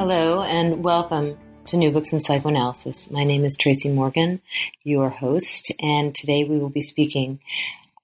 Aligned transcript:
Hello 0.00 0.40
and 0.40 0.82
welcome 0.82 1.36
to 1.66 1.76
New 1.76 1.90
Books 1.90 2.14
in 2.14 2.22
Psychoanalysis. 2.22 3.10
My 3.10 3.22
name 3.22 3.44
is 3.44 3.54
Tracy 3.54 3.90
Morgan, 3.90 4.40
your 4.82 5.10
host, 5.10 5.72
and 5.78 6.14
today 6.14 6.42
we 6.42 6.56
will 6.56 6.70
be 6.70 6.80
speaking 6.80 7.38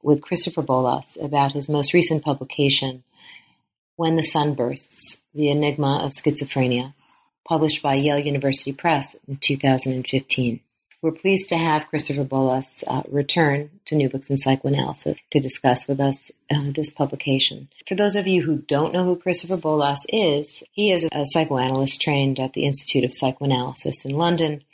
with 0.02 0.20
Christopher 0.20 0.60
Bollas 0.60 1.16
about 1.18 1.52
his 1.52 1.70
most 1.70 1.94
recent 1.94 2.22
publication, 2.22 3.02
When 3.94 4.16
the 4.16 4.24
Sun 4.24 4.56
Bursts 4.56 5.22
The 5.34 5.48
Enigma 5.48 6.04
of 6.04 6.12
Schizophrenia, 6.12 6.92
published 7.48 7.80
by 7.82 7.94
Yale 7.94 8.18
University 8.18 8.74
Press 8.74 9.16
in 9.26 9.38
2015. 9.38 10.60
We're 11.06 11.12
pleased 11.12 11.50
to 11.50 11.56
have 11.56 11.86
Christopher 11.86 12.24
Bollas 12.24 12.82
uh, 12.84 13.04
return 13.08 13.70
to 13.84 13.94
New 13.94 14.08
Books 14.08 14.28
in 14.28 14.38
Psychoanalysis 14.38 15.16
to 15.30 15.38
discuss 15.38 15.86
with 15.86 16.00
us 16.00 16.32
uh, 16.50 16.72
this 16.74 16.90
publication. 16.90 17.68
For 17.86 17.94
those 17.94 18.16
of 18.16 18.26
you 18.26 18.42
who 18.42 18.56
don't 18.56 18.92
know 18.92 19.04
who 19.04 19.14
Christopher 19.14 19.56
Bollas 19.56 20.00
is, 20.08 20.64
he 20.72 20.90
is 20.90 21.08
a 21.12 21.24
psychoanalyst 21.26 22.00
trained 22.00 22.40
at 22.40 22.54
the 22.54 22.64
Institute 22.64 23.04
of 23.04 23.14
Psychoanalysis 23.14 24.04
in 24.04 24.16
London, 24.16 24.64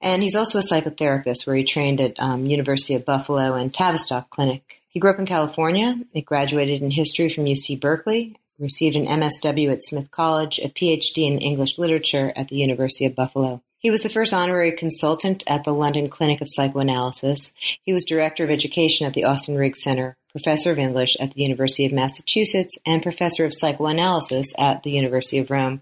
and 0.00 0.22
he's 0.22 0.36
also 0.36 0.60
a 0.60 0.62
psychotherapist 0.62 1.44
where 1.44 1.56
he 1.56 1.64
trained 1.64 2.00
at 2.00 2.20
um, 2.20 2.46
University 2.46 2.94
of 2.94 3.04
Buffalo 3.04 3.54
and 3.54 3.74
Tavistock 3.74 4.30
Clinic. 4.30 4.80
He 4.90 5.00
grew 5.00 5.10
up 5.10 5.18
in 5.18 5.26
California. 5.26 5.96
He 6.12 6.22
graduated 6.22 6.82
in 6.82 6.92
history 6.92 7.30
from 7.30 7.46
UC 7.46 7.80
Berkeley 7.80 8.36
received 8.60 8.94
an 8.94 9.06
MSW 9.06 9.72
at 9.72 9.82
Smith 9.82 10.10
College, 10.10 10.60
a 10.60 10.68
PhD 10.68 11.26
in 11.26 11.38
English 11.38 11.78
literature 11.78 12.32
at 12.36 12.48
the 12.48 12.56
University 12.56 13.06
of 13.06 13.16
Buffalo. 13.16 13.62
He 13.80 13.90
was 13.90 14.02
the 14.02 14.10
first 14.10 14.34
honorary 14.34 14.72
consultant 14.72 15.42
at 15.46 15.64
the 15.64 15.72
London 15.72 16.10
Clinic 16.10 16.42
of 16.42 16.50
Psychoanalysis. 16.50 17.54
He 17.82 17.94
was 17.94 18.04
director 18.04 18.44
of 18.44 18.50
education 18.50 19.06
at 19.06 19.14
the 19.14 19.24
Austin 19.24 19.56
Riggs 19.56 19.82
Center, 19.82 20.18
professor 20.32 20.70
of 20.70 20.78
English 20.78 21.16
at 21.18 21.32
the 21.32 21.40
University 21.40 21.86
of 21.86 21.92
Massachusetts, 21.92 22.76
and 22.84 23.02
professor 23.02 23.46
of 23.46 23.54
psychoanalysis 23.54 24.52
at 24.58 24.82
the 24.82 24.90
University 24.90 25.38
of 25.38 25.50
Rome 25.50 25.80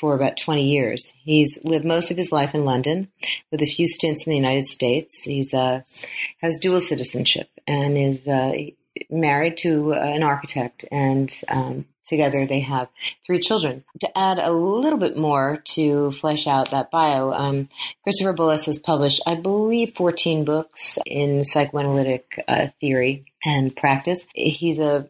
for 0.00 0.14
about 0.14 0.38
20 0.38 0.64
years. 0.64 1.12
He's 1.24 1.58
lived 1.62 1.84
most 1.84 2.10
of 2.10 2.16
his 2.16 2.32
life 2.32 2.54
in 2.54 2.64
London 2.64 3.08
with 3.52 3.60
a 3.60 3.66
few 3.66 3.86
stints 3.86 4.24
in 4.24 4.30
the 4.30 4.36
United 4.36 4.66
States. 4.68 5.22
He's 5.22 5.52
uh, 5.52 5.82
has 6.38 6.56
dual 6.56 6.80
citizenship 6.80 7.50
and 7.66 7.98
is 7.98 8.26
uh, 8.26 8.54
married 9.10 9.58
to 9.58 9.92
uh, 9.92 9.98
an 9.98 10.22
architect 10.22 10.84
and 10.90 11.32
um, 11.48 11.86
Together, 12.06 12.46
they 12.46 12.60
have 12.60 12.88
three 13.24 13.40
children. 13.40 13.84
To 14.00 14.18
add 14.18 14.38
a 14.38 14.52
little 14.52 14.98
bit 14.98 15.16
more 15.16 15.60
to 15.74 16.12
flesh 16.12 16.46
out 16.46 16.70
that 16.70 16.90
bio, 16.90 17.32
um, 17.32 17.68
Christopher 18.04 18.32
Bollas 18.32 18.66
has 18.66 18.78
published, 18.78 19.20
I 19.26 19.34
believe, 19.34 19.94
14 19.96 20.44
books 20.44 20.98
in 21.04 21.44
psychoanalytic 21.44 22.44
uh, 22.46 22.68
theory 22.80 23.24
and 23.44 23.74
practice. 23.74 24.26
He's 24.34 24.78
a 24.78 25.08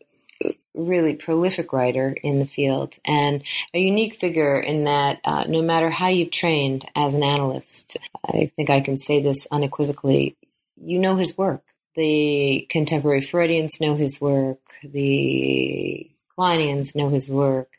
really 0.75 1.15
prolific 1.15 1.73
writer 1.73 2.15
in 2.23 2.39
the 2.39 2.47
field 2.47 2.95
and 3.07 3.43
a 3.73 3.79
unique 3.79 4.19
figure 4.19 4.59
in 4.59 4.85
that 4.85 5.21
uh, 5.25 5.45
no 5.49 5.63
matter 5.63 5.89
how 5.91 6.09
you've 6.09 6.31
trained 6.31 6.87
as 6.95 7.15
an 7.15 7.23
analyst, 7.23 7.97
I 8.27 8.51
think 8.57 8.71
I 8.71 8.81
can 8.81 8.99
say 8.99 9.21
this 9.21 9.47
unequivocally, 9.51 10.37
you 10.77 10.99
know 10.99 11.17
his 11.17 11.37
work. 11.37 11.63
The 11.97 12.67
contemporary 12.69 13.23
Freudians 13.23 13.81
know 13.81 13.97
his 13.97 14.21
work. 14.21 14.61
The 14.85 16.11
Kleinians 16.39 16.95
know 16.95 17.09
his 17.09 17.29
work. 17.29 17.71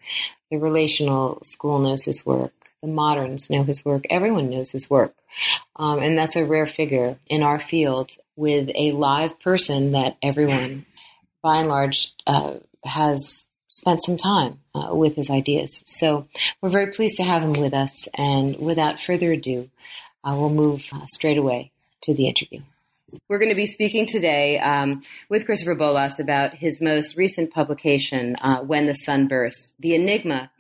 The 0.50 0.58
relational 0.58 1.44
school 1.44 1.80
knows 1.80 2.04
his 2.04 2.26
work. 2.26 2.54
The 2.82 2.88
moderns 2.88 3.50
know 3.50 3.64
his 3.64 3.86
work. 3.86 4.06
Everyone 4.10 4.50
knows 4.50 4.72
his 4.72 4.90
work. 4.90 5.16
Um, 5.76 6.00
and 6.00 6.18
that's 6.18 6.36
a 6.36 6.46
rare 6.46 6.66
figure 6.66 7.18
in 7.28 7.44
our 7.44 7.60
field 7.60 8.12
with 8.36 8.72
a 8.74 8.92
live 8.92 9.40
person 9.40 9.92
that 9.92 10.18
everyone, 10.22 10.86
by 11.42 11.58
and 11.58 11.70
large, 11.70 12.12
uh, 12.26 12.56
has 12.84 13.48
spent 13.68 14.04
some 14.04 14.18
time 14.18 14.60
uh, 14.74 14.90
with 14.96 15.16
his 15.16 15.30
ideas. 15.30 15.84
So 15.86 16.28
we're 16.62 16.70
very 16.70 16.92
pleased 16.92 17.18
to 17.18 17.24
have 17.24 17.44
him 17.44 17.54
with 17.54 17.74
us. 17.74 18.08
And 18.14 18.58
without 18.58 19.00
further 19.00 19.32
ado, 19.32 19.70
uh, 20.24 20.36
we'll 20.38 20.50
move 20.50 20.86
uh, 20.92 21.06
straight 21.08 21.38
away 21.38 21.72
to 22.02 22.14
the 22.14 22.28
interview. 22.28 22.62
We're 23.30 23.40
going 23.40 23.50
to 23.50 23.56
be 23.56 23.66
speaking 23.66 24.06
today 24.06 24.60
um, 24.60 25.02
with 25.30 25.46
Christopher 25.46 25.76
Bollas 25.76 26.20
about 26.20 26.54
his 26.54 26.82
most 26.82 27.16
recent 27.16 27.54
publication, 27.54 28.36
uh, 28.42 28.60
When 28.60 28.86
the 28.86 28.96
Sun 28.96 29.28
Bursts 29.30 29.76
The 29.80 29.96
Enigma 29.96 30.52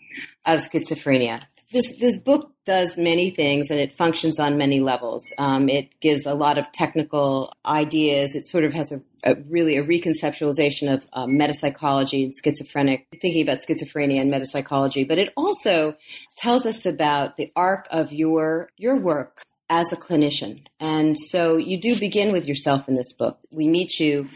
of 0.45 0.61
Schizophrenia. 0.61 1.41
This, 1.73 1.97
this 1.97 2.17
book 2.17 2.53
does 2.65 2.97
many 2.97 3.31
things 3.31 3.69
and 3.69 3.81
it 3.81 3.91
functions 3.91 4.39
on 4.39 4.57
many 4.57 4.79
levels. 4.79 5.25
Um, 5.37 5.67
it 5.67 5.99
gives 5.99 6.25
a 6.25 6.33
lot 6.33 6.57
of 6.57 6.71
technical 6.71 7.51
ideas. 7.65 8.33
It 8.33 8.45
sort 8.45 8.63
of 8.63 8.73
has 8.73 8.93
a, 8.93 9.01
a 9.23 9.35
really 9.49 9.75
a 9.75 9.83
reconceptualization 9.83 10.93
of 10.93 11.05
uh, 11.11 11.25
metapsychology 11.25 12.23
and 12.23 12.33
schizophrenic, 12.41 13.07
thinking 13.21 13.41
about 13.41 13.59
schizophrenia 13.59 14.21
and 14.21 14.31
metapsychology. 14.31 15.05
But 15.05 15.17
it 15.17 15.33
also 15.35 15.95
tells 16.37 16.65
us 16.65 16.85
about 16.85 17.35
the 17.35 17.51
arc 17.57 17.87
of 17.91 18.13
your 18.13 18.69
your 18.77 18.95
work 18.95 19.43
as 19.69 19.91
a 19.91 19.97
clinician. 19.97 20.65
And 20.79 21.17
so 21.17 21.57
you 21.57 21.79
do 21.79 21.99
begin 21.99 22.31
with 22.31 22.47
yourself 22.47 22.87
in 22.87 22.95
this 22.95 23.13
book. 23.13 23.39
We 23.51 23.67
meet 23.67 23.99
you 23.99 24.29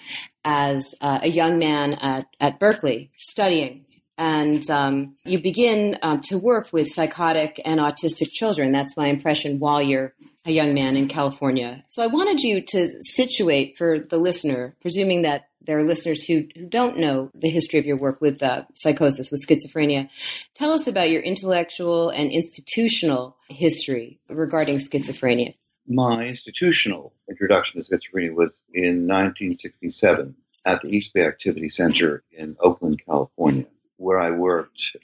as 0.43 0.95
uh, 1.01 1.19
a 1.21 1.29
young 1.29 1.57
man 1.57 1.93
at, 1.93 2.27
at 2.39 2.59
Berkeley 2.59 3.11
studying. 3.17 3.85
And 4.17 4.69
um, 4.69 5.15
you 5.25 5.41
begin 5.41 5.97
um, 6.01 6.21
to 6.25 6.37
work 6.37 6.69
with 6.71 6.89
psychotic 6.89 7.59
and 7.65 7.79
autistic 7.79 8.31
children. 8.31 8.71
That's 8.71 8.97
my 8.97 9.07
impression 9.07 9.59
while 9.59 9.81
you're 9.81 10.13
a 10.45 10.51
young 10.51 10.73
man 10.73 10.95
in 10.95 11.07
California. 11.07 11.83
So 11.89 12.03
I 12.03 12.07
wanted 12.07 12.41
you 12.41 12.61
to 12.61 12.87
situate 13.01 13.77
for 13.77 13.99
the 13.99 14.17
listener, 14.17 14.75
presuming 14.81 15.21
that 15.23 15.45
there 15.65 15.77
are 15.77 15.83
listeners 15.83 16.23
who, 16.23 16.43
who 16.55 16.65
don't 16.65 16.97
know 16.97 17.29
the 17.33 17.49
history 17.49 17.79
of 17.79 17.85
your 17.85 17.97
work 17.97 18.21
with 18.21 18.41
uh, 18.41 18.63
psychosis, 18.73 19.31
with 19.31 19.45
schizophrenia. 19.47 20.09
Tell 20.55 20.71
us 20.71 20.87
about 20.87 21.09
your 21.09 21.21
intellectual 21.21 22.09
and 22.09 22.31
institutional 22.31 23.37
history 23.49 24.19
regarding 24.29 24.77
schizophrenia. 24.77 25.55
My 25.87 26.25
institutional 26.25 27.13
introduction 27.29 27.81
to 27.81 27.89
schizophrenia 27.89 28.33
was 28.33 28.61
in 28.73 29.07
1967 29.07 30.35
at 30.65 30.81
the 30.81 30.95
East 30.95 31.13
Bay 31.13 31.25
Activity 31.25 31.69
Center 31.69 32.23
in 32.31 32.55
Oakland, 32.59 33.01
California, 33.05 33.65
where 33.97 34.19
I 34.19 34.31
worked 34.31 34.95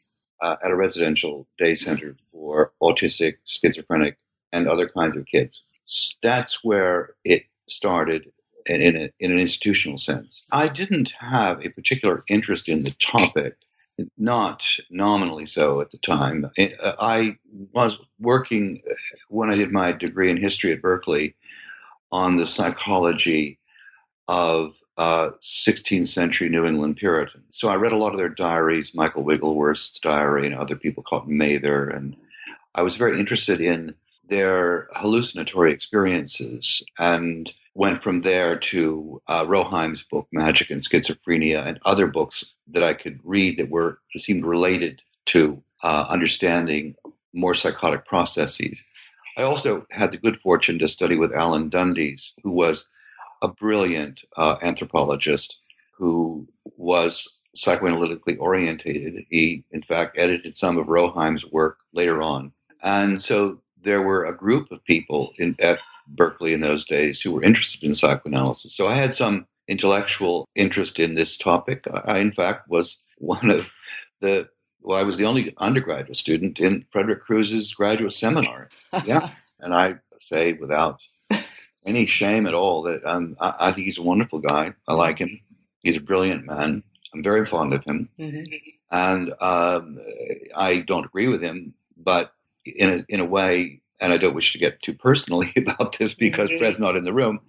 uh, 0.41 0.55
at 0.63 0.71
a 0.71 0.75
residential 0.75 1.47
day 1.57 1.75
center 1.75 2.15
for 2.31 2.71
autistic, 2.81 3.37
schizophrenic, 3.45 4.17
and 4.53 4.67
other 4.67 4.87
kinds 4.87 5.17
of 5.17 5.25
kids. 5.25 5.63
That's 6.21 6.63
where 6.63 7.15
it 7.23 7.43
started 7.67 8.31
in, 8.69 8.95
a, 8.95 9.09
in 9.19 9.31
an 9.31 9.39
institutional 9.39 9.97
sense. 9.97 10.43
I 10.51 10.67
didn't 10.67 11.13
have 11.19 11.65
a 11.65 11.69
particular 11.69 12.23
interest 12.27 12.69
in 12.69 12.83
the 12.83 12.91
topic, 12.91 13.55
not 14.17 14.63
nominally 14.89 15.45
so 15.45 15.81
at 15.81 15.91
the 15.91 15.97
time. 15.97 16.49
I 16.57 17.37
was 17.73 17.97
working 18.19 18.81
when 19.29 19.49
I 19.49 19.55
did 19.55 19.71
my 19.71 19.91
degree 19.91 20.29
in 20.29 20.37
history 20.37 20.73
at 20.73 20.81
Berkeley 20.81 21.35
on 22.11 22.37
the 22.37 22.45
psychology 22.45 23.59
of 24.27 24.73
uh, 24.97 25.29
16th 25.41 26.09
century 26.09 26.49
New 26.49 26.65
England 26.65 26.97
Puritans. 26.97 27.45
So 27.51 27.69
I 27.69 27.75
read 27.75 27.91
a 27.91 27.97
lot 27.97 28.13
of 28.13 28.17
their 28.17 28.29
diaries, 28.29 28.95
Michael 28.95 29.23
Wigglesworth's 29.23 29.99
diary, 29.99 30.47
and 30.47 30.55
other 30.55 30.75
people 30.75 31.03
called 31.03 31.27
Mather, 31.27 31.87
and 31.87 32.15
I 32.73 32.81
was 32.81 32.95
very 32.95 33.19
interested 33.19 33.61
in 33.61 33.93
their 34.27 34.87
hallucinatory 34.93 35.71
experiences 35.71 36.83
and 36.97 37.51
went 37.73 38.01
from 38.01 38.21
there 38.21 38.57
to 38.57 39.21
uh, 39.27 39.45
Roheim's 39.45 40.03
book, 40.03 40.27
Magic 40.31 40.69
and 40.69 40.81
Schizophrenia, 40.81 41.65
and 41.65 41.79
other 41.85 42.07
books 42.07 42.43
that 42.67 42.83
I 42.83 42.93
could 42.93 43.19
read 43.23 43.57
that 43.57 43.69
were 43.69 43.99
seemed 44.17 44.45
related 44.45 45.01
to 45.27 45.61
uh, 45.83 46.05
understanding 46.09 46.95
more 47.33 47.53
psychotic 47.53 48.05
processes. 48.05 48.83
I 49.37 49.43
also 49.43 49.85
had 49.91 50.11
the 50.11 50.17
good 50.17 50.37
fortune 50.39 50.79
to 50.79 50.87
study 50.87 51.15
with 51.15 51.33
Alan 51.33 51.69
Dundes, 51.69 52.33
who 52.43 52.51
was 52.51 52.85
a 53.43 53.47
brilliant 53.47 54.23
uh, 54.35 54.55
anthropologist 54.63 55.57
who 55.91 56.47
was 56.77 57.27
psychoanalytically 57.55 58.37
orientated. 58.39 59.25
He, 59.29 59.63
in 59.71 59.83
fact, 59.83 60.17
edited 60.17 60.55
some 60.55 60.77
of 60.77 60.87
Roheim's 60.87 61.45
work 61.45 61.77
later 61.93 62.21
on. 62.21 62.51
And 62.81 63.21
so 63.21 63.59
there 63.83 64.01
were 64.01 64.25
a 64.25 64.35
group 64.35 64.71
of 64.71 64.83
people 64.85 65.33
in, 65.37 65.55
at 65.59 65.79
Berkeley 66.07 66.53
in 66.53 66.61
those 66.61 66.85
days 66.85 67.21
who 67.21 67.31
were 67.31 67.43
interested 67.43 67.83
in 67.83 67.95
psychoanalysis. 67.95 68.75
So 68.75 68.87
I 68.87 68.95
had 68.95 69.13
some 69.13 69.45
intellectual 69.67 70.47
interest 70.55 70.99
in 70.99 71.15
this 71.15 71.37
topic. 71.37 71.85
I, 72.05 72.19
in 72.19 72.31
fact, 72.31 72.69
was 72.69 72.97
one 73.17 73.49
of 73.49 73.67
the 74.21 74.47
well, 74.81 74.97
I 74.97 75.03
was 75.03 75.17
the 75.17 75.25
only 75.25 75.53
undergraduate 75.57 76.17
student 76.17 76.59
in 76.59 76.85
Frederick 76.89 77.21
Crews's 77.21 77.73
graduate 77.73 78.13
seminar. 78.13 78.69
yeah, 79.05 79.31
and 79.59 79.73
I 79.73 79.95
say 80.19 80.53
without 80.53 81.01
any 81.85 82.05
shame 82.05 82.45
at 82.45 82.53
all 82.53 82.83
that 82.83 83.03
um, 83.05 83.35
I, 83.39 83.53
I, 83.59 83.71
think 83.73 83.87
he's 83.87 83.97
a 83.97 84.03
wonderful 84.03 84.39
guy. 84.39 84.73
I 84.87 84.93
like 84.93 85.17
him. 85.17 85.39
He's 85.79 85.97
a 85.97 86.01
brilliant 86.01 86.45
man. 86.45 86.83
I'm 87.13 87.23
very 87.23 87.45
fond 87.45 87.73
of 87.73 87.83
him, 87.83 88.09
mm-hmm. 88.19 88.43
and 88.91 89.33
um, 89.41 89.99
I 90.55 90.79
don't 90.81 91.05
agree 91.05 91.27
with 91.27 91.41
him, 91.41 91.73
but 91.97 92.33
in 92.75 92.89
a, 92.89 93.05
in 93.09 93.19
a 93.19 93.25
way, 93.25 93.81
and 93.99 94.13
I 94.13 94.17
don't 94.17 94.35
wish 94.35 94.53
to 94.53 94.59
get 94.59 94.81
too 94.81 94.93
personally 94.93 95.51
about 95.57 95.97
this 95.97 96.13
because 96.13 96.49
mm-hmm. 96.49 96.59
Fred's 96.59 96.79
not 96.79 96.95
in 96.95 97.03
the 97.03 97.13
room. 97.13 97.39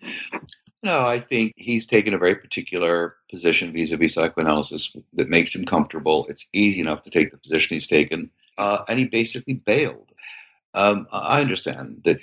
No, 0.83 1.07
I 1.07 1.19
think 1.19 1.55
he's 1.57 1.87
taken 1.87 2.15
a 2.15 2.19
very 2.19 2.37
particular 2.37 3.17
position 3.31 3.73
vis-a-vis 3.73 4.15
psychoanalysis 4.15 4.97
that 5.15 5.29
makes 5.29 5.55
him 5.55 5.65
comfortable. 5.65 6.27
It's 6.29 6.47
easy 6.53 6.81
enough 6.81 7.03
to 7.03 7.11
take 7.11 7.33
the 7.33 7.39
position 7.39 7.77
he's 7.77 7.89
taken, 7.89 8.31
uh, 8.59 8.85
and 8.89 8.99
he 8.99 9.07
basically 9.07 9.55
bailed. 9.55 10.13
Um, 10.75 11.09
I 11.11 11.41
understand 11.41 12.03
that 12.05 12.19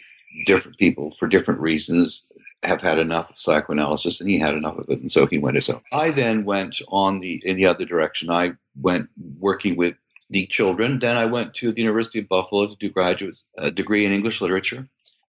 different 0.46 0.78
people, 0.78 1.12
for 1.12 1.28
different 1.28 1.60
reasons, 1.60 2.24
have 2.64 2.82
had 2.82 2.98
enough 2.98 3.30
of 3.30 3.38
psychoanalysis, 3.38 4.22
and 4.22 4.30
he 4.30 4.40
had 4.40 4.56
enough 4.56 4.78
of 4.78 4.90
it, 4.90 5.02
and 5.02 5.12
so 5.12 5.26
he 5.26 5.38
went 5.38 5.56
his 5.56 5.70
own. 5.70 5.82
I 5.92 6.12
then 6.12 6.46
went 6.46 6.82
on 6.88 7.20
the 7.20 7.42
in 7.46 7.58
the 7.58 7.66
other 7.66 7.86
direction. 7.86 8.30
I 8.30 8.54
went 8.82 9.10
working 9.40 9.76
with 9.76 9.96
the 10.30 10.48
children. 10.48 11.00
Then 11.00 11.18
I 11.18 11.26
went 11.26 11.54
to 11.56 11.72
the 11.72 11.82
University 11.82 12.20
of 12.20 12.28
Buffalo 12.28 12.68
to 12.68 12.76
do 12.80 12.90
graduate 12.90 13.36
uh, 13.58 13.70
degree 13.70 14.06
in 14.06 14.12
English 14.12 14.42
literature, 14.42 14.88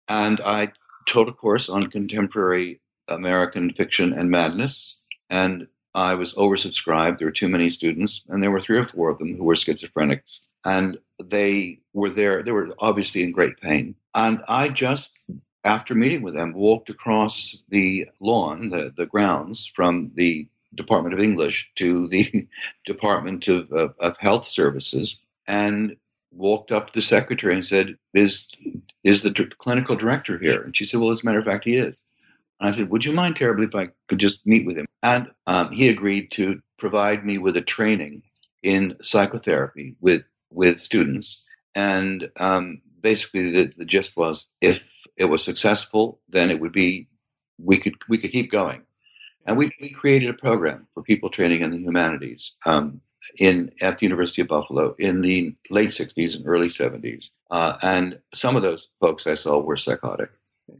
and 0.07 0.39
I 0.41 0.71
taught 1.07 1.29
a 1.29 1.33
course 1.33 1.69
on 1.69 1.89
contemporary 1.91 2.81
American 3.07 3.73
Fiction 3.73 4.13
and 4.13 4.29
Madness, 4.29 4.97
and 5.29 5.67
I 5.93 6.15
was 6.15 6.33
oversubscribed. 6.33 7.19
There 7.19 7.27
were 7.27 7.31
too 7.31 7.49
many 7.49 7.69
students, 7.69 8.23
and 8.29 8.41
there 8.41 8.51
were 8.51 8.61
three 8.61 8.77
or 8.77 8.87
four 8.87 9.09
of 9.09 9.17
them 9.17 9.35
who 9.35 9.43
were 9.43 9.55
schizophrenics, 9.55 10.41
and 10.63 10.97
they 11.23 11.79
were 11.93 12.09
there. 12.09 12.43
They 12.43 12.51
were 12.51 12.69
obviously 12.79 13.23
in 13.23 13.31
great 13.31 13.59
pain, 13.61 13.95
and 14.13 14.41
I 14.47 14.69
just, 14.69 15.11
after 15.63 15.93
meeting 15.93 16.21
with 16.21 16.33
them, 16.33 16.53
walked 16.53 16.89
across 16.89 17.63
the 17.69 18.07
lawn, 18.19 18.69
the, 18.69 18.93
the 18.95 19.05
grounds 19.05 19.71
from 19.75 20.11
the 20.15 20.47
Department 20.75 21.13
of 21.13 21.19
English 21.19 21.71
to 21.75 22.07
the 22.09 22.47
Department 22.85 23.47
of, 23.47 23.71
of, 23.71 23.95
of 23.99 24.17
Health 24.19 24.47
Services, 24.47 25.17
and 25.47 25.95
walked 26.31 26.71
up 26.71 26.87
to 26.87 26.93
the 26.99 27.01
secretary 27.01 27.55
and 27.55 27.65
said, 27.65 27.95
"Is 28.13 28.51
is 29.03 29.23
the 29.23 29.33
clinical 29.59 29.95
director 29.95 30.37
here?" 30.37 30.61
And 30.61 30.75
she 30.75 30.85
said, 30.85 30.99
"Well, 30.99 31.11
as 31.11 31.23
a 31.23 31.25
matter 31.25 31.39
of 31.39 31.45
fact, 31.45 31.65
he 31.65 31.75
is." 31.75 31.99
And 32.59 32.69
I 32.69 32.71
said, 32.71 32.89
Would 32.89 33.05
you 33.05 33.13
mind 33.13 33.35
terribly 33.35 33.65
if 33.65 33.75
I 33.75 33.89
could 34.07 34.19
just 34.19 34.45
meet 34.45 34.65
with 34.65 34.77
him? 34.77 34.85
And 35.03 35.31
um, 35.47 35.71
he 35.71 35.89
agreed 35.89 36.31
to 36.31 36.61
provide 36.77 37.25
me 37.25 37.37
with 37.37 37.57
a 37.57 37.61
training 37.61 38.23
in 38.63 38.97
psychotherapy 39.01 39.95
with, 39.99 40.23
with 40.51 40.81
students. 40.81 41.43
And 41.75 42.29
um, 42.39 42.81
basically, 43.01 43.51
the, 43.51 43.73
the 43.77 43.85
gist 43.85 44.15
was 44.15 44.47
if 44.61 44.79
it 45.17 45.25
was 45.25 45.43
successful, 45.43 46.19
then 46.29 46.49
it 46.49 46.59
would 46.59 46.71
be, 46.71 47.07
we 47.57 47.79
could, 47.79 47.95
we 48.09 48.17
could 48.17 48.31
keep 48.31 48.51
going. 48.51 48.83
And 49.45 49.57
we, 49.57 49.71
we 49.79 49.89
created 49.89 50.29
a 50.29 50.33
program 50.33 50.87
for 50.93 51.03
people 51.03 51.29
training 51.29 51.61
in 51.61 51.71
the 51.71 51.77
humanities 51.77 52.53
um, 52.65 53.01
in 53.37 53.71
at 53.81 53.99
the 53.99 54.05
University 54.05 54.41
of 54.41 54.47
Buffalo 54.47 54.95
in 54.99 55.21
the 55.21 55.55
late 55.69 55.89
60s 55.89 56.35
and 56.35 56.47
early 56.47 56.69
70s. 56.69 57.29
Uh, 57.51 57.77
and 57.81 58.19
some 58.33 58.55
of 58.55 58.61
those 58.61 58.87
folks 58.99 59.27
I 59.27 59.35
saw 59.35 59.59
were 59.59 59.77
psychotic. 59.77 60.29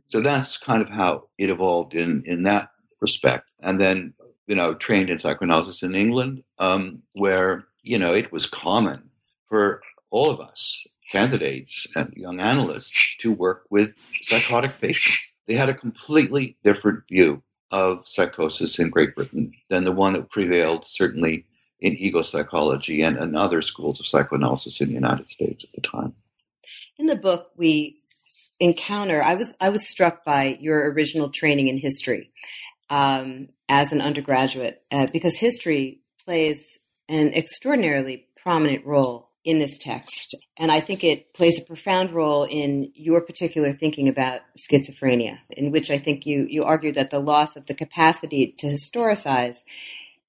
So 0.08 0.22
that's 0.22 0.58
kind 0.58 0.82
of 0.82 0.90
how 0.90 1.28
it 1.38 1.50
evolved 1.50 1.94
in, 1.94 2.24
in 2.26 2.44
that 2.44 2.72
respect. 3.02 3.50
And 3.60 3.80
then, 3.80 4.14
you 4.48 4.56
know, 4.56 4.74
trained 4.74 5.10
in 5.10 5.20
psychoanalysis 5.20 5.84
in 5.84 5.96
England, 5.96 6.44
um, 6.60 7.04
where, 7.14 7.66
you 7.84 8.00
know, 8.00 8.14
it 8.14 8.32
was 8.32 8.48
common 8.48 9.10
for 9.48 9.82
all 10.10 10.30
of 10.30 10.40
us, 10.40 10.88
candidates 11.12 11.88
and 11.96 12.12
young 12.16 12.40
analysts, 12.40 13.16
to 13.20 13.32
work 13.32 13.66
with 13.70 13.94
psychotic 14.24 14.72
patients. 14.82 15.18
They 15.48 15.54
had 15.54 15.70
a 15.70 15.76
completely 15.76 16.58
different 16.64 17.04
view 17.08 17.44
of 17.72 18.08
psychosis 18.08 18.80
in 18.80 18.90
Great 18.90 19.16
Britain 19.16 19.54
than 19.70 19.84
the 19.84 19.92
one 19.92 20.14
that 20.14 20.30
prevailed, 20.30 20.86
certainly 20.88 21.46
in 21.80 21.94
ego 21.94 22.22
psychology 22.22 23.02
and, 23.02 23.18
and 23.18 23.38
other 23.38 23.62
schools 23.62 24.00
of 24.00 24.08
psychoanalysis 24.08 24.82
in 24.82 24.88
the 24.88 24.94
United 24.94 25.28
States 25.28 25.64
at 25.64 25.72
the 25.74 25.82
time. 25.82 26.14
In 26.98 27.06
the 27.06 27.16
book, 27.16 27.52
we 27.58 27.98
encounter, 28.60 29.22
I 29.22 29.36
was 29.36 29.54
I 29.60 29.70
was 29.70 29.88
struck 29.88 30.24
by 30.24 30.58
your 30.60 30.92
original 30.92 31.30
training 31.30 31.68
in 31.68 31.78
history 31.78 32.32
um, 32.90 33.50
as 33.68 33.92
an 33.92 34.02
undergraduate 34.02 34.82
uh, 34.92 35.08
because 35.12 35.38
history 35.38 36.02
plays 36.24 36.80
an 37.10 37.34
extraordinarily 37.34 38.28
prominent 38.42 38.86
role 38.86 39.25
in 39.46 39.60
this 39.60 39.78
text, 39.78 40.36
and 40.58 40.72
I 40.72 40.80
think 40.80 41.04
it 41.04 41.32
plays 41.36 41.60
a 41.60 41.64
profound 41.64 42.12
role 42.12 42.44
in 42.44 42.92
your 42.96 43.22
particular 43.22 43.74
thinking 43.74 44.10
about 44.10 44.42
schizophrenia, 44.58 45.38
in 45.52 45.72
which 45.72 45.92
I 45.92 46.00
think 46.00 46.26
you 46.26 46.48
you 46.50 46.64
argue 46.64 46.92
that 46.94 47.12
the 47.12 47.20
loss 47.20 47.56
of 47.56 47.68
the 47.68 47.76
capacity 47.76 48.56
to 48.58 48.68
historicize 48.68 49.58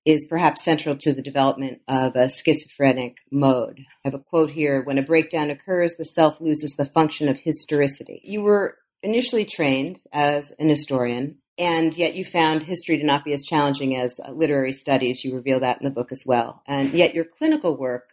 is 0.04 0.26
perhaps 0.26 0.62
central 0.62 0.96
to 0.96 1.14
the 1.14 1.22
development 1.22 1.80
of 1.88 2.14
a 2.14 2.28
schizophrenic 2.28 3.16
mode. 3.32 3.80
I 4.04 4.08
have 4.08 4.14
a 4.14 4.18
quote 4.18 4.50
here 4.50 4.82
When 4.82 4.98
a 4.98 5.02
breakdown 5.02 5.50
occurs, 5.50 5.94
the 5.94 6.04
self 6.04 6.38
loses 6.40 6.74
the 6.76 6.86
function 6.86 7.28
of 7.28 7.38
historicity. 7.38 8.20
You 8.22 8.42
were 8.42 8.76
initially 9.02 9.46
trained 9.46 9.98
as 10.12 10.52
an 10.58 10.68
historian, 10.68 11.38
and 11.56 11.96
yet 11.96 12.14
you 12.14 12.24
found 12.26 12.62
history 12.62 12.98
to 12.98 13.06
not 13.06 13.24
be 13.24 13.32
as 13.32 13.44
challenging 13.44 13.96
as 13.96 14.20
literary 14.30 14.72
studies. 14.72 15.24
You 15.24 15.34
reveal 15.34 15.60
that 15.60 15.80
in 15.80 15.86
the 15.86 15.90
book 15.90 16.12
as 16.12 16.24
well. 16.26 16.62
And 16.66 16.92
yet 16.92 17.14
your 17.14 17.24
clinical 17.24 17.78
work 17.78 18.10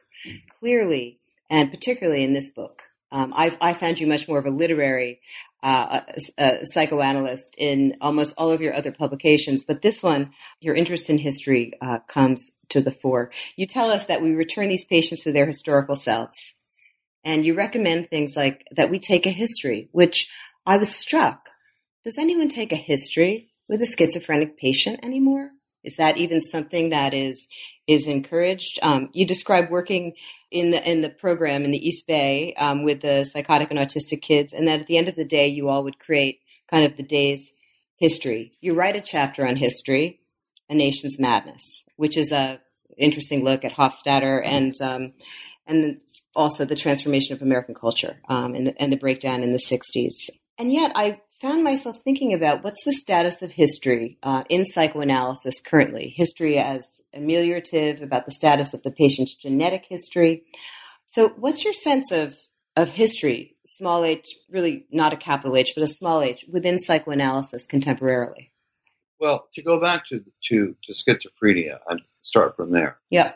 clearly, 0.60 1.20
and 1.50 1.72
particularly 1.72 2.24
in 2.24 2.34
this 2.34 2.50
book, 2.50 2.84
um, 3.12 3.32
I, 3.36 3.56
I, 3.62 3.74
found 3.74 4.00
you 4.00 4.08
much 4.08 4.28
more 4.28 4.40
of 4.40 4.48
a 4.48 4.52
literary 4.52 5.22
uh, 5.62 6.02
a, 6.40 6.44
a 6.44 6.66
psychoanalyst 6.66 7.56
in 7.60 7.96
almost 8.02 8.34
all 8.40 8.52
of 8.52 8.60
your 8.60 8.74
other 8.74 8.92
publications, 8.92 9.64
but 9.64 9.84
this 9.84 10.02
one, 10.02 10.32
your 10.60 10.74
interest 10.74 11.12
in 11.12 11.20
history 11.20 11.74
uh, 11.80 12.00
comes 12.08 12.52
to 12.70 12.82
the 12.82 12.92
fore. 12.92 13.32
You 13.56 13.68
tell 13.68 13.92
us 13.92 14.06
that 14.06 14.24
we 14.24 14.32
return 14.32 14.68
these 14.68 14.86
patients 14.86 15.24
to 15.24 15.32
their 15.32 15.46
historical 15.46 15.96
selves, 15.96 16.56
and 17.24 17.46
you 17.46 17.54
recommend 17.54 18.10
things 18.10 18.36
like 18.36 18.66
that 18.72 18.90
we 18.90 18.98
take 18.98 19.28
a 19.28 19.32
history, 19.32 19.90
which 19.92 20.28
I 20.66 20.78
was 20.78 20.94
struck. 20.96 21.50
Does 22.04 22.18
anyone 22.18 22.50
take 22.50 22.72
a 22.72 22.78
history 22.78 23.50
with 23.70 23.82
a 23.82 23.86
schizophrenic 23.86 24.58
patient 24.58 25.02
anymore? 25.04 25.52
Is 25.84 25.98
that 25.98 26.18
even 26.18 26.42
something 26.42 26.90
that 26.90 27.14
is 27.14 27.48
is 27.88 28.08
encouraged? 28.08 28.80
Um, 28.82 29.10
you 29.14 29.26
describe 29.26 29.70
working 29.70 30.14
in 30.52 30.72
the 30.72 30.90
in 30.90 31.02
the 31.02 31.10
program 31.10 31.64
in 31.64 31.72
the 31.72 31.88
East 31.88 32.08
Bay 32.08 32.54
um, 32.56 32.84
with 32.84 33.02
the 33.02 33.26
psychotic 33.26 33.72
and 33.72 33.80
autistic 33.80 34.22
kids, 34.22 34.54
and 34.54 34.68
that 34.68 34.82
at 34.82 34.88
the 34.88 34.98
end 34.98 35.10
of 35.10 35.16
the 35.16 35.26
day, 35.26 35.48
you 35.48 35.70
all 35.70 35.84
would 35.84 36.00
create 36.00 36.40
kind 36.70 36.86
of 36.86 36.98
the 36.98 37.04
day's 37.04 37.52
history. 37.98 38.54
You 38.62 38.74
write 38.74 38.96
a 38.96 39.02
chapter 39.02 39.46
on 39.46 39.56
history, 39.56 40.20
a 40.70 40.76
nation's 40.76 41.20
madness, 41.20 41.86
which 41.96 42.18
is 42.18 42.32
a 42.32 42.62
interesting 42.98 43.44
look 43.44 43.66
at 43.66 43.74
Hofstadter 43.74 44.42
and 44.44 44.74
um, 44.82 45.14
and 45.68 46.00
also 46.36 46.66
the 46.66 46.76
transformation 46.76 47.36
of 47.36 47.42
American 47.42 47.76
culture 47.76 48.18
um, 48.28 48.56
and, 48.56 48.68
the, 48.68 48.82
and 48.82 48.92
the 48.92 48.98
breakdown 48.98 49.44
in 49.44 49.52
the 49.52 49.60
'60s. 49.60 50.30
And 50.58 50.72
yet, 50.72 50.92
I 50.96 51.22
found 51.44 51.62
myself 51.62 52.02
thinking 52.02 52.34
about 52.34 52.64
what's 52.64 52.86
the 52.86 52.94
status 52.94 53.42
of 53.42 53.52
history 53.52 54.18
uh, 54.24 54.46
in 54.48 54.64
psychoanalysis 54.64 55.60
currently. 55.60 56.14
History 56.16 56.58
as 56.58 57.02
ameliorative, 57.14 58.02
about 58.02 58.26
the 58.26 58.32
status 58.32 58.74
of 58.74 58.82
the 58.84 58.92
patient's 58.92 59.36
genetic 59.36 59.86
history. 59.86 60.44
So, 61.12 61.30
what's 61.36 61.66
your 61.66 61.74
sense 61.74 62.12
of 62.12 62.36
of 62.76 62.90
history, 62.90 63.56
small 63.68 64.04
h, 64.04 64.26
really 64.50 64.88
not 64.90 65.14
a 65.14 65.18
capital 65.18 65.56
H, 65.56 65.74
but 65.76 65.84
a 65.84 65.88
small 65.88 66.22
h, 66.22 66.46
within 66.50 66.80
psychoanalysis 66.80 67.68
contemporarily? 67.68 68.50
Well, 69.20 69.48
to 69.54 69.62
go 69.62 69.82
back 69.82 70.08
to 70.08 70.24
to, 70.46 70.76
to 70.84 70.94
schizophrenia 70.94 71.80
and 71.90 72.02
start 72.22 72.56
from 72.56 72.72
there. 72.72 72.98
Yeah, 73.10 73.34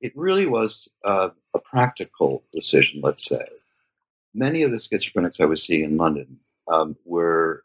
it 0.00 0.16
really 0.16 0.46
was 0.46 0.88
uh, 1.04 1.28
a 1.54 1.58
practical 1.58 2.44
decision. 2.54 3.02
Let's 3.02 3.28
say 3.28 3.46
many 4.34 4.62
of 4.62 4.70
the 4.70 4.78
schizophrenics 4.78 5.38
I 5.38 5.44
was 5.44 5.62
seeing 5.62 5.84
in 5.84 5.98
London 5.98 6.40
um, 6.70 6.96
were 7.04 7.64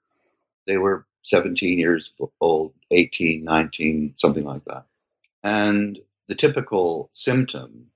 they 0.66 0.77
were 0.77 1.06
17 1.24 1.77
years 1.77 2.13
old, 2.39 2.74
18, 2.92 3.44
19, 3.44 4.13
something 4.18 4.44
like 4.44 4.63
that. 4.66 4.86
And 5.44 6.00
the 6.27 6.36
typical 6.36 7.10
symptom 7.12 7.88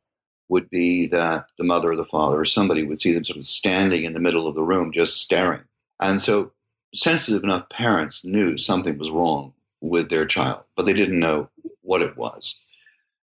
would 0.49 0.69
be 0.69 1.07
that 1.07 1.45
the 1.57 1.63
mother 1.63 1.91
or 1.91 1.95
the 1.95 2.05
father 2.05 2.39
or 2.39 2.45
somebody 2.45 2.83
would 2.83 2.99
see 2.99 3.13
them 3.13 3.23
sort 3.23 3.37
of 3.37 3.45
standing 3.45 4.03
in 4.03 4.13
the 4.13 4.19
middle 4.19 4.47
of 4.47 4.55
the 4.55 4.63
room 4.63 4.91
just 4.91 5.21
staring. 5.21 5.61
And 5.99 6.21
so 6.21 6.51
sensitive 6.93 7.43
enough 7.43 7.69
parents 7.69 8.25
knew 8.25 8.57
something 8.57 8.97
was 8.97 9.09
wrong 9.09 9.53
with 9.79 10.09
their 10.09 10.25
child, 10.25 10.63
but 10.75 10.85
they 10.85 10.93
didn't 10.93 11.19
know 11.19 11.49
what 11.81 12.01
it 12.01 12.17
was. 12.17 12.55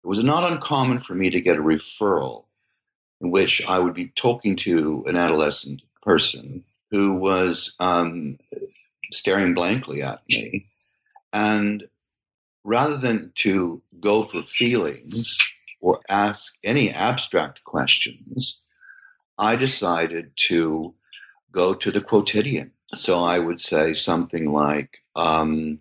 It 0.04 0.08
was 0.08 0.22
not 0.22 0.50
uncommon 0.50 1.00
for 1.00 1.14
me 1.14 1.30
to 1.30 1.40
get 1.40 1.56
a 1.56 1.62
referral 1.62 2.44
in 3.20 3.30
which 3.30 3.66
I 3.66 3.78
would 3.78 3.94
be 3.94 4.08
talking 4.08 4.56
to 4.56 5.04
an 5.06 5.16
adolescent 5.16 5.82
person 6.02 6.64
who 6.90 7.14
was 7.14 7.74
um, 7.80 8.38
staring 9.12 9.54
blankly 9.54 10.02
at 10.02 10.20
me. 10.28 10.66
And 11.32 11.84
rather 12.64 12.96
than 12.96 13.32
to 13.36 13.82
go 14.00 14.24
for 14.24 14.42
feelings 14.42 15.36
or 15.80 16.00
ask 16.08 16.54
any 16.64 16.90
abstract 16.90 17.64
questions, 17.64 18.58
I 19.38 19.56
decided 19.56 20.32
to 20.48 20.94
go 21.52 21.74
to 21.74 21.90
the 21.90 22.00
quotidian. 22.00 22.72
So 22.94 23.20
I 23.20 23.38
would 23.38 23.60
say 23.60 23.94
something 23.94 24.52
like, 24.52 24.98
um, 25.14 25.80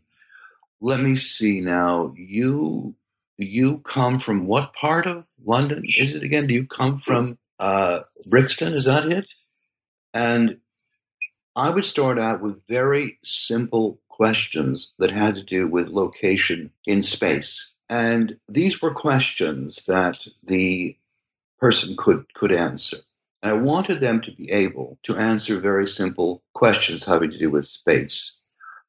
let 0.81 0.99
me 0.99 1.15
see 1.15 1.61
now, 1.61 2.13
you 2.15 2.95
you 3.37 3.79
come 3.79 4.19
from 4.19 4.47
what 4.47 4.73
part 4.73 5.05
of 5.05 5.25
London 5.43 5.83
is 5.85 6.15
it 6.15 6.23
again? 6.23 6.47
Do 6.47 6.53
you 6.53 6.65
come 6.65 7.01
from 7.01 7.37
uh, 7.59 8.01
Brixton? 8.25 8.73
Is 8.73 8.85
that 8.85 9.07
it? 9.07 9.29
And 10.13 10.59
I 11.55 11.69
would 11.69 11.85
start 11.85 12.19
out 12.19 12.41
with 12.41 12.67
very 12.67 13.17
simple 13.23 13.99
questions 14.09 14.93
that 14.99 15.11
had 15.11 15.35
to 15.35 15.43
do 15.43 15.67
with 15.67 15.87
location 15.87 16.71
in 16.85 17.01
space. 17.01 17.71
And 17.89 18.37
these 18.49 18.81
were 18.81 18.93
questions 18.93 19.85
that 19.87 20.27
the 20.43 20.97
person 21.59 21.95
could, 21.97 22.25
could 22.33 22.51
answer. 22.51 22.97
And 23.41 23.51
I 23.51 23.55
wanted 23.55 24.01
them 24.01 24.21
to 24.21 24.31
be 24.31 24.51
able 24.51 24.97
to 25.03 25.15
answer 25.15 25.59
very 25.59 25.87
simple 25.87 26.41
questions 26.53 27.05
having 27.05 27.31
to 27.31 27.37
do 27.37 27.51
with 27.51 27.65
space. 27.65 28.33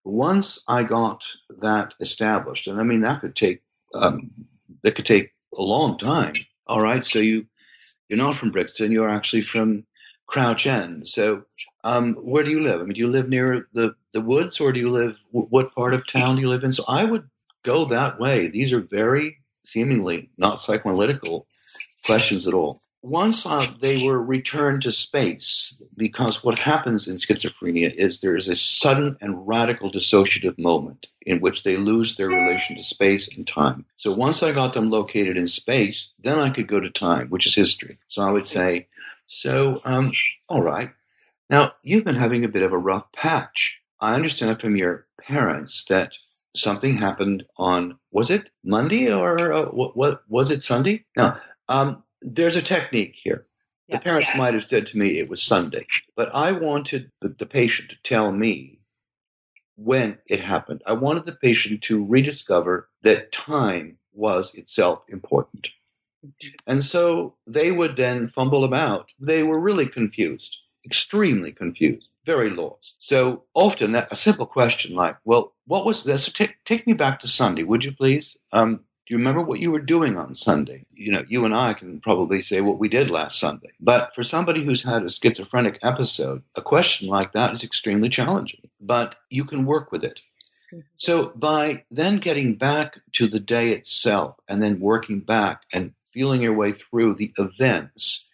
Once 0.04 0.62
I 0.66 0.82
got 0.82 1.24
that 1.58 1.94
established, 2.00 2.66
and 2.66 2.80
I 2.80 2.84
mean 2.84 3.02
that 3.02 3.20
could 3.20 3.36
take 3.36 3.62
um, 3.94 4.30
that 4.82 4.94
could 4.94 5.06
take 5.06 5.32
a 5.56 5.62
long 5.62 5.98
time. 5.98 6.34
All 6.66 6.80
right, 6.80 7.04
so 7.04 7.18
you 7.18 7.46
you're 8.08 8.16
not 8.16 8.36
from 8.36 8.52
Brixton, 8.52 8.92
you're 8.92 9.10
actually 9.10 9.42
from 9.42 9.84
Crouch 10.26 10.66
End. 10.66 11.08
So 11.08 11.44
um, 11.86 12.14
where 12.14 12.42
do 12.42 12.50
you 12.50 12.60
live? 12.60 12.80
I 12.80 12.84
mean, 12.84 12.94
do 12.94 13.00
you 13.00 13.08
live 13.08 13.28
near 13.28 13.68
the, 13.72 13.94
the 14.12 14.20
woods 14.20 14.60
or 14.60 14.72
do 14.72 14.80
you 14.80 14.90
live, 14.90 15.16
what 15.30 15.72
part 15.72 15.94
of 15.94 16.04
town 16.04 16.34
do 16.34 16.42
you 16.42 16.48
live 16.48 16.64
in? 16.64 16.72
So 16.72 16.84
I 16.88 17.04
would 17.04 17.30
go 17.62 17.84
that 17.84 18.18
way. 18.18 18.48
These 18.48 18.72
are 18.72 18.80
very 18.80 19.38
seemingly 19.62 20.28
not 20.36 20.58
psychoanalytical 20.58 21.46
questions 22.04 22.48
at 22.48 22.54
all. 22.54 22.82
Once 23.02 23.46
uh, 23.46 23.64
they 23.80 24.02
were 24.02 24.20
returned 24.20 24.82
to 24.82 24.90
space, 24.90 25.80
because 25.96 26.42
what 26.42 26.58
happens 26.58 27.06
in 27.06 27.16
schizophrenia 27.16 27.94
is 27.94 28.20
there 28.20 28.36
is 28.36 28.48
a 28.48 28.56
sudden 28.56 29.16
and 29.20 29.46
radical 29.46 29.92
dissociative 29.92 30.58
moment 30.58 31.06
in 31.24 31.40
which 31.40 31.62
they 31.62 31.76
lose 31.76 32.16
their 32.16 32.28
relation 32.28 32.76
to 32.76 32.82
space 32.82 33.36
and 33.36 33.46
time. 33.46 33.84
So 33.96 34.10
once 34.12 34.42
I 34.42 34.50
got 34.50 34.74
them 34.74 34.90
located 34.90 35.36
in 35.36 35.46
space, 35.46 36.08
then 36.18 36.40
I 36.40 36.50
could 36.50 36.66
go 36.66 36.80
to 36.80 36.90
time, 36.90 37.28
which 37.28 37.46
is 37.46 37.54
history. 37.54 37.98
So 38.08 38.22
I 38.22 38.32
would 38.32 38.48
say, 38.48 38.88
so, 39.28 39.80
um, 39.84 40.12
all 40.48 40.62
right, 40.62 40.90
now, 41.48 41.72
you've 41.82 42.04
been 42.04 42.16
having 42.16 42.44
a 42.44 42.48
bit 42.48 42.62
of 42.62 42.72
a 42.72 42.78
rough 42.78 43.10
patch. 43.12 43.80
I 44.00 44.14
understand 44.14 44.60
from 44.60 44.76
your 44.76 45.06
parents 45.20 45.84
that 45.88 46.12
something 46.56 46.96
happened 46.96 47.44
on, 47.56 47.98
was 48.10 48.30
it 48.30 48.50
Monday 48.64 49.10
or 49.10 49.52
uh, 49.52 49.66
what, 49.66 49.96
what, 49.96 50.22
was 50.28 50.50
it 50.50 50.64
Sunday? 50.64 51.04
Now, 51.16 51.40
um, 51.68 52.02
there's 52.20 52.56
a 52.56 52.62
technique 52.62 53.14
here. 53.22 53.46
The 53.88 54.00
parents 54.00 54.28
yeah. 54.30 54.38
might 54.38 54.54
have 54.54 54.64
said 54.64 54.88
to 54.88 54.98
me 54.98 55.18
it 55.18 55.28
was 55.28 55.42
Sunday, 55.42 55.86
but 56.16 56.34
I 56.34 56.50
wanted 56.50 57.12
the, 57.20 57.28
the 57.28 57.46
patient 57.46 57.90
to 57.90 57.96
tell 58.02 58.32
me 58.32 58.80
when 59.76 60.18
it 60.26 60.40
happened. 60.40 60.82
I 60.86 60.94
wanted 60.94 61.24
the 61.24 61.36
patient 61.36 61.82
to 61.82 62.04
rediscover 62.04 62.88
that 63.02 63.30
time 63.30 63.98
was 64.12 64.52
itself 64.54 65.04
important. 65.08 65.68
Mm-hmm. 66.24 66.48
And 66.66 66.84
so 66.84 67.36
they 67.46 67.70
would 67.70 67.94
then 67.96 68.26
fumble 68.26 68.64
about. 68.64 69.10
They 69.20 69.44
were 69.44 69.60
really 69.60 69.86
confused 69.86 70.56
extremely 70.86 71.52
confused, 71.52 72.08
very 72.24 72.50
lost. 72.50 72.94
So 73.00 73.44
often 73.54 73.92
that 73.92 74.08
a 74.10 74.16
simple 74.16 74.46
question 74.46 74.94
like, 74.94 75.16
well, 75.24 75.52
what 75.66 75.84
was 75.84 76.04
this? 76.04 76.24
So 76.24 76.32
take, 76.32 76.56
take 76.64 76.86
me 76.86 76.92
back 76.92 77.20
to 77.20 77.28
Sunday, 77.28 77.64
would 77.64 77.84
you 77.84 77.92
please? 77.92 78.38
Um, 78.52 78.80
do 79.06 79.14
you 79.14 79.18
remember 79.18 79.42
what 79.42 79.60
you 79.60 79.70
were 79.70 79.80
doing 79.80 80.16
on 80.16 80.34
Sunday? 80.34 80.84
You 80.92 81.12
know, 81.12 81.24
you 81.28 81.44
and 81.44 81.54
I 81.54 81.74
can 81.74 82.00
probably 82.00 82.42
say 82.42 82.60
what 82.60 82.80
we 82.80 82.88
did 82.88 83.08
last 83.08 83.38
Sunday. 83.38 83.70
But 83.78 84.12
for 84.16 84.24
somebody 84.24 84.64
who's 84.64 84.82
had 84.82 85.04
a 85.04 85.10
schizophrenic 85.10 85.78
episode, 85.82 86.42
a 86.56 86.62
question 86.62 87.06
like 87.06 87.32
that 87.32 87.52
is 87.52 87.62
extremely 87.62 88.08
challenging. 88.08 88.68
But 88.80 89.14
you 89.30 89.44
can 89.44 89.64
work 89.64 89.92
with 89.92 90.02
it. 90.02 90.18
Mm-hmm. 90.72 90.80
So 90.96 91.32
by 91.36 91.84
then 91.92 92.18
getting 92.18 92.56
back 92.56 92.98
to 93.12 93.28
the 93.28 93.38
day 93.38 93.70
itself 93.70 94.36
and 94.48 94.60
then 94.60 94.80
working 94.80 95.20
back 95.20 95.62
and 95.72 95.94
feeling 96.12 96.42
your 96.42 96.54
way 96.54 96.72
through 96.72 97.14
the 97.14 97.32
events 97.38 98.24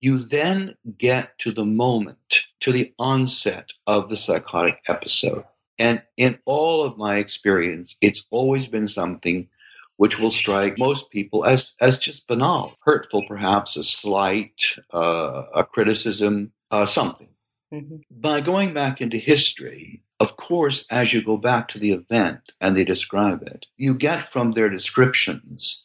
you 0.00 0.18
then 0.18 0.74
get 0.96 1.38
to 1.38 1.52
the 1.52 1.64
moment, 1.64 2.44
to 2.60 2.72
the 2.72 2.92
onset 2.98 3.72
of 3.86 4.08
the 4.08 4.16
psychotic 4.16 4.78
episode. 4.88 5.44
And 5.78 6.02
in 6.16 6.38
all 6.44 6.84
of 6.84 6.98
my 6.98 7.16
experience, 7.16 7.96
it's 8.00 8.24
always 8.30 8.66
been 8.66 8.88
something 8.88 9.48
which 9.96 10.18
will 10.18 10.30
strike 10.30 10.78
most 10.78 11.10
people 11.10 11.44
as, 11.44 11.74
as 11.80 11.98
just 11.98 12.26
banal, 12.26 12.76
hurtful, 12.82 13.26
perhaps 13.28 13.76
a 13.76 13.84
slight, 13.84 14.76
uh, 14.92 15.44
a 15.54 15.64
criticism, 15.64 16.52
uh, 16.70 16.86
something. 16.86 17.28
Mm-hmm. 17.72 17.96
By 18.10 18.40
going 18.40 18.72
back 18.72 19.02
into 19.02 19.18
history, 19.18 20.02
of 20.18 20.36
course, 20.36 20.86
as 20.90 21.12
you 21.12 21.22
go 21.22 21.36
back 21.36 21.68
to 21.68 21.78
the 21.78 21.92
event 21.92 22.52
and 22.60 22.74
they 22.74 22.84
describe 22.84 23.42
it, 23.42 23.66
you 23.76 23.94
get 23.94 24.32
from 24.32 24.52
their 24.52 24.70
descriptions 24.70 25.84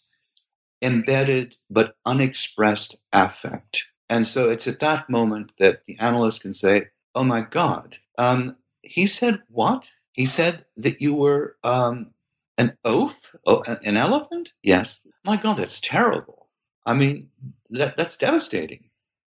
embedded 0.82 1.56
but 1.70 1.96
unexpressed 2.06 2.98
affect 3.12 3.86
and 4.10 4.28
so 4.28 4.50
it's 4.50 4.68
at 4.68 4.80
that 4.80 5.10
moment 5.10 5.52
that 5.60 5.86
the 5.86 5.98
analyst 6.00 6.42
can 6.42 6.54
say, 6.54 6.88
oh 7.16 7.24
my 7.24 7.42
God, 7.42 7.98
um, 8.18 8.56
he 8.82 9.08
said 9.08 9.42
what? 9.50 9.88
He 10.14 10.26
said 10.26 10.66
that 10.78 11.02
you 11.02 11.14
were 11.14 11.58
um, 11.64 12.14
an 12.58 12.78
oaf, 12.86 13.16
oh, 13.46 13.64
an 13.64 13.98
elephant? 13.98 14.52
Yes. 14.64 15.08
My 15.26 15.38
God, 15.38 15.58
that's 15.58 15.80
terrible. 15.80 16.48
I 16.86 16.94
mean, 16.94 17.30
that, 17.72 17.98
that's 17.98 18.16
devastating. 18.16 18.90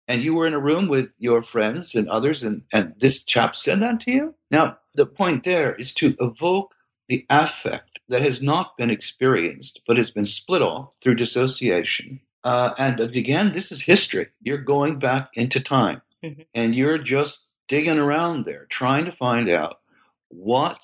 And 0.09 0.23
you 0.23 0.35
were 0.35 0.47
in 0.47 0.55
a 0.55 0.61
room 0.61 0.89
with 0.89 1.15
your 1.19 1.43
friends 1.43 1.95
and 1.95 2.09
others, 2.09 2.43
and, 2.43 2.63
and 2.73 2.95
this 2.99 3.25
chap 3.25 3.57
said 3.57 3.81
that 3.81 4.01
to 4.01 4.11
you? 4.11 4.35
Now, 4.51 4.79
the 4.95 5.07
point 5.07 5.45
there 5.45 5.75
is 5.75 5.93
to 5.95 6.17
evoke 6.21 6.75
the 7.09 7.25
affect 7.31 7.99
that 8.09 8.23
has 8.23 8.43
not 8.43 8.77
been 8.77 8.91
experienced, 8.91 9.81
but 9.87 9.97
has 9.97 10.11
been 10.11 10.27
split 10.27 10.63
off 10.63 10.91
through 11.01 11.17
dissociation 11.17 12.21
uh, 12.45 12.75
and 12.79 13.01
again, 13.01 13.53
this 13.53 13.73
is 13.73 13.83
history. 13.83 14.29
You're 14.41 14.59
going 14.59 14.99
back 14.99 15.31
into 15.35 15.61
time 15.61 16.03
mm-hmm. 16.23 16.43
and 16.55 16.75
you're 16.75 16.99
just 16.99 17.41
digging 17.69 17.99
around 17.99 18.45
there, 18.45 18.67
trying 18.71 19.05
to 19.07 19.13
find 19.13 19.49
out 19.49 19.81
what 20.29 20.79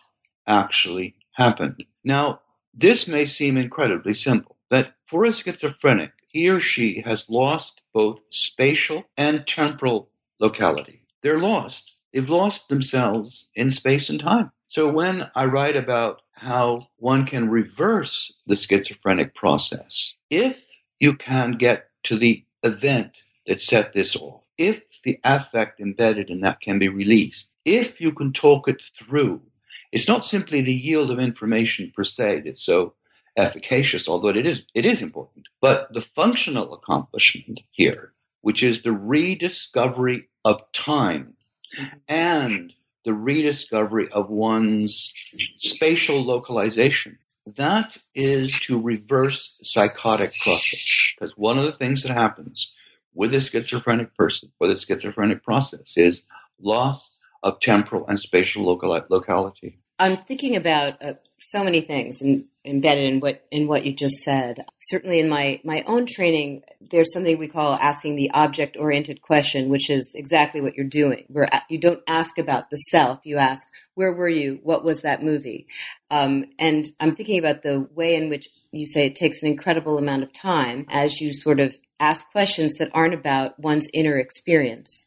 actually 0.47 1.15
happened. 1.33 1.85
Now, 2.05 2.41
this 2.75 3.07
may 3.07 3.27
seem 3.27 3.57
incredibly 3.57 4.15
simple 4.15 4.57
that 4.71 4.95
for 5.07 5.25
a 5.25 5.33
schizophrenic, 5.33 6.13
he 6.29 6.49
or 6.49 6.61
she 6.61 7.03
has 7.05 7.29
lost 7.29 7.83
both 7.93 8.23
spatial 8.31 9.05
and 9.17 9.47
temporal 9.47 10.09
locality. 10.41 11.03
They're 11.23 11.39
lost. 11.39 11.93
They've 12.13 12.29
lost 12.29 12.69
themselves 12.69 13.51
in 13.55 13.71
space 13.71 14.09
and 14.09 14.19
time. 14.19 14.51
So 14.69 14.89
when 14.89 15.31
I 15.35 15.45
write 15.45 15.77
about 15.77 16.23
how 16.33 16.89
one 16.97 17.27
can 17.27 17.51
reverse 17.51 18.33
the 18.47 18.57
schizophrenic 18.57 19.35
process, 19.35 20.15
if 20.31 20.57
you 21.03 21.17
can 21.17 21.53
get 21.53 21.89
to 22.05 22.17
the 22.17 22.45
event 22.63 23.11
that 23.49 23.61
set 23.61 23.93
this 23.93 24.15
off. 24.15 24.41
If 24.57 24.83
the 25.03 25.19
affect 25.25 25.81
embedded 25.81 26.31
in 26.31 26.43
that 26.43 26.61
can 26.61 26.79
be 26.79 26.89
released, 26.89 27.53
if 27.65 28.01
you 28.01 28.13
can 28.13 28.33
talk 28.33 28.69
it 28.69 28.81
through, 28.97 29.43
it's 29.91 30.07
not 30.07 30.25
simply 30.25 30.63
the 30.63 30.73
yield 30.73 31.11
of 31.11 31.19
information 31.19 31.93
per 31.97 32.05
se 32.05 32.43
that's 32.45 32.65
so 32.65 32.95
efficacious, 33.37 34.09
although 34.09 34.29
it 34.29 34.47
is 34.47 34.65
it 34.75 34.87
is 34.87 35.03
important, 35.03 35.49
but 35.61 35.93
the 35.93 36.07
functional 36.15 36.73
accomplishment 36.73 37.59
here, 37.73 38.13
which 38.43 38.63
is 38.63 38.83
the 38.83 38.93
rediscovery 38.93 40.29
of 40.45 40.61
time 40.73 41.35
and 42.07 42.73
the 43.05 43.13
rediscovery 43.13 44.09
of 44.13 44.31
one's 44.31 45.13
spatial 45.59 46.23
localization 46.23 47.19
that 47.47 47.97
is 48.15 48.59
to 48.61 48.81
reverse 48.81 49.57
psychotic 49.63 50.33
process. 50.43 51.15
Because 51.19 51.37
one 51.37 51.59
of 51.59 51.65
the 51.65 51.73
things 51.73 52.03
that 52.03 52.13
happens 52.13 52.75
with 53.15 53.35
a 53.35 53.41
schizophrenic 53.41 54.15
person, 54.15 54.51
with 54.61 54.71
a 54.71 54.79
schizophrenic 54.79 55.43
process, 55.43 55.97
is 55.97 56.25
loss 56.61 57.17
of 57.43 57.61
temporal 57.61 58.07
and 58.07 58.19
spatial 58.19 58.65
local- 58.65 59.05
locality. 59.09 59.79
I'm 59.99 60.17
thinking 60.17 60.57
about 60.57 60.95
uh, 61.05 61.15
so 61.39 61.65
many 61.65 61.81
things 61.81 62.23
in, 62.23 62.47
embedded 62.65 63.13
in 63.13 63.21
what 63.21 63.45
in 63.51 63.67
what 63.67 63.85
you 63.85 63.93
just 63.93 64.17
said. 64.17 64.65
Certainly, 64.81 65.19
in 65.19 65.29
my 65.29 65.61
my 65.65 65.83
own 65.87 66.07
training, 66.07 66.63
there's 66.81 67.13
something 67.13 67.39
we 67.39 67.49
call 67.49 67.75
asking 67.75 68.17
the 68.17 68.31
object 68.33 68.77
oriented 68.79 69.23
question, 69.23 69.69
which 69.69 69.91
is 69.91 70.13
exactly 70.15 70.61
what 70.61 70.77
you're 70.77 70.87
doing. 70.87 71.25
Where 71.29 71.49
you 71.69 71.79
don't 71.79 72.03
ask 72.07 72.39
about 72.39 72.71
the 72.71 72.77
self, 72.77 73.21
you 73.25 73.37
ask 73.37 73.67
where 73.95 74.13
were 74.13 74.29
you, 74.29 74.61
what 74.63 74.85
was 74.85 75.03
that 75.03 75.23
movie, 75.23 75.67
um, 76.11 76.47
and 76.59 76.87
I'm 77.01 77.15
thinking 77.15 77.39
about 77.39 77.63
the 77.63 77.89
way 77.95 78.15
in 78.15 78.29
which 78.29 78.49
you 78.71 78.87
say 78.87 79.07
it 79.07 79.17
takes 79.17 79.43
an 79.43 79.49
incredible 79.49 79.99
amount 79.99 80.23
of 80.23 80.33
time 80.33 80.87
as 80.89 81.21
you 81.21 81.33
sort 81.33 81.61
of 81.61 81.77
ask 82.01 82.31
questions 82.33 82.75
that 82.79 82.91
aren't 82.95 83.15
about 83.15 83.59
one's 83.61 83.87
inner 83.93 84.17
experience 84.17 85.07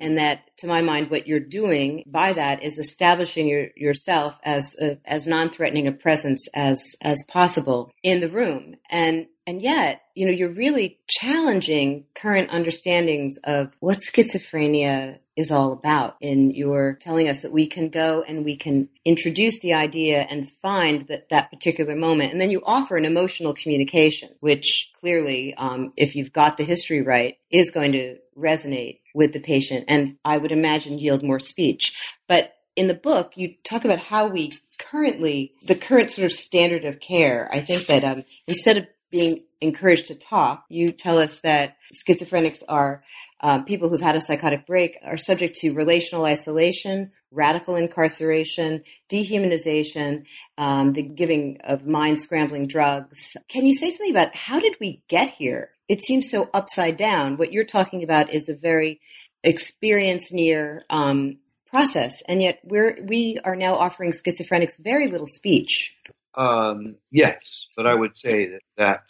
and 0.00 0.18
that 0.18 0.56
to 0.58 0.66
my 0.66 0.82
mind 0.82 1.10
what 1.10 1.26
you're 1.26 1.40
doing 1.40 2.02
by 2.06 2.32
that 2.32 2.62
is 2.62 2.78
establishing 2.78 3.46
your, 3.46 3.68
yourself 3.76 4.38
as 4.42 4.74
a, 4.80 4.98
as 5.04 5.26
non-threatening 5.26 5.86
a 5.86 5.92
presence 5.92 6.48
as 6.54 6.96
as 7.02 7.22
possible 7.28 7.92
in 8.02 8.20
the 8.20 8.28
room. 8.28 8.76
And 8.88 9.26
and 9.46 9.62
yet 9.62 10.02
you 10.14 10.26
know 10.26 10.32
you're 10.32 10.48
really 10.48 10.98
challenging 11.08 12.04
current 12.14 12.50
understandings 12.50 13.38
of 13.44 13.74
what 13.80 14.00
schizophrenia 14.00 15.18
is 15.40 15.50
all 15.50 15.72
about 15.72 16.16
and 16.22 16.54
you're 16.54 16.94
telling 16.94 17.28
us 17.28 17.42
that 17.42 17.52
we 17.52 17.66
can 17.66 17.88
go 17.88 18.22
and 18.22 18.44
we 18.44 18.56
can 18.56 18.88
introduce 19.04 19.60
the 19.60 19.74
idea 19.74 20.20
and 20.20 20.50
find 20.62 21.08
that 21.08 21.28
that 21.30 21.50
particular 21.50 21.96
moment 21.96 22.32
and 22.32 22.40
then 22.40 22.50
you 22.50 22.62
offer 22.64 22.96
an 22.96 23.04
emotional 23.04 23.54
communication 23.54 24.28
which 24.40 24.92
clearly 25.00 25.54
um, 25.54 25.92
if 25.96 26.14
you've 26.14 26.32
got 26.32 26.56
the 26.56 26.64
history 26.64 27.02
right 27.02 27.38
is 27.50 27.70
going 27.70 27.92
to 27.92 28.16
resonate 28.36 29.00
with 29.14 29.32
the 29.32 29.40
patient 29.40 29.84
and 29.88 30.16
I 30.24 30.38
would 30.38 30.52
imagine 30.52 30.98
yield 30.98 31.22
more 31.22 31.40
speech. 31.40 31.94
But 32.28 32.54
in 32.76 32.86
the 32.86 32.94
book, 32.94 33.36
you 33.36 33.54
talk 33.64 33.84
about 33.84 33.98
how 33.98 34.28
we 34.28 34.58
currently, 34.78 35.52
the 35.62 35.74
current 35.74 36.10
sort 36.10 36.26
of 36.26 36.32
standard 36.32 36.84
of 36.84 37.00
care. 37.00 37.48
I 37.52 37.60
think 37.60 37.86
that 37.86 38.04
um, 38.04 38.24
instead 38.46 38.78
of 38.78 38.86
being 39.10 39.44
encouraged 39.60 40.06
to 40.06 40.14
talk, 40.14 40.64
you 40.68 40.92
tell 40.92 41.18
us 41.18 41.40
that 41.40 41.76
schizophrenics 41.92 42.62
are 42.68 43.02
um, 43.40 43.64
people 43.64 43.88
who've 43.88 44.00
had 44.00 44.16
a 44.16 44.20
psychotic 44.20 44.66
break 44.66 44.98
are 45.02 45.16
subject 45.16 45.56
to 45.56 45.72
relational 45.72 46.24
isolation, 46.24 47.12
radical 47.30 47.74
incarceration, 47.74 48.82
dehumanization, 49.08 50.24
um, 50.58 50.92
the 50.92 51.02
giving 51.02 51.58
of 51.62 51.86
mind 51.86 52.20
scrambling 52.20 52.66
drugs. 52.66 53.36
Can 53.48 53.64
you 53.64 53.74
say 53.74 53.90
something 53.90 54.10
about 54.10 54.34
how 54.34 54.60
did 54.60 54.76
we 54.80 55.02
get 55.08 55.30
here? 55.30 55.70
It 55.88 56.02
seems 56.02 56.30
so 56.30 56.50
upside 56.52 56.96
down. 56.96 57.36
What 57.36 57.52
you're 57.52 57.64
talking 57.64 58.04
about 58.04 58.32
is 58.32 58.48
a 58.48 58.54
very 58.54 59.00
experience 59.42 60.32
near 60.32 60.82
um, 60.90 61.38
process, 61.66 62.22
and 62.28 62.42
yet 62.42 62.60
we're 62.62 62.98
we 63.02 63.38
are 63.42 63.56
now 63.56 63.74
offering 63.74 64.12
schizophrenics 64.12 64.78
very 64.78 65.08
little 65.08 65.26
speech. 65.26 65.94
Um, 66.34 66.96
yes, 67.10 67.66
but 67.76 67.86
I 67.86 67.94
would 67.94 68.14
say 68.14 68.50
that 68.50 68.62
that 68.76 69.02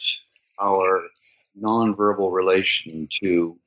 our 0.59 1.03
nonverbal 1.61 2.31
relation 2.31 3.09
to 3.21 3.57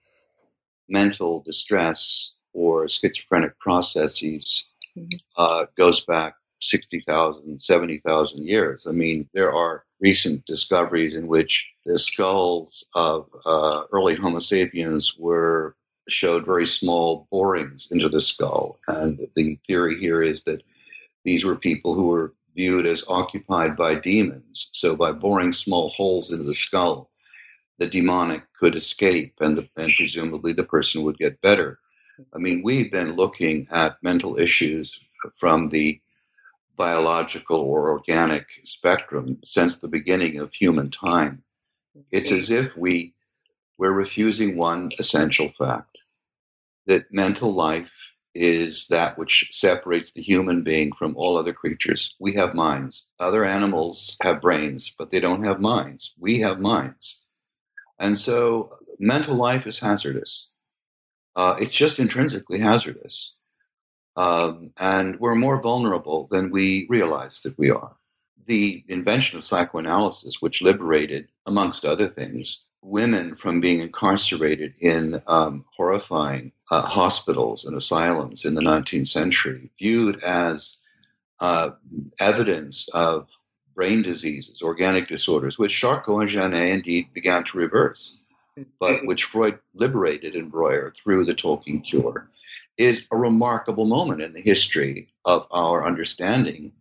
mental 0.88 1.43
distress 1.45 2.31
or 2.53 2.88
schizophrenic 2.88 3.59
processes 3.59 4.64
mm-hmm. 4.97 5.17
uh, 5.37 5.67
goes 5.76 6.00
back 6.03 6.35
60,000, 6.61 7.61
70,000 7.61 8.47
years. 8.47 8.87
I 8.88 8.93
mean, 8.93 9.29
there 9.35 9.53
are 9.53 9.85
recent 10.00 10.45
discoveries 10.47 11.14
in 11.14 11.26
which 11.26 11.67
the 11.85 11.99
skulls 11.99 12.85
of 12.95 13.29
uh, 13.45 13.83
early 13.93 14.14
Homo 14.14 14.41
sapiens 14.41 15.14
were 15.19 15.76
showed 16.09 16.45
very 16.45 16.67
small 16.67 17.26
borings 17.31 17.88
into 17.91 18.09
the 18.09 18.21
skull. 18.21 18.79
And 18.88 19.19
the 19.35 19.59
theory 19.67 19.99
here 19.99 20.23
is 20.23 20.45
that 20.45 20.62
these 21.25 21.45
were 21.45 21.57
people 21.57 21.95
who 21.95 22.09
were 22.09 22.35
viewed 22.55 22.87
as 22.87 23.03
occupied 23.09 23.76
by 23.76 23.95
demons. 23.95 24.69
So 24.73 24.95
by 24.95 25.12
boring 25.12 25.53
small 25.53 25.88
holes 25.91 26.31
into 26.31 26.45
the 26.45 26.55
skull, 26.55 27.11
the 27.78 27.87
demonic 27.87 28.43
could 28.59 28.75
escape 28.76 29.35
and, 29.40 29.59
the, 29.59 29.69
and 29.76 29.93
presumably 29.97 30.52
the 30.52 30.64
person 30.64 31.02
would 31.02 31.19
get 31.19 31.40
better. 31.40 31.78
I 32.33 32.38
mean, 32.38 32.62
we've 32.62 32.93
been 32.93 33.16
looking 33.16 33.66
at 33.73 34.02
mental 34.02 34.38
issues 34.38 35.00
from 35.38 35.69
the 35.69 36.00
biological 36.76 37.59
or 37.59 37.90
organic 37.90 38.47
spectrum 38.64 39.38
since 39.45 39.76
the 39.76 39.88
beginning 39.88 40.38
of 40.38 40.52
human 40.52 40.90
time. 40.90 41.43
It's 42.11 42.33
as 42.33 42.50
if 42.50 42.76
we 42.76 43.14
we're 43.78 43.93
refusing 43.93 44.57
one 44.57 44.90
essential 44.99 45.50
fact 45.59 45.99
that 46.87 47.12
mental 47.12 47.52
life 47.52 47.93
is 48.35 48.87
that 48.88 49.16
which 49.16 49.49
separates 49.52 50.12
the 50.12 50.23
human 50.23 50.62
being 50.62 50.93
from 50.93 51.16
all 51.16 51.37
other 51.37 51.52
creatures. 51.52 52.14
We 52.21 52.35
have 52.35 52.54
minds. 52.54 53.07
Other 53.19 53.45
animals 53.45 54.16
have 54.23 54.40
brains, 54.40 54.95
but 54.97 55.11
they 55.11 55.21
don't 55.21 55.45
have 55.45 55.61
minds. 55.61 56.14
We 56.19 56.40
have 56.40 56.61
minds. 56.61 57.21
And 58.04 58.18
so 58.18 58.70
mental 58.99 59.34
life 59.34 59.66
is 59.66 59.78
hazardous. 59.78 60.50
Uh, 61.34 61.56
it's 61.58 61.75
just 61.75 61.99
intrinsically 61.99 62.61
hazardous. 62.61 63.35
Um, 64.14 64.74
and 64.76 65.18
we're 65.18 65.35
more 65.35 65.62
vulnerable 65.62 66.26
than 66.31 66.50
we 66.50 66.87
realize 66.90 67.40
that 67.44 67.59
we 67.59 67.70
are. 67.70 67.96
The 68.46 68.85
invention 68.88 69.38
of 69.38 69.44
psychoanalysis, 69.44 70.42
which 70.42 70.61
liberated, 70.61 71.29
amongst 71.46 71.87
other 71.87 72.11
things, 72.11 72.64
women 72.83 73.37
from 73.37 73.62
being 73.62 73.81
incarcerated 73.81 74.74
in 74.83 75.22
um, 75.26 75.64
horrifying 75.74 76.52
uh, 76.70 76.83
hospitals 76.83 77.64
and 77.64 77.74
asylums 77.74 78.44
in 78.44 78.55
the 78.55 78.61
19th 78.61 79.09
century, 79.09 79.70
viewed 79.79 80.22
as 80.22 80.76
uh, 81.40 81.70
evidence 82.20 82.87
of 82.92 83.31
brain 83.74 84.02
diseases, 84.02 84.62
organic 84.62 85.08
disorders, 85.08 85.58
which 85.58 85.78
Charcot 85.78 86.20
and 86.20 86.28
Janet 86.28 86.70
indeed 86.70 87.12
began 87.12 87.44
to 87.44 87.58
reverse, 87.58 88.16
but 88.78 89.00
which 89.06 89.24
Freud 89.24 89.58
liberated 89.74 90.34
in 90.34 90.48
Breuer 90.48 90.92
through 90.96 91.24
the 91.24 91.34
talking 91.34 91.80
cure, 91.82 92.28
is 92.76 93.02
a 93.10 93.16
remarkable 93.16 93.84
moment 93.84 94.22
in 94.22 94.32
the 94.32 94.40
history 94.40 95.08
of 95.24 95.46
our 95.50 95.87
understanding 95.87 96.72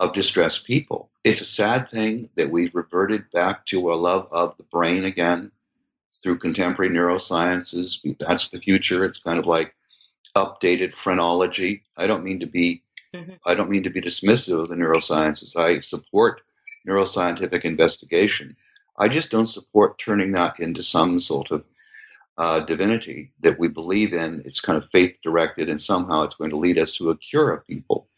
of 0.00 0.14
distressed 0.14 0.64
people. 0.64 1.10
It's 1.22 1.40
a 1.40 1.46
sad 1.46 1.88
thing 1.88 2.28
that 2.34 2.50
we've 2.50 2.74
reverted 2.74 3.30
back 3.30 3.66
to 3.66 3.88
our 3.88 3.96
love 3.96 4.28
of 4.30 4.56
the 4.56 4.64
brain 4.64 5.04
again 5.04 5.52
through 6.22 6.38
contemporary 6.38 6.94
neurosciences. 6.94 7.98
That's 8.18 8.48
the 8.48 8.60
future. 8.60 9.04
It's 9.04 9.20
kind 9.20 9.38
of 9.38 9.46
like 9.46 9.74
updated 10.36 10.94
phrenology. 10.94 11.82
I 11.96 12.06
don't 12.06 12.24
mean 12.24 12.40
to 12.40 12.46
be. 12.46 12.82
I 13.44 13.54
don't 13.54 13.70
mean 13.70 13.82
to 13.84 13.90
be 13.90 14.00
dismissive 14.00 14.60
of 14.60 14.68
the 14.68 14.74
neurosciences. 14.74 15.56
I 15.56 15.78
support 15.78 16.42
neuroscientific 16.88 17.62
investigation. 17.62 18.56
I 18.98 19.08
just 19.08 19.30
don't 19.30 19.46
support 19.46 19.98
turning 19.98 20.32
that 20.32 20.60
into 20.60 20.82
some 20.82 21.18
sort 21.18 21.50
of 21.50 21.64
uh, 22.38 22.60
divinity 22.60 23.32
that 23.40 23.58
we 23.58 23.68
believe 23.68 24.12
in. 24.12 24.42
It's 24.44 24.60
kind 24.60 24.76
of 24.76 24.90
faith 24.90 25.18
directed, 25.22 25.68
and 25.68 25.80
somehow 25.80 26.22
it's 26.22 26.34
going 26.34 26.50
to 26.50 26.56
lead 26.56 26.78
us 26.78 26.96
to 26.96 27.10
a 27.10 27.16
cure 27.16 27.52
of 27.52 27.66
people. 27.66 28.08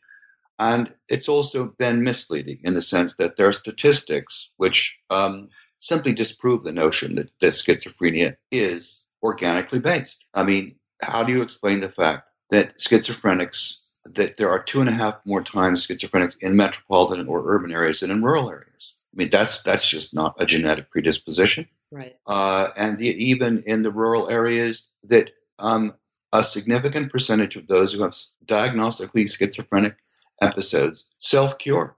And 0.59 0.93
it's 1.09 1.29
also 1.29 1.75
been 1.79 2.03
misleading 2.03 2.61
in 2.63 2.75
the 2.75 2.83
sense 2.83 3.15
that 3.17 3.37
there 3.37 3.49
are 3.49 3.53
statistics 3.53 4.51
which 4.57 4.97
um, 5.11 5.51
simply 5.81 6.13
disprove 6.13 6.63
the 6.63 6.73
notion 6.73 7.15
that, 7.17 7.31
that 7.41 7.53
schizophrenia 7.53 8.37
is 8.51 8.97
organically 9.23 9.81
based. 9.81 10.25
I 10.33 10.45
mean, 10.45 10.77
how 11.03 11.23
do 11.23 11.33
you 11.33 11.43
explain 11.43 11.81
the 11.81 11.91
fact 11.91 12.29
that 12.51 12.79
schizophrenics, 12.79 13.77
that 14.15 14.37
there 14.37 14.51
are 14.51 14.63
two 14.63 14.81
and 14.81 14.89
a 14.89 14.93
half 14.93 15.15
more 15.25 15.43
times 15.43 15.87
schizophrenics 15.87 16.37
in 16.41 16.57
metropolitan 16.57 17.27
or 17.29 17.43
urban 17.47 17.73
areas 17.73 18.01
than 18.01 18.11
in 18.11 18.23
rural 18.23 18.51
areas? 18.51 18.95
I 19.15 19.17
mean, 19.17 19.31
that's 19.31 19.63
that's 19.63 19.89
just 19.89 20.15
not 20.15 20.35
a 20.39 20.47
genetic 20.47 20.91
predisposition. 20.91 21.67
Right. 21.91 22.17
Uh, 22.27 22.71
and 22.77 22.99
the, 22.99 23.09
even 23.09 23.63
in 23.67 23.83
the 23.83 23.91
rural 23.91 24.29
areas, 24.29 24.89
that 25.05 25.31
um, 25.59 25.95
a 26.33 26.45
significant 26.45 27.11
percentage 27.11 27.57
of 27.57 27.67
those 27.67 27.93
who 27.93 28.03
have 28.03 28.15
diagnostically 28.47 29.31
schizophrenic 29.31 29.97
episodes 30.41 31.05
self 31.19 31.59
cure. 31.59 31.97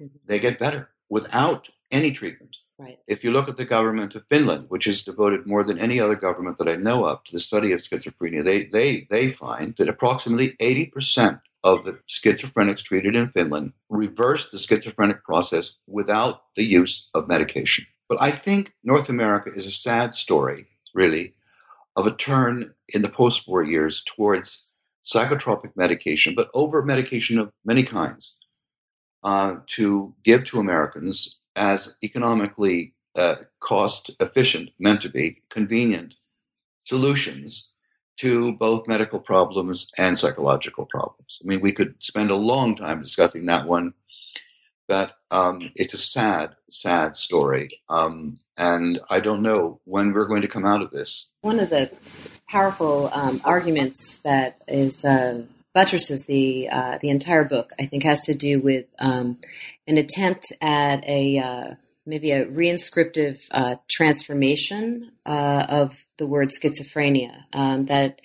Mm-hmm. 0.00 0.16
They 0.26 0.38
get 0.38 0.58
better 0.58 0.88
without 1.08 1.68
any 1.90 2.12
treatment. 2.12 2.56
Right. 2.78 2.98
If 3.06 3.24
you 3.24 3.30
look 3.30 3.48
at 3.48 3.58
the 3.58 3.66
government 3.66 4.14
of 4.14 4.24
Finland, 4.28 4.66
which 4.68 4.86
has 4.86 5.02
devoted 5.02 5.46
more 5.46 5.64
than 5.64 5.78
any 5.78 6.00
other 6.00 6.14
government 6.14 6.56
that 6.58 6.68
I 6.68 6.76
know 6.76 7.04
of 7.04 7.22
to 7.24 7.32
the 7.32 7.40
study 7.40 7.72
of 7.72 7.80
schizophrenia, 7.80 8.42
they, 8.42 8.64
they, 8.64 9.06
they 9.10 9.30
find 9.30 9.76
that 9.76 9.88
approximately 9.88 10.56
80% 10.60 11.40
of 11.62 11.84
the 11.84 11.98
schizophrenics 12.08 12.82
treated 12.82 13.14
in 13.14 13.30
Finland 13.30 13.72
reverse 13.88 14.50
the 14.50 14.58
schizophrenic 14.58 15.22
process 15.24 15.74
without 15.86 16.42
the 16.56 16.64
use 16.64 17.08
of 17.14 17.28
medication. 17.28 17.86
But 18.08 18.20
I 18.20 18.30
think 18.30 18.72
North 18.82 19.08
America 19.08 19.50
is 19.54 19.66
a 19.66 19.72
sad 19.72 20.14
story, 20.14 20.66
really, 20.94 21.34
of 21.96 22.06
a 22.06 22.16
turn 22.16 22.74
in 22.88 23.02
the 23.02 23.08
post 23.08 23.46
war 23.46 23.62
years 23.62 24.02
towards 24.04 24.64
psychotropic 25.04 25.76
medication, 25.76 26.34
but 26.34 26.50
over 26.54 26.82
medication 26.82 27.38
of 27.38 27.52
many 27.64 27.82
kinds, 27.82 28.36
uh, 29.22 29.56
to 29.66 30.14
give 30.24 30.44
to 30.46 30.60
Americans 30.60 31.38
as 31.56 31.94
economically 32.02 32.94
uh, 33.16 33.36
cost 33.60 34.10
efficient, 34.20 34.70
meant 34.78 35.02
to 35.02 35.08
be 35.08 35.42
convenient 35.50 36.14
solutions 36.84 37.69
to 38.20 38.52
both 38.52 38.86
medical 38.86 39.18
problems 39.18 39.90
and 39.96 40.18
psychological 40.18 40.84
problems. 40.84 41.40
I 41.42 41.46
mean, 41.46 41.60
we 41.60 41.72
could 41.72 41.94
spend 42.00 42.30
a 42.30 42.36
long 42.36 42.76
time 42.76 43.00
discussing 43.00 43.46
that 43.46 43.66
one, 43.66 43.94
but 44.86 45.14
um, 45.30 45.70
it's 45.74 45.94
a 45.94 45.98
sad, 45.98 46.50
sad 46.68 47.16
story. 47.16 47.70
Um, 47.88 48.36
and 48.58 49.00
I 49.08 49.20
don't 49.20 49.42
know 49.42 49.80
when 49.84 50.12
we're 50.12 50.26
going 50.26 50.42
to 50.42 50.48
come 50.48 50.66
out 50.66 50.82
of 50.82 50.90
this. 50.90 51.28
One 51.40 51.60
of 51.60 51.70
the 51.70 51.90
powerful 52.46 53.08
um, 53.12 53.40
arguments 53.44 54.18
that 54.24 54.60
is 54.68 55.02
uh, 55.02 55.44
buttresses 55.72 56.26
the 56.26 56.68
uh, 56.70 56.98
the 57.00 57.08
entire 57.08 57.44
book, 57.44 57.72
I 57.80 57.86
think, 57.86 58.02
has 58.02 58.24
to 58.24 58.34
do 58.34 58.60
with 58.60 58.84
um, 58.98 59.38
an 59.86 59.96
attempt 59.96 60.52
at 60.60 61.08
a 61.08 61.38
uh, 61.38 61.74
maybe 62.10 62.32
a 62.32 62.44
reinscriptive 62.44 63.38
uh, 63.50 63.76
transformation 63.88 65.12
uh, 65.24 65.64
of 65.68 65.96
the 66.18 66.26
word 66.26 66.50
schizophrenia. 66.50 67.44
Um, 67.52 67.86
that 67.86 68.20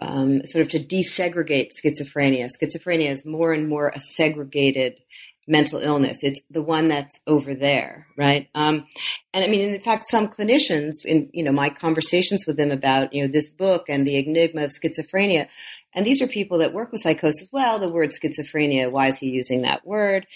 um, 0.00 0.44
sort 0.46 0.62
of 0.62 0.68
to 0.70 0.78
desegregate 0.78 1.70
schizophrenia. 1.84 2.48
Schizophrenia 2.62 3.10
is 3.10 3.26
more 3.26 3.52
and 3.52 3.68
more 3.68 3.88
a 3.88 4.00
segregated 4.00 5.00
mental 5.48 5.78
illness. 5.78 6.18
It's 6.22 6.40
the 6.50 6.62
one 6.62 6.88
that's 6.88 7.20
over 7.26 7.54
there, 7.54 8.08
right? 8.16 8.48
Um, 8.54 8.86
and 9.32 9.44
I 9.44 9.48
mean, 9.48 9.74
in 9.74 9.80
fact, 9.80 10.04
some 10.10 10.28
clinicians, 10.28 11.04
in 11.04 11.30
you 11.32 11.42
know, 11.42 11.52
my 11.52 11.70
conversations 11.70 12.46
with 12.46 12.56
them 12.56 12.70
about 12.70 13.12
you 13.12 13.22
know 13.22 13.28
this 13.28 13.50
book 13.50 13.86
and 13.88 14.06
the 14.06 14.16
enigma 14.16 14.64
of 14.64 14.72
schizophrenia, 14.72 15.48
and 15.96 16.06
these 16.06 16.22
are 16.22 16.28
people 16.28 16.58
that 16.58 16.74
work 16.74 16.92
with 16.92 17.00
psychosis. 17.00 17.48
Well, 17.50 17.78
the 17.78 17.88
word 17.88 18.10
schizophrenia, 18.10 18.90
why 18.90 19.08
is 19.08 19.18
he 19.18 19.30
using 19.30 19.62
that 19.62 19.86
word? 19.86 20.26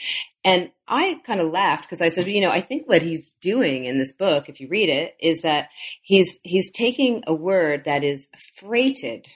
And 0.42 0.70
I 0.88 1.20
kind 1.26 1.40
of 1.40 1.50
laughed 1.50 1.82
because 1.82 2.00
I 2.00 2.08
said, 2.08 2.26
you 2.26 2.40
know, 2.40 2.50
I 2.50 2.62
think 2.62 2.88
what 2.88 3.02
he's 3.02 3.32
doing 3.42 3.84
in 3.84 3.98
this 3.98 4.12
book, 4.12 4.48
if 4.48 4.58
you 4.58 4.68
read 4.68 4.88
it, 4.88 5.14
is 5.20 5.42
that 5.42 5.68
he's 6.02 6.38
he's 6.42 6.72
taking 6.72 7.22
a 7.26 7.34
word 7.34 7.84
that 7.84 8.02
is 8.02 8.28
freighted 8.58 9.28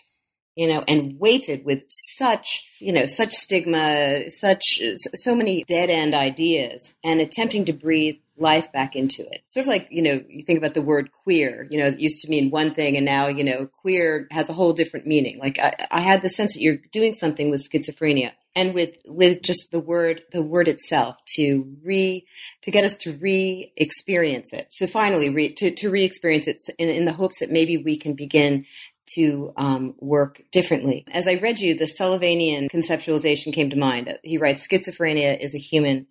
you 0.56 0.68
know, 0.68 0.84
and 0.86 1.18
weighted 1.18 1.64
with 1.64 1.82
such, 1.88 2.68
you 2.78 2.92
know, 2.92 3.06
such 3.06 3.32
stigma, 3.32 4.30
such, 4.30 4.80
so 4.96 5.34
many 5.34 5.64
dead 5.64 5.90
end 5.90 6.14
ideas 6.14 6.94
and 7.02 7.20
attempting 7.20 7.64
to 7.64 7.72
breathe 7.72 8.16
life 8.36 8.72
back 8.72 8.96
into 8.96 9.22
it. 9.22 9.42
Sort 9.48 9.64
of 9.64 9.68
like, 9.68 9.88
you 9.90 10.02
know, 10.02 10.22
you 10.28 10.42
think 10.42 10.58
about 10.58 10.74
the 10.74 10.82
word 10.82 11.12
queer, 11.12 11.66
you 11.70 11.80
know, 11.80 11.86
it 11.86 12.00
used 12.00 12.22
to 12.22 12.30
mean 12.30 12.50
one 12.50 12.74
thing 12.74 12.96
and 12.96 13.06
now, 13.06 13.28
you 13.28 13.44
know, 13.44 13.66
queer 13.66 14.26
has 14.30 14.48
a 14.48 14.52
whole 14.52 14.72
different 14.72 15.06
meaning. 15.06 15.38
Like 15.38 15.58
I, 15.58 15.86
I 15.90 16.00
had 16.00 16.22
the 16.22 16.28
sense 16.28 16.54
that 16.54 16.60
you're 16.60 16.78
doing 16.92 17.14
something 17.14 17.50
with 17.50 17.68
schizophrenia 17.68 18.32
and 18.56 18.74
with, 18.74 18.96
with 19.06 19.42
just 19.42 19.70
the 19.70 19.80
word, 19.80 20.22
the 20.32 20.42
word 20.42 20.68
itself 20.68 21.16
to 21.36 21.76
re, 21.82 22.26
to 22.62 22.70
get 22.70 22.84
us 22.84 22.96
to 22.98 23.12
re-experience 23.12 24.52
it. 24.52 24.68
So 24.70 24.86
finally, 24.86 25.30
re, 25.30 25.52
to, 25.54 25.70
to 25.72 25.90
re-experience 25.90 26.48
it 26.48 26.60
in, 26.78 26.88
in 26.88 27.04
the 27.04 27.12
hopes 27.12 27.40
that 27.40 27.50
maybe 27.50 27.76
we 27.78 27.96
can 27.96 28.14
begin 28.14 28.66
to 29.06 29.52
um, 29.56 29.94
work 29.98 30.42
differently. 30.50 31.04
As 31.12 31.28
I 31.28 31.34
read 31.34 31.60
you, 31.60 31.76
the 31.76 31.84
Sullivanian 31.84 32.70
conceptualization 32.70 33.52
came 33.52 33.70
to 33.70 33.76
mind. 33.76 34.18
He 34.22 34.38
writes, 34.38 34.66
schizophrenia 34.66 35.38
is 35.38 35.54
a 35.54 35.58
human 35.58 36.06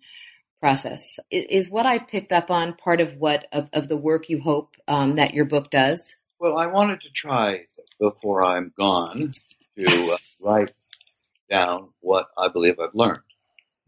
process. 0.60 1.18
Is, 1.30 1.70
what 1.70 1.86
I 1.86 1.98
picked 1.98 2.32
up 2.32 2.50
on 2.50 2.74
part 2.74 3.00
of 3.00 3.16
what 3.16 3.46
of, 3.52 3.68
of 3.72 3.88
the 3.88 3.96
work 3.96 4.28
you 4.28 4.40
hope 4.40 4.76
um, 4.88 5.16
that 5.16 5.34
your 5.34 5.44
book 5.44 5.70
does? 5.70 6.14
Well, 6.38 6.56
I 6.56 6.66
wanted 6.66 7.00
to 7.02 7.10
try 7.14 7.66
before 8.00 8.44
I'm 8.44 8.72
gone 8.78 9.34
to 9.78 10.12
uh, 10.12 10.16
write 10.42 10.72
down 11.50 11.88
what 12.00 12.28
I 12.36 12.48
believe 12.48 12.78
I've 12.78 12.94
learned. 12.94 13.22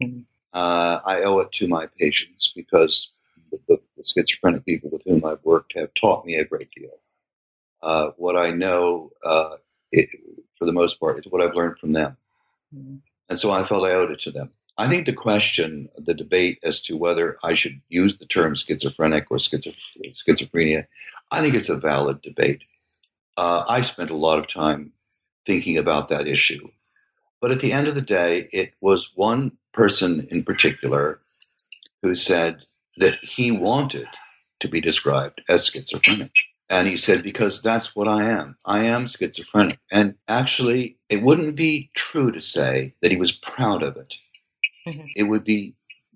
Mm-hmm. 0.01 0.21
Uh, 0.53 0.99
I 1.05 1.23
owe 1.23 1.39
it 1.39 1.51
to 1.53 1.67
my 1.67 1.87
patients 1.99 2.51
because 2.55 3.09
the, 3.51 3.59
the, 3.67 3.77
the 3.95 4.03
schizophrenic 4.03 4.65
people 4.65 4.89
with 4.91 5.03
whom 5.05 5.25
I've 5.25 5.43
worked 5.43 5.73
have 5.75 5.93
taught 5.93 6.25
me 6.25 6.35
a 6.35 6.45
great 6.45 6.69
deal. 6.71 6.99
Uh, 7.81 8.11
what 8.17 8.35
I 8.35 8.51
know, 8.51 9.09
uh, 9.23 9.57
it, 9.91 10.09
for 10.57 10.65
the 10.65 10.71
most 10.71 10.99
part, 10.99 11.19
is 11.19 11.25
what 11.27 11.41
I've 11.41 11.55
learned 11.55 11.77
from 11.79 11.93
them. 11.93 12.17
Mm-hmm. 12.75 12.95
And 13.29 13.39
so 13.39 13.51
I 13.51 13.67
felt 13.67 13.87
I 13.87 13.91
owed 13.91 14.11
it 14.11 14.21
to 14.21 14.31
them. 14.31 14.51
I 14.79 14.87
think 14.87 15.05
the 15.05 15.13
question, 15.13 15.89
the 15.97 16.13
debate 16.13 16.59
as 16.63 16.81
to 16.83 16.97
whether 16.97 17.37
I 17.43 17.55
should 17.55 17.81
use 17.89 18.17
the 18.17 18.27
term 18.27 18.55
schizophrenic 18.55 19.25
or 19.31 19.37
schizophrenia, 19.37 20.85
I 21.31 21.41
think 21.41 21.55
it's 21.55 21.69
a 21.69 21.77
valid 21.77 22.21
debate. 22.21 22.63
Uh, 23.37 23.63
I 23.67 23.81
spent 23.81 24.11
a 24.11 24.15
lot 24.17 24.37
of 24.37 24.47
time 24.47 24.93
thinking 25.45 25.77
about 25.77 26.09
that 26.09 26.27
issue. 26.27 26.67
But 27.41 27.51
at 27.51 27.59
the 27.59 27.73
end 27.73 27.87
of 27.87 27.95
the 27.95 28.01
day, 28.01 28.49
it 28.51 28.73
was 28.81 29.11
one 29.15 29.57
person 29.73 30.27
in 30.31 30.43
particular 30.43 31.19
who 32.01 32.13
said 32.15 32.65
that 32.97 33.15
he 33.23 33.51
wanted 33.51 34.07
to 34.59 34.67
be 34.67 34.81
described 34.81 35.41
as 35.49 35.67
schizophrenic. 35.67 36.31
And 36.69 36.87
he 36.87 36.97
said, 36.97 37.23
because 37.23 37.61
that's 37.61 37.95
what 37.95 38.07
I 38.07 38.29
am. 38.29 38.57
I 38.65 38.85
am 38.85 39.07
schizophrenic. 39.07 39.79
And 39.91 40.15
actually, 40.27 40.97
it 41.09 41.23
wouldn't 41.23 41.55
be 41.55 41.89
true 41.95 42.31
to 42.31 42.41
say 42.41 42.93
that 43.01 43.11
he 43.11 43.17
was 43.17 43.31
proud 43.31 43.83
of 43.83 43.97
it. 43.97 44.15
Mm-hmm. 44.87 45.07
It 45.15 45.23
would 45.23 45.43
be, 45.43 45.75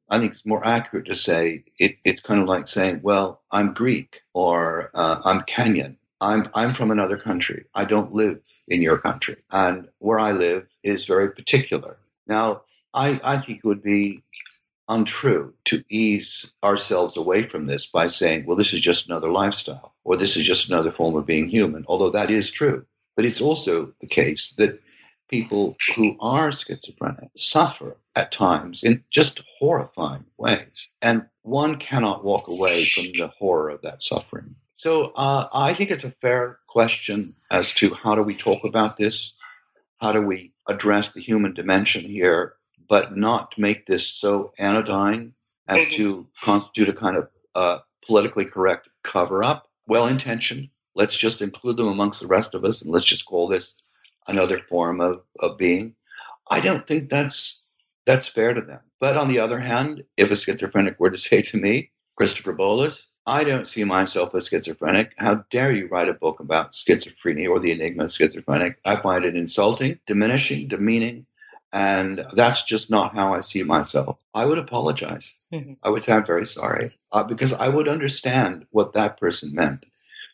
I 0.09 0.19
think 0.19 0.31
it's 0.31 0.45
more 0.45 0.65
accurate 0.65 1.07
to 1.07 1.15
say 1.15 1.63
it, 1.77 1.95
it's 2.03 2.21
kind 2.21 2.41
of 2.41 2.47
like 2.47 2.67
saying, 2.67 3.01
well, 3.03 3.41
I'm 3.51 3.73
Greek 3.73 4.21
or 4.33 4.91
uh, 4.93 5.21
I'm 5.23 5.41
Kenyan. 5.41 5.97
I'm, 6.19 6.49
I'm 6.53 6.73
from 6.73 6.91
another 6.91 7.17
country. 7.17 7.65
I 7.73 7.85
don't 7.85 8.13
live 8.13 8.39
in 8.67 8.81
your 8.81 8.97
country. 8.97 9.37
And 9.49 9.87
where 9.99 10.19
I 10.19 10.33
live 10.33 10.67
is 10.83 11.05
very 11.05 11.31
particular. 11.31 11.97
Now, 12.27 12.63
I, 12.93 13.19
I 13.23 13.39
think 13.39 13.59
it 13.59 13.65
would 13.65 13.81
be 13.81 14.23
untrue 14.87 15.53
to 15.65 15.83
ease 15.89 16.53
ourselves 16.63 17.17
away 17.17 17.43
from 17.43 17.65
this 17.65 17.85
by 17.87 18.07
saying, 18.07 18.45
well, 18.45 18.57
this 18.57 18.73
is 18.73 18.81
just 18.81 19.07
another 19.07 19.31
lifestyle 19.31 19.93
or 20.03 20.17
this 20.17 20.35
is 20.35 20.43
just 20.43 20.69
another 20.69 20.91
form 20.91 21.15
of 21.15 21.25
being 21.25 21.47
human, 21.47 21.85
although 21.87 22.11
that 22.11 22.29
is 22.29 22.51
true. 22.51 22.85
But 23.15 23.25
it's 23.25 23.41
also 23.41 23.93
the 24.01 24.07
case 24.07 24.53
that 24.57 24.79
people 25.31 25.77
who 25.95 26.15
are 26.19 26.51
schizophrenic 26.51 27.29
suffer 27.35 27.97
at 28.15 28.31
times 28.31 28.83
in 28.83 29.03
just 29.09 29.41
horrifying 29.57 30.25
ways. 30.37 30.89
And 31.01 31.25
one 31.41 31.77
cannot 31.77 32.23
walk 32.23 32.47
away 32.47 32.83
from 32.85 33.05
the 33.05 33.31
horror 33.39 33.69
of 33.69 33.81
that 33.81 34.03
suffering. 34.03 34.55
So 34.75 35.05
uh, 35.11 35.47
I 35.53 35.73
think 35.73 35.89
it's 35.89 36.03
a 36.03 36.11
fair 36.11 36.59
question 36.67 37.35
as 37.49 37.71
to 37.75 37.93
how 37.93 38.15
do 38.15 38.21
we 38.21 38.35
talk 38.35 38.63
about 38.63 38.97
this? 38.97 39.33
How 39.99 40.11
do 40.11 40.21
we 40.21 40.53
address 40.67 41.11
the 41.11 41.21
human 41.21 41.53
dimension 41.53 42.01
here 42.01 42.55
but 42.91 43.15
not 43.15 43.57
make 43.57 43.85
this 43.85 44.05
so 44.05 44.51
anodyne 44.59 45.33
as 45.69 45.87
to 45.91 46.27
constitute 46.43 46.89
a 46.89 46.93
kind 46.93 47.15
of 47.15 47.29
uh, 47.55 47.77
politically 48.05 48.43
correct 48.43 48.89
cover 49.03 49.43
up. 49.43 49.69
Well 49.87 50.07
intentioned. 50.07 50.67
Let's 50.93 51.15
just 51.15 51.41
include 51.41 51.77
them 51.77 51.87
amongst 51.87 52.19
the 52.19 52.27
rest 52.27 52.53
of 52.53 52.65
us 52.65 52.81
and 52.81 52.91
let's 52.91 53.05
just 53.05 53.25
call 53.25 53.47
this 53.47 53.73
another 54.27 54.59
form 54.69 55.01
of, 55.01 55.21
of 55.39 55.57
being. 55.57 55.95
I 56.49 56.59
don't 56.59 56.85
think 56.85 57.09
that's 57.09 57.63
that's 58.05 58.27
fair 58.27 58.53
to 58.53 58.61
them. 58.61 58.79
But 58.99 59.17
on 59.17 59.29
the 59.29 59.39
other 59.39 59.59
hand, 59.59 60.03
if 60.17 60.31
a 60.31 60.35
schizophrenic 60.35 60.99
were 60.99 61.11
to 61.11 61.17
say 61.29 61.41
to 61.43 61.57
me, 61.57 61.91
Christopher 62.15 62.53
Bollas, 62.53 63.03
I 63.25 63.43
don't 63.43 63.67
see 63.67 63.83
myself 63.83 64.33
as 64.33 64.47
schizophrenic. 64.47 65.13
How 65.17 65.45
dare 65.51 65.71
you 65.71 65.87
write 65.87 66.09
a 66.09 66.13
book 66.13 66.39
about 66.39 66.73
schizophrenia 66.73 67.49
or 67.49 67.59
the 67.59 67.71
enigma 67.71 68.05
of 68.05 68.11
schizophrenic? 68.11 68.79
I 68.83 68.95
find 68.95 69.25
it 69.25 69.35
insulting, 69.35 69.99
diminishing, 70.07 70.67
demeaning, 70.67 71.25
and 71.71 72.25
that's 72.33 72.65
just 72.65 72.89
not 72.89 73.15
how 73.15 73.33
I 73.33 73.41
see 73.41 73.63
myself. 73.63 74.17
I 74.33 74.45
would 74.45 74.57
apologize. 74.57 75.39
Mm-hmm. 75.53 75.73
I 75.83 75.89
would 75.89 76.03
say 76.03 76.13
I'm 76.13 76.25
very 76.25 76.47
sorry 76.47 76.97
uh, 77.11 77.23
because 77.23 77.53
I 77.53 77.69
would 77.69 77.87
understand 77.87 78.65
what 78.71 78.93
that 78.93 79.19
person 79.19 79.53
meant. 79.53 79.85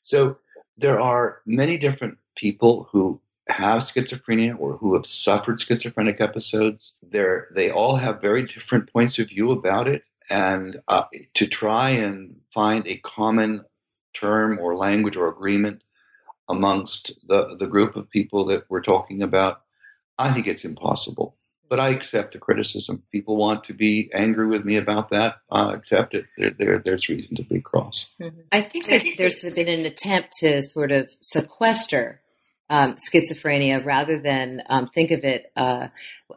So 0.03 0.37
there 0.77 0.99
are 0.99 1.41
many 1.45 1.77
different 1.77 2.17
people 2.35 2.87
who 2.91 3.19
have 3.49 3.81
schizophrenia 3.81 4.59
or 4.59 4.77
who 4.77 4.93
have 4.93 5.05
suffered 5.05 5.61
schizophrenic 5.61 6.21
episodes. 6.21 6.93
They're, 7.01 7.47
they 7.53 7.71
all 7.71 7.95
have 7.95 8.21
very 8.21 8.45
different 8.45 8.91
points 8.91 9.19
of 9.19 9.29
view 9.29 9.51
about 9.51 9.87
it. 9.87 10.03
And 10.29 10.81
uh, 10.87 11.03
to 11.35 11.47
try 11.47 11.91
and 11.91 12.35
find 12.53 12.85
a 12.85 12.97
common 12.97 13.63
term 14.13 14.59
or 14.59 14.75
language 14.75 15.15
or 15.15 15.29
agreement 15.29 15.83
amongst 16.49 17.17
the, 17.27 17.55
the 17.57 17.67
group 17.67 17.95
of 17.95 18.09
people 18.09 18.45
that 18.47 18.63
we're 18.69 18.81
talking 18.81 19.21
about 19.21 19.61
I 20.17 20.33
think 20.33 20.47
it's 20.47 20.65
impossible. 20.65 21.35
But 21.69 21.79
I 21.81 21.89
accept 21.89 22.31
the 22.31 22.39
criticism. 22.39 23.03
People 23.11 23.35
want 23.35 23.65
to 23.65 23.73
be 23.73 24.09
angry 24.13 24.47
with 24.47 24.63
me 24.63 24.77
about 24.77 25.09
that. 25.09 25.35
I 25.51 25.73
accept 25.73 26.13
it. 26.13 26.25
There, 26.37 26.51
there, 26.51 26.79
there's 26.79 27.09
reason 27.09 27.35
to 27.35 27.43
be 27.43 27.59
cross. 27.59 28.09
Mm-hmm. 28.21 28.39
I 28.53 28.61
think 28.61 28.85
that 28.85 29.03
there's 29.17 29.43
been 29.55 29.67
an 29.67 29.85
attempt 29.85 30.31
to 30.39 30.63
sort 30.63 30.93
of 30.93 31.09
sequester 31.19 32.21
um, 32.69 32.95
schizophrenia 32.95 33.83
rather 33.85 34.19
than 34.19 34.61
um, 34.69 34.87
think 34.87 35.11
of 35.11 35.23
it 35.23 35.51
uh, 35.55 35.87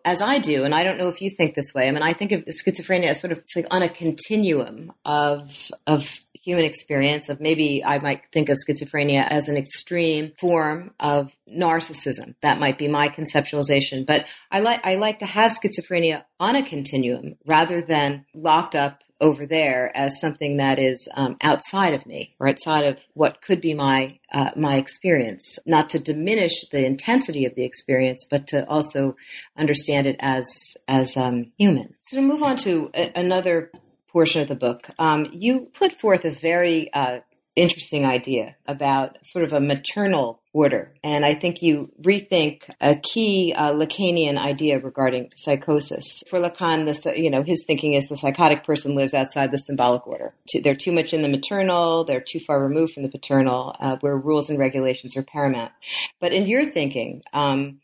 as 0.05 0.21
I 0.21 0.38
do. 0.38 0.64
And 0.64 0.75
I 0.75 0.83
don't 0.83 0.99
know 0.99 1.09
if 1.09 1.21
you 1.21 1.31
think 1.31 1.55
this 1.55 1.75
way. 1.75 1.88
I 1.88 1.90
mean, 1.90 2.03
I 2.03 2.12
think 2.12 2.33
of 2.33 2.45
schizophrenia 2.45 3.07
as 3.07 3.21
sort 3.21 3.33
of 3.33 3.43
like 3.57 3.66
on 3.71 3.83
a 3.83 3.88
continuum 3.88 4.93
of 5.05 5.51
of 5.87 6.09
human 6.43 6.64
experience 6.64 7.29
of 7.29 7.40
maybe 7.40 7.85
I 7.85 7.99
might 7.99 8.23
think 8.33 8.49
of 8.49 8.59
schizophrenia 8.59 9.27
as 9.29 9.49
an 9.49 9.57
extreme 9.57 10.33
form 10.40 10.93
of 10.99 11.31
narcissism. 11.49 12.35
That 12.43 12.59
might 12.59 12.79
be 12.79 12.88
my 12.88 13.09
conceptualization. 13.09 14.07
But 14.07 14.27
I 14.51 14.61
like 14.61 14.85
I 14.87 14.95
like 14.97 15.19
to 15.19 15.27
have 15.27 15.53
schizophrenia 15.53 16.25
on 16.38 16.57
a 16.57 16.62
continuum 16.62 17.37
rather 17.47 17.83
than 17.83 18.25
locked 18.35 18.75
up 18.75 19.03
over 19.21 19.47
there 19.47 19.91
as 19.95 20.21
something 20.21 20.57
that 20.57 20.79
is 20.79 21.09
um, 21.15 21.37
outside 21.43 21.95
of 21.95 22.07
me 22.07 22.35
or 22.39 22.49
outside 22.49 22.85
of 22.85 22.99
what 23.15 23.43
could 23.43 23.61
be 23.61 23.75
my 23.75 24.19
uh, 24.33 24.51
my 24.57 24.77
experience. 24.77 25.59
Not 25.67 25.91
to 25.91 25.99
diminish 25.99 26.65
the 26.71 26.85
intensity 26.85 27.45
of 27.45 27.55
the 27.55 27.65
experience, 27.65 28.27
but 28.29 28.47
to 28.49 28.69
also 28.69 29.17
understand 29.57 30.07
it 30.07 30.17
as 30.21 30.77
as 30.89 31.17
um, 31.17 31.53
human. 31.59 31.95
So 32.07 32.17
to 32.17 32.23
move 32.23 32.43
on 32.43 32.57
to 32.59 32.91
a- 32.95 33.13
another 33.15 33.71
portion 34.09 34.43
of 34.43 34.49
the 34.49 34.57
book, 34.57 34.89
um, 34.99 35.29
you 35.33 35.71
put 35.73 35.93
forth 35.93 36.25
a 36.25 36.31
very 36.31 36.93
uh, 36.93 37.21
interesting 37.57 38.05
idea 38.05 38.57
about 38.67 39.25
sort 39.25 39.45
of 39.45 39.53
a 39.53 39.61
maternal 39.61 40.41
order. 40.53 40.93
And 41.05 41.25
I 41.25 41.35
think 41.35 41.63
you 41.63 41.91
rethink 42.01 42.63
a 42.81 42.97
key 42.97 43.55
uh, 43.57 43.73
Lacanian 43.73 44.37
idea 44.37 44.81
regarding 44.81 45.31
psychosis. 45.37 46.23
For 46.29 46.39
Lacan, 46.39 46.87
this, 46.87 47.05
you 47.17 47.31
know, 47.31 47.43
his 47.43 47.65
thinking 47.67 47.95
is 47.95 48.09
the 48.09 48.17
psychotic 48.17 48.65
person 48.65 48.95
lives 48.95 49.15
outside 49.15 49.53
the 49.53 49.59
symbolic 49.59 50.07
order. 50.07 50.35
They're 50.63 50.75
too 50.75 50.93
much 50.93 51.13
in 51.13 51.23
the 51.23 51.29
maternal, 51.29 52.05
they're 52.05 52.25
too 52.27 52.41
far 52.41 52.63
removed 52.63 52.95
from 52.95 53.05
the 53.05 53.09
paternal, 53.09 53.75
uh, 53.79 53.97
where 54.01 54.17
rules 54.17 54.51
and 54.51 54.59
regulations 54.59 55.17
are 55.17 55.23
paramount. 55.23 55.73
But 56.21 56.33
in 56.33 56.49
your 56.49 56.65
thinking, 56.65 57.23
um, 57.33 57.81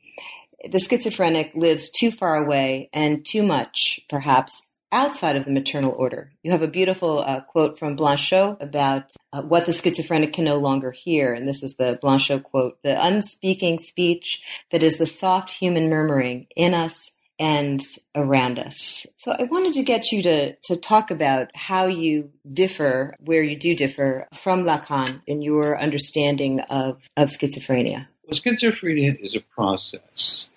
the 0.65 0.81
schizophrenic 0.81 1.53
lives 1.55 1.91
too 1.91 2.11
far 2.11 2.37
away 2.37 2.89
and 2.93 3.25
too 3.25 3.43
much, 3.43 4.01
perhaps, 4.09 4.66
outside 4.93 5.37
of 5.37 5.45
the 5.45 5.51
maternal 5.51 5.93
order. 5.93 6.33
You 6.43 6.53
have 6.53 6.63
a 6.63 6.69
beautiful 6.69 7.19
uh, 7.21 7.41
quote 7.41 7.79
from 7.79 7.97
Blanchot 7.97 8.63
about 8.63 9.13
uh, 9.33 9.43
what 9.43 9.67
the 9.67 9.73
schizophrenic 9.73 10.33
can 10.33 10.45
no 10.45 10.59
longer 10.59 10.93
hear. 10.93 11.33
And 11.33 11.47
this 11.47 11.63
is 11.63 11.75
the 11.77 11.99
Blanchot 12.03 12.45
quote 12.45 12.79
the 12.83 13.05
unspeaking 13.05 13.79
speech 13.81 14.43
that 14.71 14.83
is 14.83 14.99
the 14.99 15.07
soft 15.07 15.51
human 15.51 15.89
murmuring 15.89 16.47
in 16.57 16.75
us 16.75 17.11
and 17.39 17.83
around 18.15 18.59
us. 18.59 19.07
So 19.19 19.33
I 19.33 19.45
wanted 19.45 19.75
to 19.75 19.83
get 19.83 20.11
you 20.11 20.23
to, 20.23 20.57
to 20.65 20.77
talk 20.77 21.11
about 21.11 21.51
how 21.55 21.87
you 21.87 22.31
differ, 22.51 23.15
where 23.19 23.43
you 23.43 23.59
do 23.59 23.75
differ 23.75 24.27
from 24.35 24.65
Lacan 24.65 25.21
in 25.27 25.43
your 25.43 25.79
understanding 25.79 26.61
of, 26.61 27.03
of 27.17 27.29
schizophrenia. 27.29 28.07
Well, 28.25 28.39
schizophrenia 28.39 29.21
is 29.21 29.37
a 29.37 29.41
process. 29.55 30.49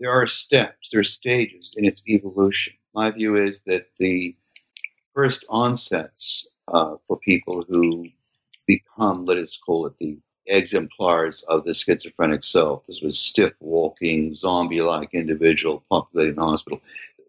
There 0.00 0.10
are 0.10 0.26
steps, 0.26 0.90
there 0.92 1.00
are 1.00 1.04
stages 1.04 1.72
in 1.76 1.84
its 1.84 2.02
evolution 2.08 2.74
my 2.94 3.10
view 3.10 3.36
is 3.36 3.62
that 3.66 3.88
the 3.98 4.36
first 5.14 5.44
onsets 5.48 6.46
uh, 6.68 6.96
for 7.06 7.18
people 7.18 7.64
who 7.68 8.08
become, 8.66 9.24
let 9.24 9.36
us 9.36 9.58
call 9.64 9.86
it 9.86 9.94
the 9.98 10.18
exemplars 10.46 11.42
of 11.48 11.64
the 11.64 11.74
schizophrenic 11.74 12.44
self. 12.44 12.86
This 12.86 13.00
was 13.00 13.18
stiff 13.18 13.52
walking, 13.60 14.34
zombie 14.34 14.80
like 14.82 15.14
individual 15.14 15.84
populating 15.90 16.36
the 16.36 16.42
hospital. 16.42 16.80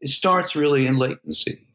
It 0.02 0.10
starts 0.10 0.56
really 0.56 0.88
in 0.88 0.98
latency. 0.98 1.68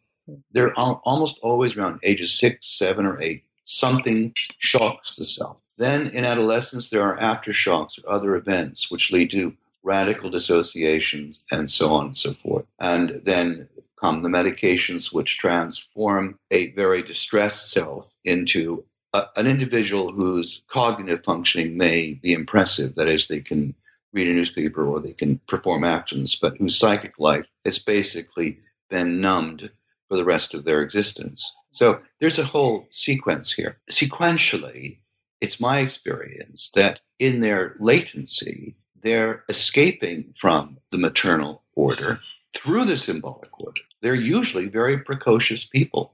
They're 0.53 0.79
al- 0.79 1.03
almost 1.05 1.39
always 1.43 1.77
around 1.77 2.01
ages 2.03 2.39
six, 2.39 2.67
seven, 2.79 3.07
or 3.07 3.21
eight. 3.21 3.45
Something 3.65 4.33
shocks 4.59 5.15
the 5.17 5.25
self. 5.25 5.61
Then 5.77 6.09
in 6.09 6.25
adolescence, 6.25 6.91
there 6.91 7.03
are 7.03 7.19
aftershocks 7.19 8.03
or 8.03 8.11
other 8.11 8.37
events 8.37 8.91
which 8.91 9.11
lead 9.11 9.31
to 9.31 9.55
radical 9.83 10.31
dissociations 10.31 11.41
and 11.51 11.71
so 11.71 11.93
on 11.93 12.07
and 12.07 12.17
so 12.17 12.35
forth. 12.35 12.67
And 12.79 13.23
then 13.25 13.69
come 14.01 14.23
the 14.23 14.29
medications 14.29 15.13
which 15.13 15.39
transform 15.39 16.39
a 16.51 16.73
very 16.73 17.03
distressed 17.03 17.71
self 17.71 18.09
into 18.25 18.85
a, 19.13 19.25
an 19.37 19.47
individual 19.47 20.13
whose 20.13 20.63
cognitive 20.69 21.25
functioning 21.25 21.77
may 21.77 22.15
be 22.15 22.33
impressive. 22.33 22.95
That 22.95 23.09
is, 23.09 23.29
they 23.29 23.41
can 23.41 23.75
read 24.13 24.29
a 24.29 24.33
newspaper 24.33 24.87
or 24.87 25.01
they 25.01 25.13
can 25.13 25.41
perform 25.47 25.85
actions, 25.85 26.37
but 26.41 26.57
whose 26.57 26.79
psychic 26.79 27.19
life 27.19 27.49
has 27.65 27.79
basically 27.79 28.59
been 28.89 29.21
numbed 29.21 29.71
for 30.09 30.17
the 30.17 30.25
rest 30.25 30.55
of 30.55 30.65
their 30.65 30.83
existence. 30.83 31.55
So 31.73 32.01
there's 32.19 32.39
a 32.39 32.45
whole 32.45 32.89
sequence 32.91 33.53
here. 33.53 33.79
Sequentially, 33.91 34.99
it's 35.41 35.61
my 35.61 35.79
experience 35.79 36.71
that 36.75 37.01
in 37.19 37.41
their 37.41 37.77
latency, 37.79 38.75
they're 39.03 39.45
escaping 39.49 40.35
from 40.41 40.79
the 40.91 40.99
maternal 40.99 41.63
order 41.75 42.21
through 42.55 42.85
the 42.85 42.97
symbolic 42.97 43.51
order. 43.61 43.81
They're 44.03 44.15
usually 44.15 44.69
very 44.69 44.99
precocious 44.99 45.65
people. 45.65 46.13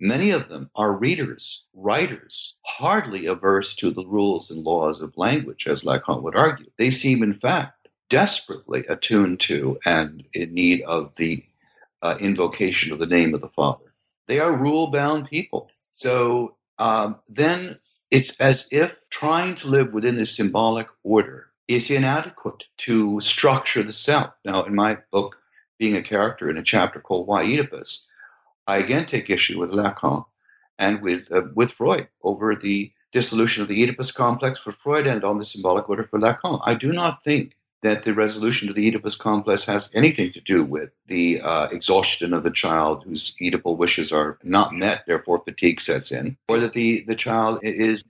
Many 0.00 0.30
of 0.30 0.48
them 0.48 0.70
are 0.74 0.92
readers, 0.92 1.64
writers, 1.74 2.54
hardly 2.64 3.26
averse 3.26 3.74
to 3.76 3.90
the 3.90 4.06
rules 4.06 4.50
and 4.50 4.64
laws 4.64 5.02
of 5.02 5.16
language, 5.16 5.66
as 5.66 5.82
Lacan 5.82 6.22
would 6.22 6.36
argue. 6.36 6.66
They 6.78 6.90
seem, 6.90 7.22
in 7.22 7.34
fact, 7.34 7.88
desperately 8.08 8.84
attuned 8.88 9.40
to 9.40 9.78
and 9.84 10.24
in 10.32 10.54
need 10.54 10.82
of 10.82 11.14
the 11.16 11.44
uh, 12.02 12.16
invocation 12.20 12.92
of 12.92 12.98
the 12.98 13.06
name 13.06 13.34
of 13.34 13.40
the 13.40 13.48
Father. 13.48 13.92
They 14.26 14.40
are 14.40 14.56
rule 14.56 14.88
bound 14.88 15.28
people. 15.28 15.70
So 15.96 16.56
um, 16.78 17.20
then 17.28 17.78
it's 18.10 18.36
as 18.36 18.66
if 18.70 18.94
trying 19.10 19.56
to 19.56 19.68
live 19.68 19.92
within 19.92 20.16
the 20.16 20.26
symbolic 20.26 20.88
order 21.02 21.48
is 21.68 21.90
inadequate 21.90 22.64
to 22.78 23.20
structure 23.20 23.82
the 23.82 23.92
self. 23.92 24.30
Now, 24.44 24.62
in 24.64 24.74
my 24.74 24.98
book, 25.10 25.36
being 25.78 25.96
a 25.96 26.02
character 26.02 26.50
in 26.50 26.56
a 26.56 26.62
chapter 26.62 27.00
called 27.00 27.26
Why 27.26 27.44
Oedipus, 27.44 28.04
I 28.66 28.78
again 28.78 29.06
take 29.06 29.30
issue 29.30 29.58
with 29.58 29.70
Lacan 29.70 30.24
and 30.78 31.02
with 31.02 31.30
uh, 31.32 31.42
with 31.54 31.72
Freud 31.72 32.08
over 32.22 32.54
the 32.54 32.92
dissolution 33.12 33.62
of 33.62 33.68
the 33.68 33.82
Oedipus 33.82 34.12
complex 34.12 34.58
for 34.58 34.72
Freud 34.72 35.06
and 35.06 35.24
on 35.24 35.38
the 35.38 35.44
symbolic 35.44 35.88
order 35.88 36.04
for 36.04 36.18
Lacan. 36.18 36.60
I 36.64 36.74
do 36.74 36.92
not 36.92 37.22
think 37.22 37.56
that 37.82 38.02
the 38.02 38.14
resolution 38.14 38.68
of 38.68 38.74
the 38.74 38.88
Oedipus 38.88 39.14
complex 39.14 39.64
has 39.64 39.90
anything 39.94 40.32
to 40.32 40.40
do 40.40 40.64
with 40.64 40.90
the 41.06 41.40
uh, 41.40 41.68
exhaustion 41.68 42.32
of 42.32 42.42
the 42.42 42.50
child 42.50 43.04
whose 43.04 43.34
Oedipal 43.40 43.76
wishes 43.76 44.12
are 44.12 44.38
not 44.42 44.72
met, 44.72 45.04
therefore 45.06 45.42
fatigue 45.44 45.80
sets 45.80 46.10
in, 46.10 46.36
or 46.48 46.58
that 46.58 46.72
the, 46.72 47.04
the 47.06 47.14
child 47.14 47.60
is 47.62 48.02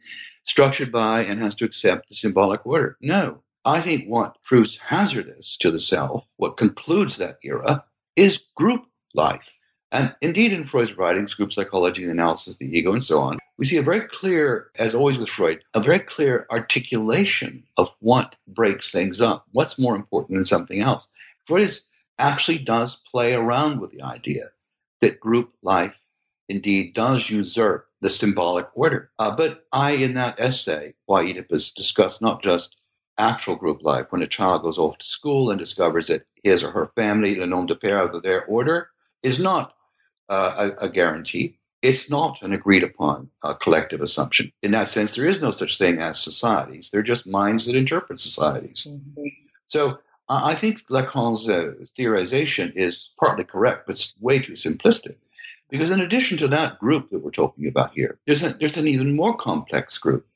structured 0.44 0.92
by 0.92 1.22
and 1.22 1.40
has 1.40 1.54
to 1.56 1.64
accept 1.64 2.08
the 2.08 2.14
symbolic 2.14 2.64
order. 2.64 2.96
No, 3.00 3.42
I 3.66 3.80
think 3.80 4.06
what 4.06 4.40
proves 4.44 4.76
hazardous 4.76 5.56
to 5.56 5.72
the 5.72 5.80
self, 5.80 6.24
what 6.36 6.56
concludes 6.56 7.16
that 7.16 7.38
era, 7.42 7.84
is 8.14 8.44
group 8.54 8.86
life. 9.12 9.50
And 9.90 10.14
indeed, 10.20 10.52
in 10.52 10.66
Freud's 10.66 10.96
writings, 10.96 11.34
group 11.34 11.52
psychology, 11.52 12.04
the 12.04 12.12
analysis 12.12 12.54
of 12.54 12.58
the 12.60 12.78
ego, 12.78 12.92
and 12.92 13.02
so 13.02 13.20
on, 13.20 13.38
we 13.58 13.64
see 13.64 13.76
a 13.76 13.82
very 13.82 14.06
clear, 14.06 14.70
as 14.76 14.94
always 14.94 15.18
with 15.18 15.28
Freud, 15.28 15.64
a 15.74 15.82
very 15.82 15.98
clear 15.98 16.46
articulation 16.48 17.64
of 17.76 17.90
what 17.98 18.36
breaks 18.46 18.92
things 18.92 19.20
up, 19.20 19.46
what's 19.50 19.80
more 19.80 19.96
important 19.96 20.36
than 20.36 20.44
something 20.44 20.80
else. 20.80 21.08
Freud 21.44 21.62
is, 21.62 21.82
actually 22.20 22.58
does 22.58 23.00
play 23.10 23.34
around 23.34 23.80
with 23.80 23.90
the 23.90 24.02
idea 24.02 24.50
that 25.00 25.18
group 25.18 25.52
life 25.62 25.98
indeed 26.48 26.94
does 26.94 27.28
usurp 27.30 27.88
the 28.00 28.10
symbolic 28.10 28.68
order. 28.74 29.10
Uh, 29.18 29.34
but 29.34 29.66
I, 29.72 29.92
in 29.92 30.14
that 30.14 30.38
essay, 30.38 30.94
Why 31.06 31.22
Oedipus, 31.22 31.72
discuss 31.72 32.20
not 32.20 32.42
just 32.42 32.76
actual 33.18 33.56
group 33.56 33.82
life 33.82 34.06
when 34.10 34.22
a 34.22 34.26
child 34.26 34.62
goes 34.62 34.78
off 34.78 34.98
to 34.98 35.06
school 35.06 35.50
and 35.50 35.58
discovers 35.58 36.08
that 36.08 36.26
his 36.42 36.62
or 36.62 36.70
her 36.70 36.90
family, 36.94 37.34
the 37.34 37.46
nom 37.46 37.66
de 37.66 37.74
père 37.74 38.12
of 38.12 38.22
their 38.22 38.44
order, 38.44 38.90
is 39.22 39.38
not 39.38 39.74
uh, 40.28 40.70
a, 40.80 40.86
a, 40.86 40.88
guarantee. 40.88 41.58
It's 41.82 42.10
not 42.10 42.42
an 42.42 42.52
agreed 42.52 42.82
upon 42.82 43.30
uh, 43.42 43.54
collective 43.54 44.00
assumption. 44.00 44.52
In 44.62 44.72
that 44.72 44.88
sense, 44.88 45.14
there 45.14 45.26
is 45.26 45.40
no 45.40 45.50
such 45.50 45.78
thing 45.78 45.98
as 45.98 46.20
societies. 46.20 46.90
They're 46.90 47.02
just 47.02 47.26
minds 47.26 47.66
that 47.66 47.76
interpret 47.76 48.20
societies. 48.20 48.86
Mm-hmm. 48.88 49.26
So 49.68 49.98
uh, 50.28 50.40
I 50.44 50.54
think 50.54 50.86
Lacan's 50.88 51.48
uh, 51.48 51.74
theorization 51.96 52.72
is 52.74 53.10
partly 53.18 53.44
correct, 53.44 53.86
but 53.86 53.96
it's 53.96 54.14
way 54.20 54.40
too 54.40 54.52
simplistic. 54.52 55.16
Because 55.70 55.90
in 55.90 56.00
addition 56.00 56.38
to 56.38 56.48
that 56.48 56.78
group 56.78 57.10
that 57.10 57.20
we're 57.20 57.30
talking 57.30 57.66
about 57.66 57.92
here, 57.94 58.18
there's, 58.26 58.42
a, 58.42 58.50
there's 58.50 58.76
an 58.76 58.86
even 58.86 59.16
more 59.16 59.36
complex 59.36 59.98
group, 59.98 60.26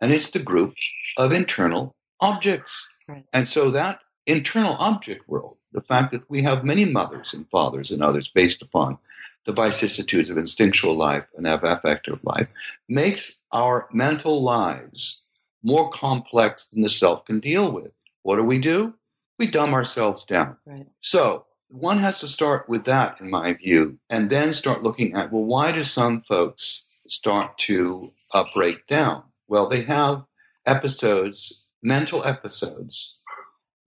and 0.00 0.12
it's 0.12 0.30
the 0.30 0.38
group 0.38 0.74
of 1.16 1.32
internal 1.32 1.94
objects. 2.24 2.88
Right. 3.08 3.24
And 3.32 3.46
so 3.46 3.70
that 3.70 4.02
internal 4.26 4.76
object 4.78 5.28
world, 5.28 5.58
the 5.72 5.82
fact 5.82 6.12
that 6.12 6.28
we 6.30 6.42
have 6.42 6.64
many 6.64 6.84
mothers 6.84 7.34
and 7.34 7.48
fathers 7.50 7.90
and 7.90 8.02
others 8.02 8.30
based 8.34 8.62
upon 8.62 8.98
the 9.44 9.52
vicissitudes 9.52 10.30
of 10.30 10.38
instinctual 10.38 10.96
life 10.96 11.26
and 11.36 11.46
of 11.46 11.64
affective 11.64 12.18
life, 12.22 12.48
makes 12.88 13.32
our 13.52 13.88
mental 13.92 14.42
lives 14.42 15.22
more 15.62 15.90
complex 15.90 16.66
than 16.66 16.82
the 16.82 16.90
self 16.90 17.24
can 17.24 17.40
deal 17.40 17.70
with. 17.70 17.92
What 18.22 18.36
do 18.36 18.42
we 18.44 18.58
do? 18.58 18.94
We 19.38 19.46
dumb 19.46 19.74
ourselves 19.74 20.24
down. 20.24 20.56
Right. 20.64 20.86
So 21.00 21.44
one 21.70 21.98
has 21.98 22.20
to 22.20 22.28
start 22.28 22.68
with 22.68 22.84
that, 22.84 23.20
in 23.20 23.30
my 23.30 23.54
view, 23.54 23.98
and 24.08 24.30
then 24.30 24.54
start 24.54 24.82
looking 24.82 25.14
at 25.14 25.32
well, 25.32 25.44
why 25.44 25.72
do 25.72 25.84
some 25.84 26.22
folks 26.22 26.84
start 27.08 27.58
to 27.58 28.12
uh, 28.32 28.44
break 28.54 28.86
down? 28.86 29.24
Well, 29.48 29.68
they 29.68 29.82
have 29.82 30.24
episodes 30.66 31.63
mental 31.84 32.24
episodes 32.24 33.16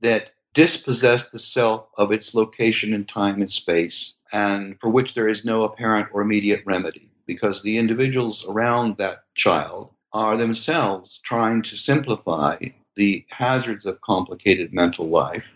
that 0.02 0.32
dispossess 0.54 1.30
the 1.30 1.40
self 1.40 1.88
of 1.98 2.12
its 2.12 2.34
location 2.34 2.94
in 2.94 3.06
time 3.06 3.42
and 3.42 3.52
space, 3.52 4.16
and 4.32 4.80
for 4.80 4.90
which 4.90 5.14
there 5.14 5.28
is 5.28 5.44
no 5.44 5.64
apparent 5.64 6.08
or 6.14 6.22
immediate 6.22 6.64
remedy, 6.66 7.10
because 7.26 7.62
the 7.62 7.78
individuals 7.78 8.46
around 8.48 8.98
that 8.98 9.24
child 9.36 9.92
are 10.14 10.38
themselves 10.38 11.20
trying 11.24 11.62
to 11.62 11.76
simplify 11.76 12.58
the 12.96 13.26
hazards 13.30 13.86
of 13.86 14.02
complicated 14.02 14.74
mental 14.74 15.08
life 15.08 15.48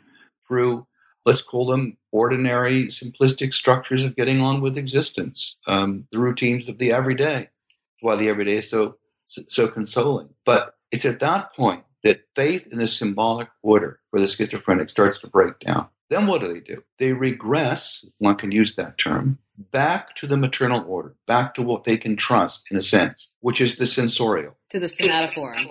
through, 0.47 0.85
let's 1.25 1.41
call 1.41 1.65
them 1.65 1.97
ordinary, 2.11 2.87
simplistic 2.87 3.53
structures 3.53 4.03
of 4.03 4.15
getting 4.15 4.41
on 4.41 4.61
with 4.61 4.77
existence, 4.77 5.57
um, 5.67 6.05
the 6.11 6.19
routines 6.19 6.67
of 6.69 6.77
the 6.77 6.91
everyday. 6.91 7.39
That's 7.39 8.01
why 8.01 8.15
the 8.15 8.29
everyday 8.29 8.57
is 8.57 8.69
so 8.69 8.97
so 9.23 9.67
consoling. 9.67 10.29
But 10.45 10.75
it's 10.91 11.05
at 11.05 11.19
that 11.21 11.53
point 11.55 11.83
that 12.03 12.21
faith 12.35 12.67
in 12.71 12.77
the 12.77 12.87
symbolic 12.87 13.49
order 13.61 13.99
for 14.09 14.19
the 14.19 14.27
schizophrenic 14.27 14.89
starts 14.89 15.19
to 15.19 15.27
break 15.27 15.59
down. 15.59 15.87
Then 16.09 16.27
what 16.27 16.41
do 16.41 16.47
they 16.47 16.59
do? 16.59 16.83
They 16.99 17.13
regress, 17.13 18.05
one 18.17 18.35
can 18.35 18.51
use 18.51 18.75
that 18.75 18.97
term, 18.97 19.37
back 19.57 20.15
to 20.17 20.27
the 20.27 20.37
maternal 20.37 20.83
order, 20.87 21.15
back 21.25 21.55
to 21.55 21.61
what 21.61 21.83
they 21.83 21.97
can 21.97 22.17
trust 22.17 22.63
in 22.69 22.77
a 22.77 22.81
sense, 22.81 23.29
which 23.39 23.61
is 23.61 23.77
the 23.77 23.85
sensorial. 23.85 24.57
To 24.71 24.79
the 24.79 24.87
somatoform. 24.87 25.67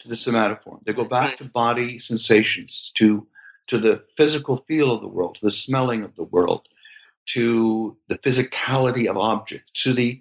To 0.00 0.08
the 0.08 0.16
somatoform. 0.16 0.84
They 0.84 0.92
go 0.92 1.04
back 1.04 1.36
to 1.38 1.44
body 1.44 1.98
sensations, 1.98 2.92
to 2.96 3.26
to 3.66 3.78
the 3.78 4.04
physical 4.16 4.58
feel 4.58 4.92
of 4.92 5.00
the 5.00 5.08
world, 5.08 5.36
to 5.36 5.46
the 5.46 5.50
smelling 5.50 6.02
of 6.04 6.14
the 6.16 6.24
world, 6.24 6.68
to 7.26 7.96
the 8.08 8.18
physicality 8.18 9.06
of 9.08 9.16
objects, 9.16 9.70
to 9.82 9.94
the 9.94 10.20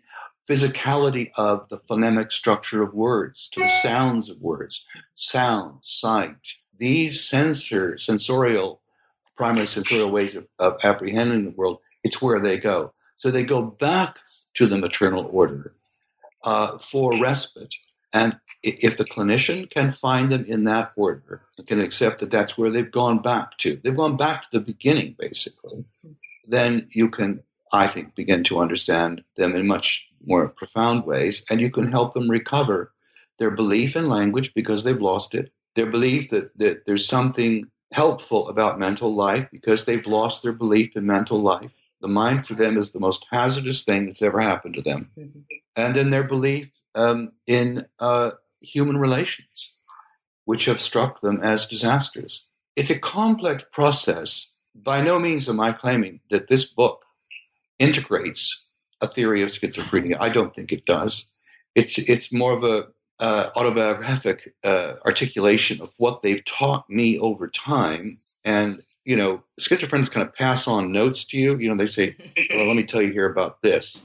physicality 0.50 1.32
of 1.36 1.68
the 1.70 1.78
phonemic 1.90 2.32
structure 2.32 2.84
of 2.84 2.94
words, 2.94 3.50
to 3.54 3.62
the 3.62 3.70
sounds 3.82 4.30
of 4.30 4.42
words, 4.42 4.84
sound, 5.16 5.80
sight. 5.82 6.36
These 6.78 7.28
sensor, 7.28 7.98
sensorial, 7.98 8.82
primary 9.38 9.68
sensorial 9.68 10.12
ways 10.12 10.36
of, 10.36 10.48
of 10.60 10.78
apprehending 10.84 11.46
the 11.46 11.52
world, 11.52 11.80
it's 12.04 12.22
where 12.22 12.40
they 12.40 12.58
go. 12.58 12.94
So 13.18 13.32
they 13.32 13.44
go 13.44 13.64
back 13.64 14.18
to 14.56 14.68
the 14.68 14.78
maternal 14.78 15.30
order 15.32 15.74
uh, 16.44 16.78
for 16.78 17.18
respite. 17.20 17.74
And 18.12 18.38
if 18.62 18.98
the 18.98 19.06
clinician 19.06 19.70
can 19.70 19.92
find 19.92 20.32
them 20.32 20.46
in 20.46 20.66
that 20.66 20.92
order, 20.96 21.42
can 21.68 21.80
accept 21.80 22.20
that 22.20 22.32
that's 22.32 22.58
where 22.58 22.70
they've 22.70 22.92
gone 22.92 23.22
back 23.22 23.58
to, 23.60 23.80
they've 23.84 23.96
gone 23.96 24.18
back 24.18 24.44
to 24.44 24.60
the 24.60 24.66
beginning, 24.66 25.16
basically, 25.18 25.84
then 26.48 26.88
you 26.92 27.10
can, 27.10 27.44
I 27.72 27.88
think, 27.88 28.16
begin 28.16 28.44
to 28.46 28.60
understand 28.60 29.24
them 29.36 29.56
in 29.56 29.68
much 29.68 30.08
more 30.26 30.50
profound 30.50 31.06
ways, 31.06 31.46
and 31.50 31.60
you 31.60 31.70
can 31.70 31.92
help 31.92 32.14
them 32.14 32.30
recover 32.30 32.92
their 33.40 33.52
belief 33.52 33.96
in 33.96 34.10
language 34.10 34.54
because 34.54 34.84
they've 34.84 35.02
lost 35.02 35.36
it, 35.36 35.52
their 35.76 35.90
belief 35.90 36.30
that, 36.30 36.58
that 36.58 36.86
there's 36.86 37.08
something 37.08 37.70
helpful 37.92 38.50
about 38.50 38.80
mental 38.80 39.16
life 39.16 39.48
because 39.52 39.86
they've 39.86 40.08
lost 40.08 40.44
their 40.44 40.54
belief 40.54 40.96
in 40.96 41.06
mental 41.06 41.42
life. 41.42 41.72
The 42.02 42.08
mind 42.08 42.46
for 42.46 42.56
them 42.56 42.78
is 42.78 42.92
the 42.92 43.00
most 43.00 43.26
hazardous 43.32 43.84
thing 43.84 44.06
that's 44.06 44.22
ever 44.22 44.40
happened 44.40 44.76
to 44.76 44.82
them. 44.82 45.10
Mm-hmm. 45.18 45.40
And 45.76 45.96
then 45.96 46.10
their 46.10 46.24
belief 46.24 46.72
um, 46.96 47.32
in 47.48 47.86
uh, 48.00 48.32
human 48.62 48.98
relations, 48.98 49.74
which 50.46 50.66
have 50.66 50.82
struck 50.82 51.22
them 51.22 51.42
as 51.42 51.66
disasters. 51.66 52.46
It's 52.76 52.90
a 52.90 53.00
complex 53.00 53.64
process. 53.72 54.52
By 54.76 55.02
no 55.02 55.20
means 55.20 55.48
am 55.48 55.60
I 55.60 55.72
claiming 55.72 56.20
that 56.30 56.48
this 56.48 56.66
book 56.66 57.04
integrates 57.80 58.66
a 59.04 59.08
theory 59.08 59.44
of 59.44 59.50
schizophrenia. 59.50 60.18
I 60.20 60.30
don't 60.30 60.56
think 60.56 60.72
it 60.72 60.86
does. 60.86 61.30
It's 61.76 61.98
it's 62.00 62.32
more 62.32 62.54
of 62.54 62.64
a 62.64 62.88
uh, 63.20 63.50
autobiographic 63.56 64.56
uh, 64.64 64.94
articulation 65.06 65.82
of 65.82 65.90
what 65.98 66.22
they've 66.22 66.44
taught 66.46 66.90
me 66.90 67.20
over 67.20 67.48
time. 67.48 68.20
And 68.44 68.82
you 69.06 69.16
know, 69.16 69.44
schizophrenics 69.60 70.10
kind 70.10 70.26
of 70.26 70.34
pass 70.34 70.68
on 70.68 70.92
notes 70.92 71.26
to 71.26 71.38
you. 71.38 71.58
You 71.58 71.70
know, 71.70 71.78
they 71.78 71.88
say, 71.88 72.16
"Well, 72.56 72.66
let 72.66 72.78
me 72.78 72.84
tell 72.84 73.02
you 73.02 73.12
here 73.12 73.30
about 73.30 73.62
this." 73.62 74.02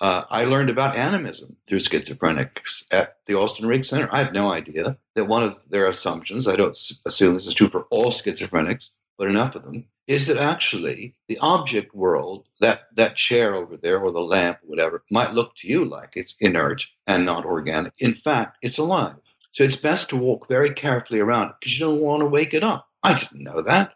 Uh, 0.00 0.22
I 0.30 0.44
learned 0.44 0.70
about 0.70 0.96
animism 0.96 1.56
through 1.66 1.80
schizophrenics 1.80 2.84
at 2.92 3.16
the 3.26 3.34
Austin 3.34 3.66
Riggs 3.66 3.88
Center. 3.88 4.08
I 4.12 4.22
have 4.22 4.32
no 4.32 4.52
idea 4.52 4.96
that 5.16 5.24
one 5.24 5.42
of 5.42 5.58
their 5.68 5.88
assumptions, 5.88 6.46
I 6.46 6.54
don't 6.54 6.78
assume 7.04 7.34
this 7.34 7.48
is 7.48 7.54
true 7.54 7.68
for 7.68 7.86
all 7.90 8.12
schizophrenics, 8.12 8.90
but 9.18 9.26
enough 9.26 9.56
of 9.56 9.64
them, 9.64 9.86
is 10.08 10.26
that 10.26 10.38
actually 10.38 11.14
the 11.28 11.38
object 11.38 11.94
world, 11.94 12.46
that, 12.60 12.88
that 12.96 13.14
chair 13.14 13.54
over 13.54 13.76
there 13.76 14.00
or 14.00 14.10
the 14.10 14.20
lamp, 14.20 14.58
or 14.64 14.70
whatever, 14.70 15.04
might 15.10 15.34
look 15.34 15.54
to 15.56 15.68
you 15.68 15.84
like 15.84 16.14
it's 16.14 16.34
inert 16.40 16.86
and 17.06 17.26
not 17.26 17.44
organic. 17.44 17.92
In 17.98 18.14
fact, 18.14 18.56
it's 18.62 18.78
alive. 18.78 19.16
So 19.52 19.64
it's 19.64 19.76
best 19.76 20.08
to 20.10 20.16
walk 20.16 20.48
very 20.48 20.72
carefully 20.72 21.20
around 21.20 21.52
because 21.60 21.78
you 21.78 21.86
don't 21.86 22.00
want 22.00 22.22
to 22.22 22.26
wake 22.26 22.54
it 22.54 22.64
up. 22.64 22.88
I 23.02 23.14
didn't 23.14 23.44
know 23.44 23.62
that. 23.62 23.94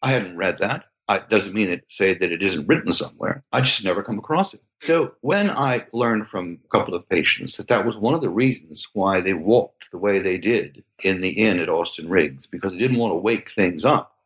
I 0.00 0.12
hadn't 0.12 0.36
read 0.36 0.58
that. 0.60 0.86
It 1.10 1.28
doesn't 1.28 1.54
mean 1.54 1.70
it 1.70 1.84
say 1.88 2.14
that 2.14 2.32
it 2.32 2.42
isn't 2.42 2.68
written 2.68 2.92
somewhere. 2.92 3.42
I 3.52 3.60
just 3.60 3.84
never 3.84 4.02
come 4.02 4.18
across 4.18 4.54
it. 4.54 4.60
So 4.82 5.14
when 5.22 5.50
I 5.50 5.86
learned 5.92 6.28
from 6.28 6.60
a 6.64 6.68
couple 6.68 6.94
of 6.94 7.08
patients 7.08 7.56
that 7.56 7.68
that 7.68 7.84
was 7.84 7.96
one 7.96 8.14
of 8.14 8.20
the 8.20 8.28
reasons 8.30 8.86
why 8.92 9.20
they 9.20 9.32
walked 9.32 9.90
the 9.90 9.98
way 9.98 10.20
they 10.20 10.38
did 10.38 10.84
in 11.02 11.20
the 11.20 11.30
inn 11.30 11.58
at 11.58 11.68
Austin 11.68 12.08
Riggs 12.08 12.46
because 12.46 12.72
they 12.72 12.78
didn't 12.78 12.98
want 12.98 13.12
to 13.12 13.18
wake 13.18 13.50
things 13.50 13.84
up. 13.84 14.17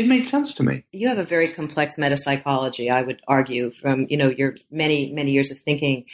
It 0.00 0.06
made 0.06 0.26
sense 0.26 0.54
to 0.54 0.62
me. 0.62 0.84
You 0.92 1.08
have 1.08 1.18
a 1.18 1.24
very 1.24 1.48
complex 1.48 1.98
metapsychology, 1.98 2.90
I 2.90 3.02
would 3.02 3.20
argue, 3.28 3.70
from 3.70 4.06
you 4.08 4.16
know 4.16 4.30
your 4.30 4.54
many 4.70 5.12
many 5.12 5.32
years 5.32 5.50
of 5.50 5.58
thinking 5.58 6.06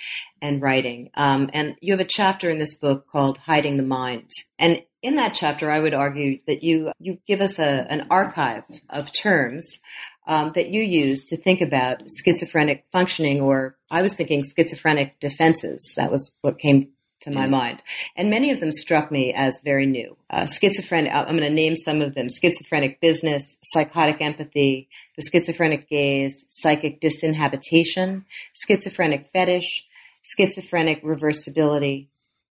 and 0.42 0.60
writing. 0.60 1.10
Um, 1.14 1.50
and 1.52 1.76
you 1.80 1.92
have 1.92 2.00
a 2.00 2.08
chapter 2.10 2.50
in 2.50 2.58
this 2.58 2.74
book 2.74 3.06
called 3.06 3.38
"Hiding 3.38 3.76
the 3.76 3.84
Mind." 3.84 4.32
And 4.58 4.82
in 5.02 5.14
that 5.14 5.34
chapter, 5.34 5.70
I 5.70 5.78
would 5.78 5.94
argue 5.94 6.40
that 6.48 6.64
you 6.64 6.90
you 6.98 7.18
give 7.28 7.40
us 7.40 7.60
a, 7.60 7.86
an 7.88 8.08
archive 8.10 8.64
of 8.90 9.12
terms 9.12 9.78
um, 10.26 10.50
that 10.56 10.70
you 10.70 10.82
use 10.82 11.24
to 11.26 11.36
think 11.36 11.60
about 11.60 12.02
schizophrenic 12.24 12.86
functioning, 12.90 13.40
or 13.40 13.76
I 13.88 14.02
was 14.02 14.16
thinking 14.16 14.42
schizophrenic 14.42 15.20
defenses. 15.20 15.94
That 15.96 16.10
was 16.10 16.36
what 16.40 16.58
came 16.58 16.88
to 17.26 17.32
my 17.32 17.46
mm. 17.46 17.50
mind. 17.50 17.82
And 18.16 18.30
many 18.30 18.50
of 18.50 18.60
them 18.60 18.72
struck 18.72 19.10
me 19.10 19.34
as 19.34 19.60
very 19.64 19.86
new. 19.86 20.16
Uh, 20.30 20.46
schizophrenic, 20.46 21.12
I'm 21.12 21.36
going 21.36 21.40
to 21.40 21.50
name 21.50 21.76
some 21.76 22.00
of 22.00 22.14
them 22.14 22.28
schizophrenic 22.28 23.00
business, 23.00 23.56
psychotic 23.62 24.20
empathy, 24.20 24.88
the 25.16 25.22
schizophrenic 25.22 25.88
gaze, 25.88 26.44
psychic 26.48 27.00
disinhabitation, 27.00 28.24
schizophrenic 28.54 29.28
fetish, 29.32 29.86
schizophrenic 30.22 31.02
reversibility, 31.02 32.08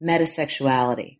metasexuality. 0.01 1.17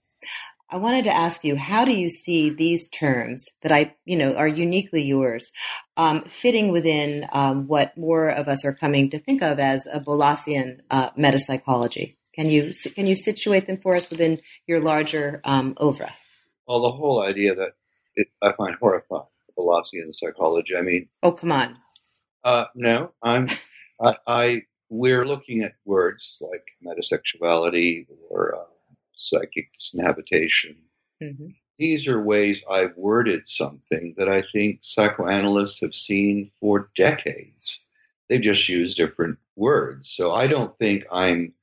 I 0.72 0.78
wanted 0.78 1.06
to 1.06 1.12
ask 1.12 1.44
you, 1.44 1.56
how 1.56 1.84
do 1.84 1.92
you 1.92 2.10
see 2.10 2.52
these 2.52 2.90
terms 2.90 3.48
that 3.62 3.72
I, 3.72 3.96
you 4.06 4.18
know, 4.18 4.36
are 4.36 4.48
uniquely 4.48 5.02
yours, 5.02 5.52
um, 5.98 6.26
fitting 6.26 6.72
within 6.72 7.26
um, 7.32 7.68
what 7.68 7.98
more 7.98 8.30
of 8.30 8.48
us 8.48 8.64
are 8.66 8.74
coming 8.74 9.10
to 9.10 9.18
think 9.18 9.42
of 9.42 9.58
as 9.58 9.88
a 9.88 10.00
Bollasian 10.00 10.82
uh, 10.92 11.10
metapsychology? 11.12 12.18
Can 12.36 12.50
you 12.50 12.74
can 12.96 13.08
you 13.08 13.16
situate 13.16 13.66
them 13.66 13.78
for 13.78 13.96
us 13.96 14.10
within 14.10 14.38
your 14.68 14.82
larger 14.82 15.42
um, 15.44 15.76
oeuvre? 15.82 16.14
Well, 16.68 16.82
the 16.82 16.92
whole 16.92 17.22
idea 17.22 17.56
that 17.56 17.74
it, 18.16 18.28
I 18.42 18.52
find 18.54 18.76
horrifying, 18.76 19.24
Bollasian 19.58 20.12
psychology. 20.12 20.76
I 20.78 20.82
mean, 20.82 21.10
oh 21.24 21.32
come 21.32 21.52
on. 21.52 21.78
Uh, 22.44 22.66
no, 22.76 23.12
I'm. 23.22 23.50
I, 24.02 24.16
I, 24.26 24.62
we're 24.90 25.26
looking 25.26 25.62
at 25.62 25.74
words 25.84 26.42
like 26.42 26.64
metasexuality 26.86 28.08
or 28.30 28.56
uh, 28.56 28.94
psychic 29.14 29.74
disinhabitation. 29.74 30.78
Mm-hmm. 31.22 31.48
These 31.78 32.08
are 32.08 32.22
ways 32.22 32.62
I've 32.70 32.96
worded 32.96 33.42
something 33.46 34.16
that 34.18 34.30
I 34.30 34.44
think 34.54 34.80
psychoanalysts 34.82 35.82
have 35.82 35.94
seen 35.94 36.52
for 36.60 36.90
decades. 36.96 37.82
They've 38.28 38.42
just 38.42 38.70
used 38.70 38.98
different 38.98 39.38
words. 39.56 40.14
So 40.16 40.32
I 40.34 40.48
don't 40.48 40.78
think 40.78 41.04
I'm 41.12 41.54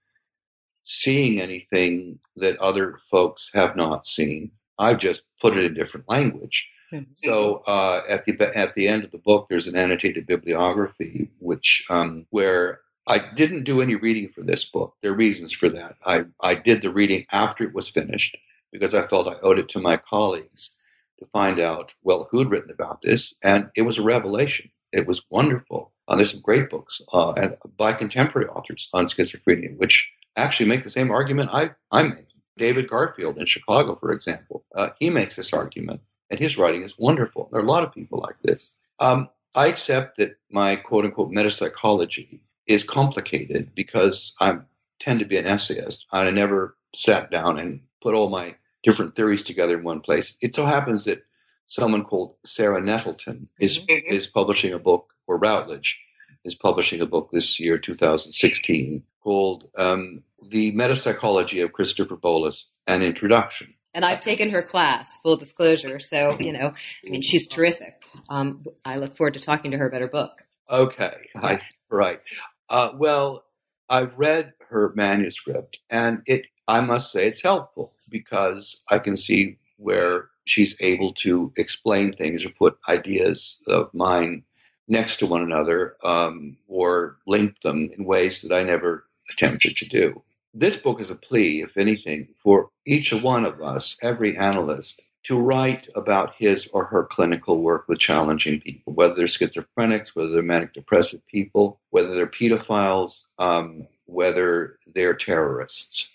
seeing 0.87 1.40
anything 1.40 2.18
that 2.37 2.57
other 2.59 2.99
folks 3.11 3.51
have 3.53 3.77
not 3.77 4.07
seen. 4.07 4.53
I've 4.79 4.99
just 4.99 5.22
put 5.40 5.57
it 5.57 5.64
in 5.64 5.75
different 5.75 6.09
language. 6.09 6.68
Mm-hmm. 6.92 7.12
So 7.25 7.62
uh, 7.66 8.03
at 8.09 8.25
the 8.25 8.40
at 8.57 8.75
the 8.75 8.88
end 8.88 9.05
of 9.05 9.11
the 9.11 9.18
book, 9.18 9.46
there's 9.49 9.66
an 9.66 9.77
annotated 9.77 10.27
bibliography, 10.27 11.31
which 11.40 11.85
um, 11.90 12.27
where 12.31 12.81
I 13.07 13.18
didn't 13.35 13.64
do 13.64 13.81
any 13.81 13.94
reading 13.94 14.31
for 14.31 14.42
this 14.42 14.64
book. 14.64 14.94
There 15.01 15.12
are 15.12 15.16
reasons 15.16 15.53
for 15.53 15.68
that. 15.68 15.96
I, 16.05 16.25
I 16.40 16.55
did 16.55 16.83
the 16.83 16.90
reading 16.90 17.27
after 17.31 17.64
it 17.64 17.75
was 17.75 17.88
finished 17.88 18.37
because 18.72 18.94
I 18.94 19.07
felt 19.07 19.29
I 19.29 19.38
owed 19.42 19.59
it 19.59 19.68
to 19.70 19.79
my 19.81 19.96
colleagues 19.96 20.75
to 21.20 21.27
find 21.27 21.61
out, 21.61 21.92
well, 22.03 22.29
who'd 22.31 22.51
written 22.51 22.70
about 22.70 23.03
this. 23.03 23.33
And 23.42 23.70
it 23.77 23.83
was 23.83 23.99
a 23.99 24.03
revelation. 24.03 24.70
It 24.92 25.07
was 25.07 25.22
wonderful. 25.31 25.92
Uh, 26.09 26.16
there's 26.16 26.33
some 26.33 26.40
great 26.40 26.68
books 26.68 27.01
uh, 27.12 27.33
and 27.33 27.57
by 27.77 27.92
contemporary 27.92 28.49
authors 28.49 28.88
on 28.92 29.07
schizophrenia, 29.07 29.77
which 29.77 30.11
actually 30.37 30.68
make 30.68 30.85
the 30.85 30.90
same 30.90 31.11
argument 31.11 31.51
I, 31.53 31.70
I'm 31.90 32.11
making. 32.11 32.27
David 32.57 32.88
Garfield 32.88 33.38
in 33.38 33.46
Chicago, 33.46 33.96
for 33.96 34.12
example, 34.12 34.64
uh, 34.75 34.90
he 34.99 35.11
makes 35.11 35.37
this 35.37 35.53
argument, 35.53 36.01
and 36.31 36.40
his 36.40 36.57
writing 36.57 36.83
is 36.83 36.99
wonderful. 36.99 37.49
There 37.51 37.61
are 37.61 37.64
a 37.64 37.68
lot 37.68 37.85
of 37.85 37.92
people 37.92 38.20
like 38.20 38.40
this. 38.42 38.72
Um, 38.99 39.29
I 39.55 39.66
accept 39.66 40.16
that 40.18 40.38
my 40.51 40.77
quote 40.77 41.05
unquote 41.05 41.33
metapsychology 41.33 42.40
is 42.66 42.83
complicated 42.83 43.75
because 43.75 44.35
I 44.40 44.59
tend 45.01 45.20
to 45.20 45.27
be 45.27 45.37
an 45.37 45.46
essayist. 45.46 46.07
I 46.11 46.31
never 46.31 46.77
sat 46.94 47.31
down 47.31 47.59
and 47.59 47.81
put 48.01 48.14
all 48.14 48.31
my 48.31 48.55
different 48.83 49.14
theories 49.14 49.42
together 49.42 49.77
in 49.77 49.85
one 49.85 50.01
place. 50.01 50.35
It 50.40 50.55
so 50.55 50.64
happens 50.64 51.05
that 51.05 51.25
someone 51.68 52.05
called 52.05 52.37
Sarah 52.44 52.81
Nettleton 52.81 53.49
is 53.61 53.79
mm-hmm. 53.79 54.14
is 54.14 54.27
publishing 54.27 54.72
a 54.72 54.79
book, 54.79 55.12
or 55.27 55.38
Routledge 55.38 56.01
is 56.44 56.55
publishing 56.55 57.01
a 57.01 57.07
book 57.07 57.31
this 57.33 57.59
year, 57.59 57.77
2016, 57.77 59.03
called 59.26 59.68
um, 59.76 60.22
"The 60.50 60.72
Metapsychology 60.72 61.64
of 61.64 61.72
Christopher 61.72 62.16
Bollas: 62.16 62.66
An 62.86 63.02
Introduction." 63.02 63.74
And 63.92 64.04
I've 64.04 64.20
taken 64.20 64.50
her 64.50 64.62
class, 64.62 65.20
full 65.20 65.36
disclosure. 65.36 65.98
So 65.98 66.38
you 66.38 66.52
know, 66.52 66.72
I 67.04 67.10
mean, 67.10 67.22
she's 67.22 67.48
terrific. 67.48 68.04
Um, 68.30 68.64
I 68.84 68.98
look 68.98 69.16
forward 69.16 69.34
to 69.34 69.40
talking 69.40 69.72
to 69.72 69.78
her 69.78 69.88
about 69.88 70.00
her 70.00 70.08
book. 70.08 70.44
Okay, 70.70 71.16
I, 71.34 71.60
right. 71.90 72.20
Uh, 72.70 72.90
well, 72.96 73.44
I've 73.88 74.16
read 74.16 74.52
her 74.70 74.92
manuscript, 74.94 75.81
and 75.90 76.22
it 76.27 76.46
I 76.68 76.81
must 76.81 77.10
say 77.10 77.27
it's 77.27 77.42
helpful 77.42 77.94
because 78.08 78.81
I 78.88 79.00
can 79.00 79.16
see 79.16 79.58
where 79.77 80.29
she's 80.44 80.77
able 80.79 81.12
to 81.14 81.52
explain 81.56 82.12
things 82.12 82.46
or 82.46 82.50
put 82.50 82.79
ideas 82.88 83.58
of 83.66 83.92
mine 83.92 84.44
next 84.88 85.16
to 85.16 85.27
one 85.27 85.42
another 85.42 85.96
um, 86.04 86.56
or 86.68 87.18
link 87.27 87.60
them 87.62 87.90
in 87.96 88.04
ways 88.04 88.42
that 88.42 88.54
I 88.54 88.62
never 88.62 89.06
attempted 89.31 89.77
to 89.77 89.88
do. 89.88 90.22
This 90.54 90.77
book 90.77 91.00
is 91.00 91.10
a 91.10 91.16
plea, 91.16 91.62
if 91.62 91.77
anything, 91.77 92.29
for 92.42 92.70
each 92.87 93.12
one 93.12 93.44
of 93.44 93.60
us, 93.60 93.98
every 94.02 94.37
analyst, 94.38 95.02
to 95.24 95.38
write 95.38 95.88
about 95.96 96.37
his 96.37 96.68
or 96.68 96.85
her 96.85 97.04
clinical 97.04 97.60
work 97.60 97.88
with 97.88 97.98
challenging 97.98 98.60
people, 98.60 98.92
whether 98.92 99.14
they're 99.14 99.27
schizophrenics, 99.27 100.14
whether 100.14 100.31
they're 100.31 100.42
manic 100.42 100.72
depressive 100.72 101.20
people, 101.27 101.81
whether 101.90 102.14
they're 102.14 102.29
pedophiles, 102.29 103.22
um, 103.38 103.87
whether 104.06 104.79
they're 104.94 105.14
terrorists. 105.14 106.08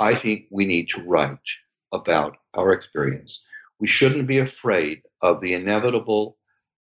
I 0.00 0.16
think 0.16 0.46
we 0.50 0.66
need 0.66 0.88
to 0.88 1.02
write 1.02 1.38
about 1.92 2.38
our 2.54 2.72
experience. 2.72 3.44
We 3.78 3.86
shouldn't 3.86 4.26
be 4.26 4.38
afraid 4.38 5.02
of 5.22 5.40
the 5.40 5.54
inevitable 5.54 6.36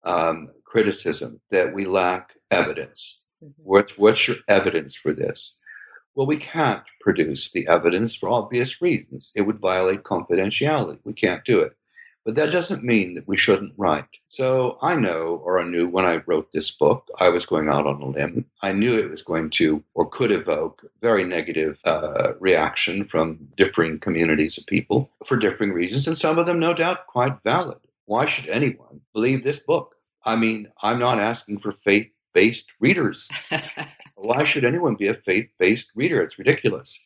um, 0.05 0.51
criticism 0.65 1.41
that 1.51 1.75
we 1.75 1.87
lack 1.87 2.35
evidence. 2.51 3.23
Mm-hmm. 3.45 3.63
What's, 3.63 3.99
what's 3.99 4.29
your 4.29 4.37
evidence 4.49 4.95
for 4.97 5.13
this? 5.13 5.57
Well, 6.15 6.27
we 6.27 6.37
can't 6.37 6.83
produce 7.01 7.51
the 7.51 7.67
evidence 7.67 8.15
for 8.15 8.29
obvious 8.29 8.81
reasons. 8.81 9.33
It 9.35 9.43
would 9.43 9.59
violate 9.59 10.05
confidentiality. 10.05 10.99
We 11.05 11.13
can't 11.13 11.45
do 11.45 11.61
it. 11.61 11.77
But 12.25 12.37
that 12.37 12.53
doesn't 12.53 12.83
mean 12.83 13.15
that 13.15 13.29
we 13.29 13.37
shouldn't 13.37 13.75
write. 13.77 14.09
So 14.29 14.79
I 14.81 14.95
know, 14.95 15.43
or 15.45 15.61
I 15.61 15.65
knew 15.65 15.87
when 15.87 16.07
I 16.07 16.23
wrote 16.27 16.53
this 16.53 16.71
book, 16.71 17.07
I 17.19 17.29
was 17.29 17.45
going 17.45 17.69
out 17.69 17.87
on 17.87 18.01
a 18.01 18.07
limb. 18.07 18.47
I 18.63 18.73
knew 18.73 18.97
it 18.97 19.11
was 19.11 19.21
going 19.21 19.51
to, 19.51 19.83
or 19.93 20.09
could 20.09 20.31
evoke, 20.31 20.83
very 21.03 21.25
negative 21.25 21.79
uh, 21.85 22.33
reaction 22.41 23.05
from 23.05 23.49
differing 23.59 23.99
communities 23.99 24.57
of 24.57 24.65
people 24.65 25.11
for 25.27 25.37
differing 25.37 25.73
reasons, 25.73 26.07
and 26.07 26.17
some 26.17 26.39
of 26.39 26.47
them, 26.47 26.59
no 26.59 26.73
doubt, 26.73 27.09
quite 27.09 27.43
valid. 27.45 27.79
Why 28.07 28.25
should 28.25 28.49
anyone 28.49 29.03
believe 29.13 29.45
this 29.45 29.59
book? 29.59 29.95
I 30.25 30.37
mean, 30.37 30.69
I'm 30.81 30.99
not 30.99 31.19
asking 31.21 31.59
for 31.59 31.73
faith 31.85 32.11
based 32.35 32.67
readers. 32.81 33.29
Why 34.17 34.45
should 34.45 34.65
anyone 34.65 34.97
be 34.97 35.09
a 35.09 35.15
faith 35.15 35.51
based 35.59 35.91
reader? 35.95 36.23
It's 36.23 36.39
ridiculous. 36.39 37.03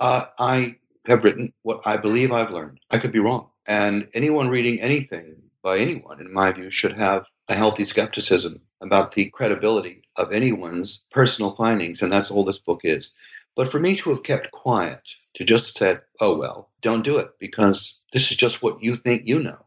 Uh, 0.00 0.26
I 0.38 0.76
have 1.06 1.24
written 1.24 1.52
what 1.62 1.82
I 1.84 1.96
believe 1.96 2.32
I've 2.32 2.50
learned. 2.50 2.80
I 2.90 2.98
could 2.98 3.12
be 3.12 3.18
wrong. 3.18 3.50
And 3.66 4.08
anyone 4.14 4.48
reading 4.48 4.80
anything 4.80 5.36
by 5.62 5.78
anyone, 5.78 6.20
in 6.20 6.32
my 6.32 6.52
view, 6.52 6.70
should 6.70 6.94
have 6.94 7.26
a 7.48 7.54
healthy 7.54 7.84
skepticism 7.84 8.60
about 8.80 9.12
the 9.12 9.30
credibility 9.30 10.02
of 10.16 10.32
anyone's 10.32 11.04
personal 11.10 11.54
findings. 11.54 12.00
And 12.00 12.12
that's 12.12 12.30
all 12.30 12.44
this 12.44 12.58
book 12.58 12.80
is. 12.84 13.12
But 13.56 13.70
for 13.72 13.80
me 13.80 13.96
to 13.96 14.10
have 14.10 14.22
kept 14.22 14.52
quiet, 14.52 15.00
to 15.34 15.44
just 15.44 15.76
said, 15.76 16.02
oh, 16.20 16.38
well, 16.38 16.70
don't 16.80 17.04
do 17.04 17.18
it 17.18 17.30
because 17.38 18.00
this 18.12 18.30
is 18.30 18.36
just 18.36 18.62
what 18.62 18.82
you 18.82 18.94
think 18.94 19.22
you 19.26 19.40
know, 19.40 19.64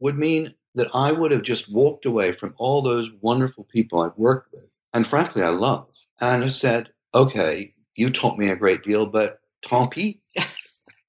would 0.00 0.18
mean 0.18 0.54
that 0.74 0.88
I 0.94 1.12
would 1.12 1.30
have 1.30 1.42
just 1.42 1.72
walked 1.72 2.04
away 2.04 2.32
from 2.32 2.54
all 2.58 2.82
those 2.82 3.10
wonderful 3.20 3.64
people 3.64 4.00
I've 4.00 4.18
worked 4.18 4.52
with, 4.52 4.80
and 4.92 5.06
frankly, 5.06 5.42
I 5.42 5.50
love, 5.50 5.88
and 6.20 6.42
have 6.42 6.52
said, 6.52 6.90
okay, 7.14 7.74
you 7.94 8.10
taught 8.10 8.38
me 8.38 8.50
a 8.50 8.56
great 8.56 8.82
deal, 8.82 9.06
but 9.06 9.40
tant 9.62 9.92
pis. 9.92 10.16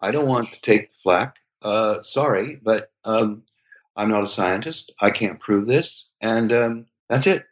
I 0.02 0.12
don't 0.12 0.28
want 0.28 0.54
to 0.54 0.62
take 0.62 0.92
the 0.92 0.98
flack. 1.04 1.38
Uh, 1.62 2.02
sorry, 2.02 2.60
but 2.64 2.92
um, 3.06 3.44
I'm 3.96 4.10
not 4.10 4.24
a 4.24 4.28
scientist. 4.28 4.92
I 5.00 5.10
can't 5.10 5.40
prove 5.40 5.68
this. 5.68 6.08
And 6.22 6.52
um, 6.52 6.86
that's 7.10 7.28
it. 7.28 7.46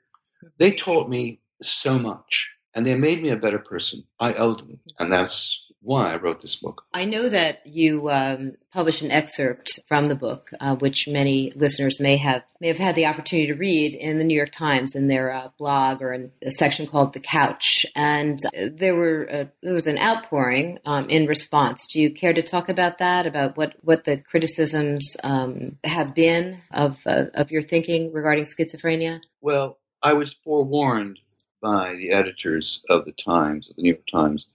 They 0.59 0.71
taught 0.71 1.09
me 1.09 1.39
so 1.61 1.97
much 1.97 2.49
and 2.75 2.85
they 2.85 2.95
made 2.95 3.21
me 3.21 3.29
a 3.29 3.37
better 3.37 3.59
person. 3.59 4.03
I 4.19 4.33
owe 4.33 4.55
them. 4.55 4.79
And 4.99 5.11
that's 5.11 5.63
why 5.83 6.13
I 6.13 6.15
wrote 6.15 6.41
this 6.41 6.55
book. 6.55 6.85
I 6.93 7.05
know 7.05 7.27
that 7.27 7.67
you 7.67 8.09
um, 8.09 8.53
published 8.71 9.01
an 9.01 9.11
excerpt 9.11 9.79
from 9.85 10.07
the 10.07 10.15
book, 10.15 10.49
uh, 10.59 10.75
which 10.75 11.07
many 11.07 11.51
listeners 11.55 11.99
may 11.99 12.17
have 12.17 12.43
may 12.61 12.69
have 12.69 12.77
had 12.77 12.95
the 12.95 13.05
opportunity 13.05 13.47
to 13.47 13.55
read 13.55 13.93
in 13.93 14.17
the 14.17 14.23
New 14.23 14.35
York 14.35 14.51
Times 14.51 14.95
in 14.95 15.09
their 15.09 15.31
uh, 15.33 15.49
blog 15.57 16.01
or 16.01 16.13
in 16.13 16.31
a 16.41 16.51
section 16.51 16.87
called 16.87 17.13
"The 17.13 17.19
Couch." 17.19 17.85
And 17.95 18.39
there 18.53 18.95
were 18.95 19.29
uh, 19.29 19.45
there 19.61 19.73
was 19.73 19.87
an 19.87 19.97
outpouring 19.99 20.79
um, 20.85 21.09
in 21.09 21.27
response. 21.27 21.85
Do 21.91 21.99
you 21.99 22.11
care 22.11 22.33
to 22.33 22.41
talk 22.41 22.69
about 22.69 22.99
that? 22.99 23.27
About 23.27 23.57
what 23.57 23.75
what 23.81 24.05
the 24.05 24.17
criticisms 24.17 25.17
um, 25.23 25.77
have 25.83 26.15
been 26.15 26.61
of 26.71 26.97
uh, 27.05 27.25
of 27.33 27.51
your 27.51 27.61
thinking 27.61 28.13
regarding 28.13 28.45
schizophrenia? 28.45 29.19
Well, 29.41 29.77
I 30.01 30.13
was 30.13 30.33
forewarned 30.45 31.19
by 31.61 31.95
the 31.95 32.11
editors 32.11 32.83
of 32.89 33.05
the 33.05 33.13
Times, 33.13 33.69
of 33.69 33.75
the 33.75 33.83
New 33.83 33.93
York 33.93 34.07
Times, 34.11 34.47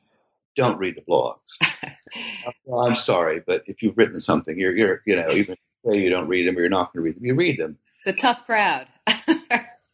don't 0.59 0.79
read 0.79 0.97
the 0.97 1.03
blogs. 1.03 1.57
well, 2.67 2.85
I'm 2.85 2.97
sorry, 2.97 3.41
but 3.47 3.63
if 3.67 3.81
you've 3.81 3.97
written 3.97 4.19
something, 4.19 4.59
you're, 4.59 4.77
you're 4.77 5.03
you 5.07 5.17
know, 5.17 5.31
even 5.31 5.57
say 5.87 5.99
you 5.99 6.11
don't 6.11 6.29
read 6.29 6.47
them 6.47 6.57
or 6.57 6.61
you're 6.61 6.69
not 6.69 6.93
going 6.93 7.03
to 7.03 7.07
read 7.07 7.17
them, 7.17 7.25
you 7.25 7.35
read 7.35 7.59
them. 7.59 7.79
It's 7.99 8.09
a 8.09 8.21
tough 8.21 8.45
crowd. 8.45 8.89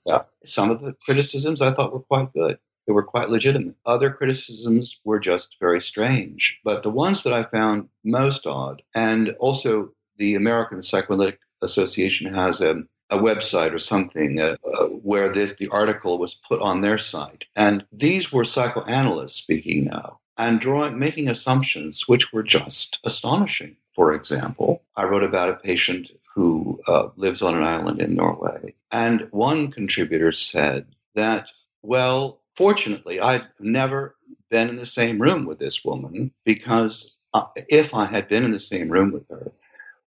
yeah, 0.07 0.23
some 0.45 0.71
of 0.71 0.81
the 0.81 0.95
criticisms 1.05 1.61
I 1.61 1.75
thought 1.75 1.93
were 1.93 2.01
quite 2.01 2.33
good. 2.33 2.59
They 2.87 2.93
were 2.93 3.03
quite 3.03 3.29
legitimate. 3.29 3.77
Other 3.85 4.11
criticisms 4.11 4.99
were 5.05 5.21
just 5.21 5.57
very 5.61 5.81
strange. 5.81 6.59
But 6.65 6.83
the 6.83 6.91
ones 6.91 7.23
that 7.23 7.33
I 7.35 7.45
found 7.45 7.89
most 8.03 8.47
odd, 8.47 8.83
and 8.95 9.37
also 9.39 9.91
the 10.17 10.35
American 10.35 10.81
Psychoanalytic 10.83 11.41
Association 11.63 12.33
has 12.33 12.61
a, 12.63 12.83
a 13.11 13.19
website 13.19 13.73
or 13.73 13.79
something 13.79 14.41
uh, 14.41 14.57
uh, 14.67 14.87
where 14.87 15.31
this 15.31 15.55
the 15.55 15.69
article 15.69 16.19
was 16.19 16.41
put 16.49 16.61
on 16.61 16.81
their 16.81 16.99
site, 16.99 17.47
and 17.55 17.87
these 17.93 18.33
were 18.33 18.45
psychoanalysts 18.45 19.37
speaking 19.37 19.85
now 19.85 20.21
and 20.37 20.61
drawing, 20.61 20.99
making 20.99 21.29
assumptions 21.29 22.09
which 22.09 22.33
were 22.33 22.43
just 22.43 22.99
astonishing. 23.05 23.77
For 23.95 24.13
example, 24.13 24.83
I 24.97 25.05
wrote 25.05 25.23
about 25.23 25.51
a 25.51 25.55
patient 25.55 26.11
who 26.35 26.81
uh, 26.89 27.09
lives 27.17 27.43
on 27.43 27.55
an 27.55 27.63
island 27.63 28.01
in 28.01 28.15
Norway, 28.15 28.75
and 28.91 29.29
one 29.31 29.71
contributor 29.71 30.33
said 30.33 30.87
that, 31.15 31.49
well, 31.83 32.41
fortunately, 32.57 33.21
I've 33.21 33.47
never 33.61 34.17
been 34.51 34.69
in 34.69 34.77
the 34.77 34.87
same 34.87 35.21
room 35.21 35.47
with 35.47 35.59
this 35.59 35.85
woman 35.85 36.33
because 36.45 37.17
uh, 37.35 37.47
if 37.69 37.95
I 37.95 38.07
had 38.07 38.29
been 38.29 38.45
in 38.45 38.53
the 38.53 38.61
same 38.61 38.89
room 38.89 39.13
with 39.13 39.29
her, 39.29 39.53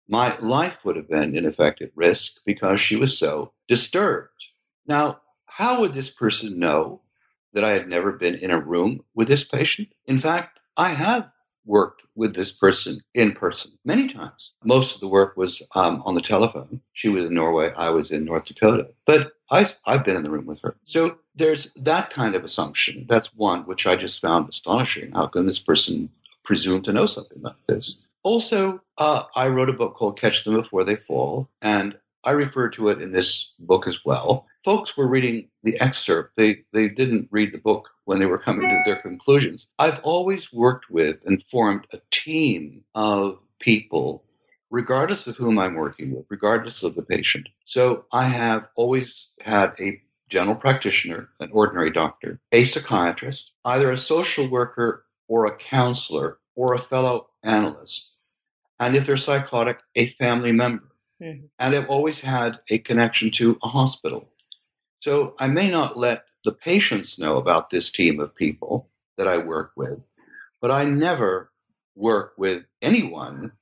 my 0.10 0.38
life 0.40 0.78
would 0.84 0.96
have 0.96 1.10
been 1.10 1.36
in 1.36 1.46
effect 1.46 1.82
at 1.82 1.92
risk 1.96 2.38
because 2.46 2.80
she 2.80 2.96
was 2.96 3.18
so 3.18 3.52
disturbed. 3.68 4.46
Now, 4.86 5.20
how 5.46 5.82
would 5.82 5.94
this 5.94 6.10
person 6.10 6.60
know 6.60 7.02
that 7.58 7.66
I 7.66 7.72
had 7.72 7.90
never 7.90 8.12
been 8.12 8.36
in 8.36 8.52
a 8.52 8.62
room 8.62 9.04
with 9.16 9.28
this 9.28 9.44
patient. 9.44 9.88
In 10.06 10.22
fact, 10.22 10.60
I 10.78 10.90
have 10.90 11.28
worked 11.66 12.04
with 12.14 12.36
this 12.36 12.52
person 12.52 13.02
in 13.16 13.32
person 13.32 13.72
many 13.84 14.08
times. 14.08 14.54
Most 14.64 14.94
of 14.94 15.02
the 15.02 15.08
work 15.08 15.36
was 15.36 15.64
um, 15.74 16.04
on 16.06 16.14
the 16.14 16.22
telephone. 16.22 16.80
She 16.94 17.10
was 17.10 17.26
in 17.26 17.34
Norway, 17.34 17.74
I 17.76 17.90
was 17.90 18.12
in 18.12 18.26
North 18.26 18.46
Dakota. 18.46 18.90
But 19.08 19.34
I, 19.50 19.68
I've 19.88 20.06
been 20.06 20.16
in 20.16 20.22
the 20.22 20.30
room 20.30 20.46
with 20.46 20.62
her. 20.62 20.76
So 20.86 21.18
there's 21.36 21.72
that 21.78 22.12
kind 22.12 22.36
of 22.36 22.44
assumption. 22.44 23.08
That's 23.10 23.34
one 23.34 23.64
which 23.64 23.88
I 23.88 23.96
just 23.96 24.22
found 24.22 24.50
astonishing. 24.50 25.12
How 25.14 25.26
can 25.26 25.48
this 25.48 25.60
person 25.60 26.10
presume 26.44 26.84
to 26.84 26.94
know 26.94 27.08
something 27.08 27.42
like 27.42 27.66
this? 27.66 27.98
Also, 28.22 28.82
uh, 29.00 29.24
I 29.36 29.48
wrote 29.48 29.70
a 29.70 29.74
book 29.74 29.96
called 29.96 30.20
Catch 30.20 30.44
Them 30.44 30.56
Before 30.56 30.84
They 30.84 30.96
Fall, 30.96 31.50
and 31.64 31.98
I 32.28 32.32
refer 32.32 32.68
to 32.72 32.90
it 32.90 33.02
in 33.02 33.14
this 33.14 33.54
book 33.58 33.88
as 33.88 34.04
well. 34.04 34.48
Folks 34.66 34.98
were 34.98 35.08
reading 35.08 35.48
the 35.64 35.80
excerpt. 35.80 36.36
They, 36.36 36.66
they 36.74 36.90
didn't 36.90 37.30
read 37.32 37.54
the 37.54 37.58
book 37.58 37.90
when 38.04 38.20
they 38.20 38.26
were 38.26 38.38
coming 38.38 38.68
to 38.68 38.82
their 38.84 39.02
conclusions. 39.02 39.68
I've 39.80 40.00
always 40.00 40.52
worked 40.52 40.90
with 40.90 41.20
and 41.26 41.42
formed 41.50 41.88
a 41.94 42.02
team 42.12 42.84
of 42.94 43.40
people, 43.60 44.26
regardless 44.70 45.28
of 45.28 45.38
whom 45.38 45.58
I'm 45.58 45.76
working 45.76 46.14
with, 46.14 46.26
regardless 46.28 46.84
of 46.84 46.96
the 46.96 47.02
patient. 47.02 47.48
So 47.64 48.04
I 48.12 48.28
have 48.28 48.68
always 48.76 49.30
had 49.40 49.74
a 49.80 50.02
general 50.28 50.58
practitioner, 50.58 51.30
an 51.40 51.50
ordinary 51.54 51.92
doctor, 51.92 52.42
a 52.52 52.66
psychiatrist, 52.66 53.52
either 53.64 53.90
a 53.90 53.98
social 53.98 54.50
worker 54.50 55.06
or 55.30 55.46
a 55.46 55.56
counselor 55.56 56.40
or 56.56 56.74
a 56.74 56.78
fellow 56.78 57.30
analyst. 57.44 58.10
And 58.82 58.98
if 58.98 59.06
they're 59.06 59.16
psychotic, 59.16 59.80
a 59.96 60.08
family 60.08 60.52
member. 60.52 60.84
Mm-hmm. 61.22 61.46
And 61.60 61.76
I've 61.76 61.90
always 61.90 62.20
had 62.20 62.60
a 62.70 62.78
connection 62.78 63.32
to 63.32 63.58
a 63.64 63.68
hospital. 63.68 64.30
So 65.00 65.36
I 65.40 65.48
may 65.48 65.70
not 65.70 65.98
let 65.98 66.26
the 66.44 66.52
patients 66.52 67.20
know 67.20 67.38
about 67.38 67.70
this 67.70 67.92
team 67.92 68.20
of 68.20 68.36
people 68.36 68.90
that 69.18 69.28
I 69.28 69.38
work 69.38 69.72
with, 69.76 70.08
but 70.62 70.72
I 70.72 70.86
never 70.86 71.52
work 71.96 72.34
with 72.38 72.66
anyone 72.82 73.54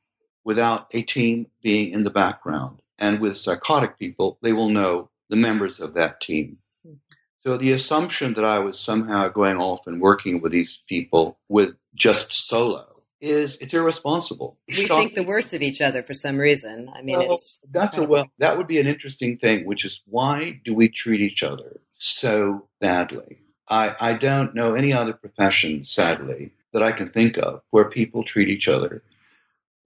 without 0.43 0.87
a 0.91 1.01
team 1.01 1.47
being 1.61 1.91
in 1.93 2.03
the 2.03 2.09
background. 2.09 2.81
And 2.97 3.19
with 3.19 3.37
psychotic 3.37 3.97
people, 3.97 4.37
they 4.41 4.53
will 4.53 4.69
know 4.69 5.09
the 5.29 5.35
members 5.35 5.79
of 5.79 5.95
that 5.95 6.21
team. 6.21 6.57
Mm-hmm. 6.85 6.95
So 7.43 7.57
the 7.57 7.73
assumption 7.73 8.33
that 8.33 8.45
I 8.45 8.59
was 8.59 8.79
somehow 8.79 9.27
going 9.29 9.57
off 9.57 9.87
and 9.87 10.01
working 10.01 10.41
with 10.41 10.51
these 10.51 10.81
people 10.87 11.37
with 11.47 11.75
just 11.95 12.33
solo 12.33 12.94
is 13.25 13.57
it's 13.59 13.73
irresponsible. 13.73 14.57
We 14.67 14.85
think 14.85 15.13
the 15.13 15.23
worst 15.23 15.53
of 15.53 15.61
each 15.61 15.81
other 15.81 16.03
for 16.03 16.13
some 16.13 16.37
reason. 16.37 16.89
I 16.95 17.01
mean, 17.01 17.17
well, 17.17 17.39
that's 17.71 17.97
a 17.97 18.03
well. 18.03 18.27
That 18.37 18.57
would 18.57 18.67
be 18.67 18.79
an 18.79 18.87
interesting 18.87 19.37
thing, 19.37 19.65
which 19.65 19.83
is 19.83 20.01
why 20.05 20.61
do 20.63 20.73
we 20.73 20.89
treat 20.89 21.21
each 21.21 21.43
other 21.43 21.81
so 21.97 22.67
badly? 22.79 23.39
I 23.67 23.95
I 23.99 24.13
don't 24.13 24.53
know 24.53 24.75
any 24.75 24.93
other 24.93 25.13
profession, 25.13 25.85
sadly, 25.85 26.51
that 26.73 26.83
I 26.83 26.91
can 26.91 27.09
think 27.09 27.37
of 27.37 27.61
where 27.71 27.89
people 27.89 28.23
treat 28.23 28.49
each 28.49 28.67
other 28.67 29.03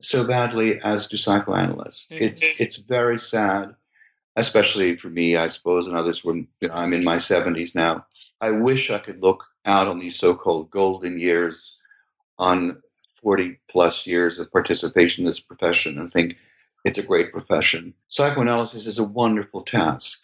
so 0.02 0.26
badly 0.26 0.80
as 0.84 1.08
do 1.08 1.18
psychoanalysts. 1.18 2.12
Mm-hmm. 2.12 2.24
It's 2.24 2.42
it's 2.60 2.76
very 2.76 3.20
sad, 3.20 3.76
especially 4.36 4.98
for 4.98 5.10
me, 5.10 5.38
I 5.38 5.48
suppose, 5.48 5.88
and 5.88 5.96
others. 5.96 6.24
When 6.24 6.48
you 6.62 6.68
know, 6.68 6.74
I'm 6.74 6.94
in 6.94 7.04
my 7.04 7.18
70s 7.18 7.76
now, 7.76 8.06
I 8.42 8.52
wish 8.52 8.92
I 8.92 9.00
could 9.00 9.22
look 9.22 9.46
out 9.66 9.88
on 9.88 10.00
these 10.00 10.18
so-called 10.18 10.72
golden 10.72 11.20
years, 11.20 11.76
on 12.38 12.82
40 13.22 13.60
plus 13.70 14.08
years 14.08 14.40
of 14.40 14.52
participation 14.52 15.24
in 15.26 15.30
this 15.30 15.40
profession, 15.40 15.98
and 16.00 16.12
think 16.12 16.36
it's 16.86 16.98
a 16.98 17.04
great 17.04 17.32
profession. 17.32 17.94
Psychoanalysis 18.08 18.86
is 18.86 19.00
a 19.00 19.04
wonderful 19.04 19.64
task. 19.64 20.24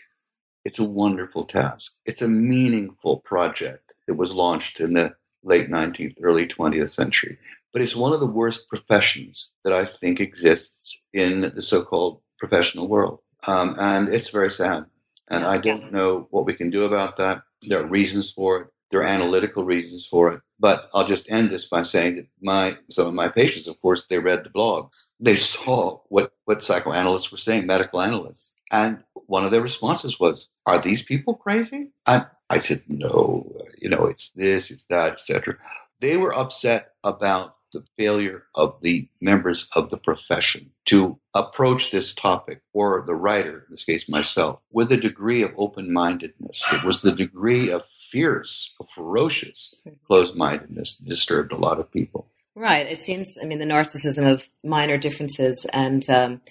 It's 0.64 0.80
a 0.80 0.84
wonderful 0.84 1.46
task. 1.46 1.94
It's 2.06 2.22
a 2.22 2.28
meaningful 2.28 3.18
project. 3.18 3.94
It 4.08 4.14
was 4.14 4.34
launched 4.34 4.80
in 4.80 4.94
the 4.94 5.16
late 5.44 5.70
19th, 5.70 6.18
early 6.24 6.48
20th 6.48 6.92
century. 6.92 7.38
But 7.72 7.82
it's 7.82 7.96
one 7.96 8.14
of 8.14 8.20
the 8.20 8.26
worst 8.26 8.70
professions 8.70 9.50
that 9.64 9.74
I 9.74 9.86
think 9.86 10.20
exists 10.20 11.02
in 11.14 11.52
the 11.56 11.62
so 11.62 11.84
called 11.84 12.22
professional 12.40 12.88
world. 12.88 13.20
Um, 13.48 13.76
and 13.80 14.10
it's 14.10 14.30
very 14.30 14.50
sad. 14.50 14.86
And 15.30 15.44
I 15.44 15.58
don't 15.58 15.92
know 15.92 16.28
what 16.32 16.46
we 16.46 16.54
can 16.54 16.70
do 16.70 16.86
about 16.86 17.18
that. 17.18 17.42
There 17.62 17.82
are 17.82 17.88
reasons 17.88 18.32
for 18.32 18.62
it. 18.62 18.68
There 18.90 19.02
are 19.02 19.08
analytical 19.08 19.64
reasons 19.64 20.08
for 20.10 20.32
it. 20.32 20.42
But 20.60 20.90
I'll 20.94 21.08
just 21.08 21.30
end 21.30 21.50
this 21.50 21.66
by 21.66 21.84
saying 21.84 22.16
that 22.16 22.28
my 22.42 22.78
some 22.90 23.08
of 23.08 23.14
my 23.14 23.28
patients, 23.28 23.68
of 23.68 23.82
course, 23.82 24.06
they 24.06 24.20
read 24.20 24.44
the 24.44 24.50
blogs. 24.50 25.06
They 25.20 25.36
saw 25.36 26.00
what, 26.10 26.32
what 26.46 26.64
psychoanalysts 26.64 27.32
were 27.32 27.38
saying, 27.38 27.66
medical 27.66 28.02
analysts. 28.02 28.54
And 28.72 29.04
one 29.28 29.46
of 29.46 29.52
their 29.52 29.62
responses 29.62 30.20
was, 30.20 30.50
Are 30.66 30.80
these 30.80 31.04
people 31.04 31.36
crazy? 31.36 31.92
And 32.06 32.26
I 32.50 32.60
said, 32.60 32.84
No, 32.88 33.52
you 33.78 33.90
know, 33.90 34.06
it's 34.06 34.32
this, 34.32 34.72
it's 34.72 34.86
that, 34.86 35.14
etc. 35.14 35.58
They 36.00 36.18
were 36.18 36.36
upset 36.36 36.94
about 37.04 37.56
the 37.74 37.84
failure 37.98 38.44
of 38.56 38.78
the 38.82 39.08
members 39.20 39.68
of 39.74 39.90
the 39.90 39.98
profession 39.98 40.72
to 40.86 41.20
approach 41.34 41.92
this 41.92 42.14
topic, 42.14 42.62
or 42.74 43.04
the 43.06 43.16
writer, 43.16 43.60
in 43.60 43.66
this 43.72 43.84
case 43.84 44.08
myself, 44.08 44.62
with 44.72 44.92
a 44.92 44.98
degree 44.98 45.42
of 45.42 45.52
open 45.58 45.92
mindedness. 45.92 46.66
It 46.72 46.84
was 46.86 47.02
the 47.02 47.12
degree 47.12 47.72
of 47.72 47.84
fierce, 48.16 48.72
ferocious 48.96 49.76
closed 50.08 50.36
mindedness 50.36 50.98
that 50.98 51.10
disturbed 51.10 51.52
a 51.52 51.58
lot 51.58 51.82
of 51.82 51.92
people. 51.92 52.26
Right. 52.56 52.90
It 52.90 52.98
seems, 52.98 53.38
I 53.44 53.46
mean, 53.46 53.60
the 53.60 53.66
narcissism 53.66 54.32
of 54.32 54.48
minor 54.64 54.98
differences 54.98 55.68
and 55.74 56.10
um, 56.10 56.42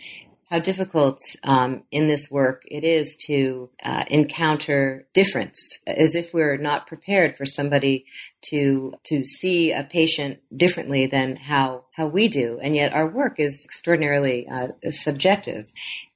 how 0.50 0.58
difficult 0.58 1.18
um, 1.42 1.84
in 1.90 2.06
this 2.06 2.30
work 2.30 2.62
it 2.66 2.84
is 2.84 3.16
to 3.26 3.70
uh, 3.82 4.04
encounter 4.08 5.06
difference, 5.14 5.78
as 5.86 6.14
if 6.14 6.34
we're 6.34 6.56
not 6.56 6.86
prepared 6.86 7.36
for 7.36 7.46
somebody 7.46 8.04
to 8.50 8.92
to 9.04 9.24
see 9.24 9.72
a 9.72 9.84
patient 9.84 10.38
differently 10.54 11.06
than 11.06 11.36
how 11.36 11.84
how 11.92 12.06
we 12.06 12.28
do, 12.28 12.58
and 12.62 12.76
yet 12.76 12.92
our 12.92 13.08
work 13.08 13.40
is 13.40 13.64
extraordinarily 13.64 14.46
uh, 14.48 14.68
subjective. 14.90 15.66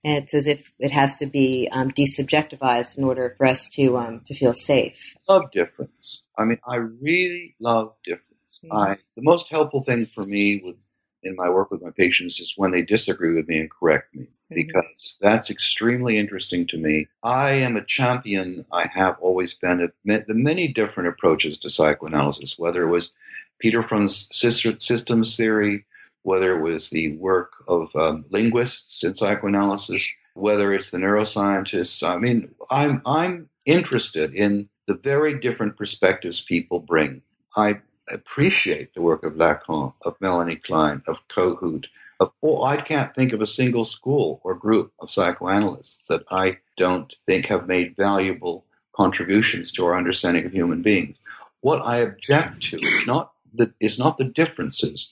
And 0.05 0.23
it's 0.23 0.35
as 0.35 0.47
if 0.47 0.73
it 0.79 0.93
has 0.93 1.17
to 1.17 1.27
be 1.27 1.69
um, 1.73 1.91
desubjectivized 1.91 2.99
in 2.99 3.05
order 3.05 3.35
for 3.37 3.47
us 3.47 3.69
to 3.71 3.97
um, 3.97 4.21
to 4.27 4.35
feel 4.35 4.55
safe. 4.55 5.15
Love 5.29 5.51
difference. 5.53 6.25
I 6.37 6.45
mean, 6.45 6.61
I 6.67 6.77
really 6.77 7.57
love 7.61 7.95
difference. 8.05 8.61
Mm-hmm. 8.65 8.77
I 8.77 8.97
the 9.17 9.23
most 9.23 9.49
helpful 9.49 9.83
thing 9.83 10.07
for 10.07 10.25
me 10.25 10.61
was 10.65 10.77
in 11.23 11.37
my 11.37 11.49
work 11.49 11.71
with 11.71 11.83
my 11.83 11.91
patients 11.91 12.41
is 12.41 12.55
when 12.57 12.71
they 12.71 12.83
disagree 12.83 13.35
with 13.35 13.49
me 13.49 13.59
and 13.59 13.71
correct 13.71 14.15
me 14.15 14.25
mm-hmm. 14.25 14.55
because 14.55 15.19
that's 15.21 15.51
extremely 15.51 16.19
interesting 16.19 16.67
to 16.69 16.79
me. 16.79 17.07
I 17.23 17.53
am 17.53 17.77
a 17.77 17.85
champion, 17.85 18.65
I 18.73 18.89
have 18.95 19.17
always 19.21 19.55
been, 19.55 19.81
of 19.81 19.93
the 20.05 20.25
many 20.29 20.69
different 20.73 21.09
approaches 21.09 21.59
to 21.59 21.71
psychoanalysis, 21.71 22.59
whether 22.59 22.83
it 22.83 22.91
was 22.91 23.13
Peter 23.59 23.83
Fromm's 23.83 24.29
systems 24.33 25.37
theory, 25.37 25.85
whether 26.23 26.57
it 26.57 26.63
was 26.63 26.91
the 26.91 27.17
work 27.17 27.53
of 27.67 27.95
um, 27.97 28.25
linguists 28.31 29.03
in 29.03 29.15
psychoanalysis, 29.15 30.09
whether 30.35 30.73
it's 30.73 30.91
the 30.91 30.99
neuroscientists. 30.99 32.07
I 32.09 32.17
mean, 32.19 32.55
I'm, 32.71 33.03
I'm 33.05 33.49
interested 33.67 34.35
in 34.35 34.69
the 34.87 34.95
very 34.95 35.39
different 35.39 35.77
perspectives 35.77 36.41
people 36.41 36.81
bring. 36.81 37.23
I 37.57 37.81
appreciate 38.11 38.95
the 38.95 39.03
work 39.03 39.25
of 39.25 39.35
Lacan, 39.35 39.93
of 40.03 40.21
Melanie 40.21 40.57
Klein, 40.57 41.03
of 41.07 41.27
Kohut, 41.29 41.87
of 42.21 42.33
oh, 42.43 42.63
I 42.63 42.77
can't 42.77 43.15
think 43.15 43.33
of 43.33 43.41
a 43.41 43.47
single 43.47 43.85
school 43.85 44.41
or 44.43 44.55
group 44.55 44.93
of 44.99 45.11
psychoanalysts 45.11 46.07
that 46.09 46.25
I 46.31 46.59
don't 46.77 47.15
think 47.27 47.47
have 47.47 47.69
made 47.69 47.97
valuable 47.97 48.65
contributions 48.97 49.71
to 49.73 49.87
our 49.87 49.95
understanding 49.95 50.45
of 50.45 50.53
human 50.53 50.83
beings. 50.83 51.21
What 51.61 51.81
I 51.85 51.99
object 51.99 52.63
to 52.71 52.79
is 52.79 53.07
not 53.07 53.33
the 53.55 53.73
is 53.81 53.99
not 53.99 54.19
the 54.19 54.25
differences, 54.25 55.11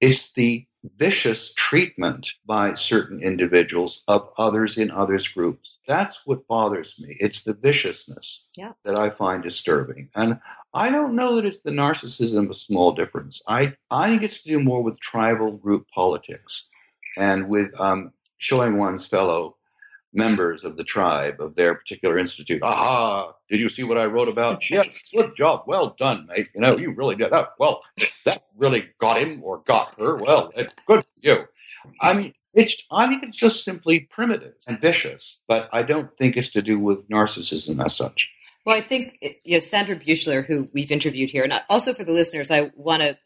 it's 0.00 0.32
the 0.32 0.66
vicious 0.96 1.52
treatment 1.54 2.30
by 2.46 2.74
certain 2.74 3.20
individuals 3.22 4.02
of 4.08 4.30
others 4.38 4.78
in 4.78 4.90
others 4.90 5.26
groups. 5.28 5.78
That's 5.86 6.20
what 6.24 6.46
bothers 6.46 6.94
me. 6.98 7.16
It's 7.18 7.42
the 7.42 7.54
viciousness 7.54 8.44
yeah. 8.56 8.72
that 8.84 8.94
I 8.94 9.10
find 9.10 9.42
disturbing. 9.42 10.10
And 10.14 10.38
I 10.74 10.90
don't 10.90 11.16
know 11.16 11.36
that 11.36 11.44
it's 11.44 11.62
the 11.62 11.70
narcissism 11.70 12.48
of 12.50 12.56
small 12.56 12.92
difference. 12.92 13.42
I, 13.48 13.72
I 13.90 14.10
think 14.10 14.22
it's 14.22 14.42
to 14.42 14.50
do 14.50 14.60
more 14.60 14.82
with 14.82 15.00
tribal 15.00 15.56
group 15.56 15.88
politics 15.88 16.70
and 17.16 17.48
with 17.48 17.72
um, 17.80 18.12
showing 18.38 18.78
one's 18.78 19.06
fellow 19.06 19.56
members 20.16 20.64
of 20.64 20.76
the 20.76 20.84
tribe 20.84 21.40
of 21.40 21.54
their 21.54 21.74
particular 21.74 22.18
institute. 22.18 22.62
Aha! 22.62 23.32
Did 23.50 23.60
you 23.60 23.68
see 23.68 23.84
what 23.84 23.98
I 23.98 24.06
wrote 24.06 24.28
about? 24.28 24.62
yes, 24.70 25.02
good 25.14 25.36
job. 25.36 25.64
Well 25.66 25.94
done, 25.98 26.26
mate. 26.26 26.48
You 26.54 26.62
know, 26.62 26.76
you 26.76 26.92
really 26.92 27.14
did 27.14 27.30
that. 27.30 27.50
Well, 27.58 27.82
that 28.24 28.40
really 28.56 28.88
got 28.98 29.18
him 29.18 29.40
or 29.44 29.62
got 29.66 29.98
her. 30.00 30.16
Well, 30.16 30.52
good 30.86 31.04
for 31.04 31.20
you. 31.20 31.44
I 32.00 32.14
mean, 32.14 32.34
it's. 32.54 32.82
I 32.90 33.06
think 33.06 33.22
it's 33.22 33.36
just 33.36 33.64
simply 33.64 34.00
primitive 34.00 34.54
and 34.66 34.80
vicious, 34.80 35.38
but 35.46 35.68
I 35.72 35.82
don't 35.82 36.12
think 36.14 36.36
it's 36.36 36.50
to 36.52 36.62
do 36.62 36.78
with 36.80 37.08
narcissism 37.08 37.84
as 37.84 37.94
such. 37.94 38.28
Well, 38.66 38.76
I 38.76 38.80
think 38.80 39.04
you 39.44 39.52
know 39.52 39.58
Sandra 39.60 39.94
Buechler, 39.94 40.44
who 40.44 40.68
we've 40.72 40.90
interviewed 40.90 41.30
here, 41.30 41.44
and 41.44 41.52
also 41.70 41.94
for 41.94 42.02
the 42.02 42.10
listeners, 42.10 42.50
I 42.50 42.72
want 42.74 43.00
to 43.00 43.16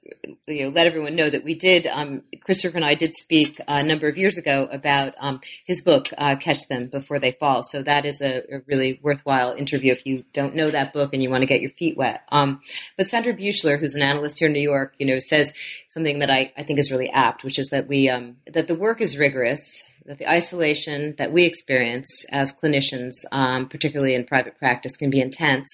you 0.46 0.64
know 0.64 0.68
let 0.68 0.86
everyone 0.86 1.16
know 1.16 1.30
that 1.30 1.44
we 1.44 1.54
did. 1.54 1.86
Um, 1.86 2.24
Christopher 2.42 2.76
and 2.76 2.84
I 2.84 2.92
did 2.94 3.14
speak 3.14 3.58
a 3.66 3.82
number 3.82 4.06
of 4.06 4.18
years 4.18 4.36
ago 4.36 4.68
about 4.70 5.14
um, 5.18 5.40
his 5.64 5.80
book, 5.80 6.10
uh, 6.18 6.36
"Catch 6.36 6.68
Them 6.68 6.88
Before 6.88 7.18
They 7.18 7.32
Fall." 7.32 7.62
So 7.62 7.82
that 7.82 8.04
is 8.04 8.20
a, 8.20 8.56
a, 8.56 8.60
really 8.66 9.00
worthwhile 9.02 9.52
interview 9.52 9.92
if 9.92 10.04
you 10.04 10.26
don't 10.34 10.54
know 10.54 10.70
that 10.70 10.92
book 10.92 11.14
and 11.14 11.22
you 11.22 11.30
want 11.30 11.40
to 11.40 11.46
get 11.46 11.62
your 11.62 11.70
feet 11.70 11.96
wet. 11.96 12.22
Um, 12.30 12.60
but 12.98 13.08
Sandra 13.08 13.32
Buechler, 13.32 13.80
who's 13.80 13.94
an 13.94 14.02
analyst 14.02 14.40
here 14.40 14.48
in 14.48 14.52
New 14.52 14.60
York, 14.60 14.92
you 14.98 15.06
know, 15.06 15.20
says 15.20 15.54
something 15.88 16.18
that 16.18 16.30
I, 16.30 16.52
I 16.58 16.64
think 16.64 16.78
is 16.78 16.90
really 16.90 17.08
apt, 17.08 17.44
which 17.44 17.58
is 17.58 17.68
that 17.68 17.88
we 17.88 18.10
um, 18.10 18.36
that 18.46 18.68
the 18.68 18.74
work 18.74 19.00
is 19.00 19.16
rigorous 19.16 19.84
that 20.06 20.18
the 20.18 20.30
isolation 20.30 21.14
that 21.18 21.32
we 21.32 21.44
experience 21.44 22.24
as 22.30 22.52
clinicians, 22.52 23.12
um, 23.32 23.68
particularly 23.68 24.14
in 24.14 24.24
private 24.24 24.58
practice, 24.58 24.96
can 24.96 25.10
be 25.10 25.20
intense. 25.20 25.68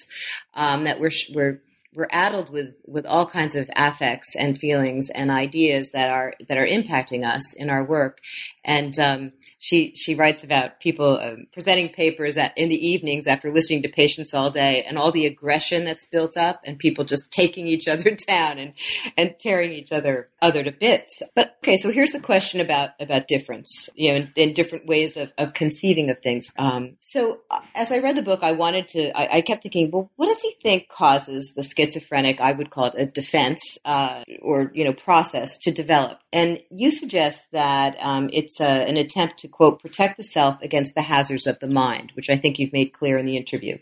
Um, 0.53 0.83
that 0.83 0.99
we're 0.99 1.11
we're 1.33 1.61
we're 1.97 2.07
addled 2.11 2.51
with 2.51 2.75
with 2.85 3.05
all 3.05 3.25
kinds 3.25 3.55
of 3.55 3.69
affects 3.75 4.35
and 4.35 4.57
feelings 4.57 5.09
and 5.09 5.31
ideas 5.31 5.91
that 5.93 6.09
are 6.09 6.35
that 6.47 6.57
are 6.57 6.67
impacting 6.67 7.25
us 7.25 7.53
in 7.53 7.69
our 7.69 7.83
work 7.83 8.19
and 8.67 8.97
um, 8.99 9.31
she 9.57 9.95
she 9.95 10.13
writes 10.13 10.43
about 10.43 10.79
people 10.79 11.19
um, 11.19 11.47
presenting 11.53 11.89
papers 11.89 12.37
at, 12.37 12.53
in 12.55 12.69
the 12.69 12.87
evenings 12.87 13.25
after 13.25 13.51
listening 13.51 13.81
to 13.83 13.89
patients 13.89 14.33
all 14.33 14.51
day 14.51 14.83
and 14.83 14.97
all 14.97 15.11
the 15.11 15.25
aggression 15.25 15.85
that's 15.85 16.05
built 16.05 16.37
up 16.37 16.61
and 16.65 16.77
people 16.77 17.05
just 17.05 17.31
taking 17.31 17.65
each 17.65 17.87
other 17.87 18.11
down 18.11 18.59
and 18.59 18.73
and 19.17 19.35
tearing 19.39 19.71
each 19.71 19.91
other 19.91 20.29
other 20.41 20.63
to 20.63 20.71
bits 20.71 21.23
but 21.33 21.55
okay 21.63 21.77
so 21.77 21.91
here's 21.91 22.13
a 22.13 22.19
question 22.19 22.61
about 22.61 22.91
about 22.99 23.27
difference 23.27 23.89
you 23.95 24.11
know 24.11 24.27
in, 24.35 24.53
different 24.53 24.85
ways 24.85 25.17
of, 25.17 25.31
of 25.37 25.53
conceiving 25.53 26.09
of 26.09 26.19
things 26.19 26.51
um, 26.57 26.97
so 27.01 27.41
uh, 27.49 27.61
as 27.75 27.91
I 27.91 27.99
read 27.99 28.15
the 28.15 28.21
book 28.21 28.43
I 28.43 28.51
wanted 28.51 28.87
to 28.89 29.17
I, 29.17 29.37
I 29.37 29.41
kept 29.41 29.63
thinking 29.63 29.89
well 29.91 30.11
what 30.15 30.27
does 30.27 30.41
he 30.41 30.53
think 30.61 30.89
causes 30.89 31.53
the 31.55 31.63
schizophrenic, 31.63 32.41
I 32.41 32.51
would 32.51 32.69
call 32.69 32.85
it 32.85 32.95
a 32.97 33.05
defense 33.05 33.77
uh, 33.85 34.23
or 34.41 34.71
you 34.73 34.83
know 34.83 34.93
process 34.93 35.57
to 35.59 35.71
develop. 35.71 36.19
And 36.33 36.59
you 36.69 36.91
suggest 36.91 37.51
that 37.51 37.97
um, 37.99 38.29
it's 38.59 38.61
a, 38.61 38.89
an 38.89 38.97
attempt 38.97 39.37
to 39.39 39.47
quote 39.47 39.81
protect 39.81 40.17
the 40.17 40.23
self 40.23 40.61
against 40.61 40.95
the 40.95 41.01
hazards 41.01 41.47
of 41.47 41.59
the 41.59 41.67
mind, 41.67 42.11
which 42.15 42.29
I 42.29 42.37
think 42.37 42.57
you've 42.57 42.73
made 42.73 42.93
clear 42.93 43.17
in 43.17 43.25
the 43.25 43.37
interview. 43.37 43.77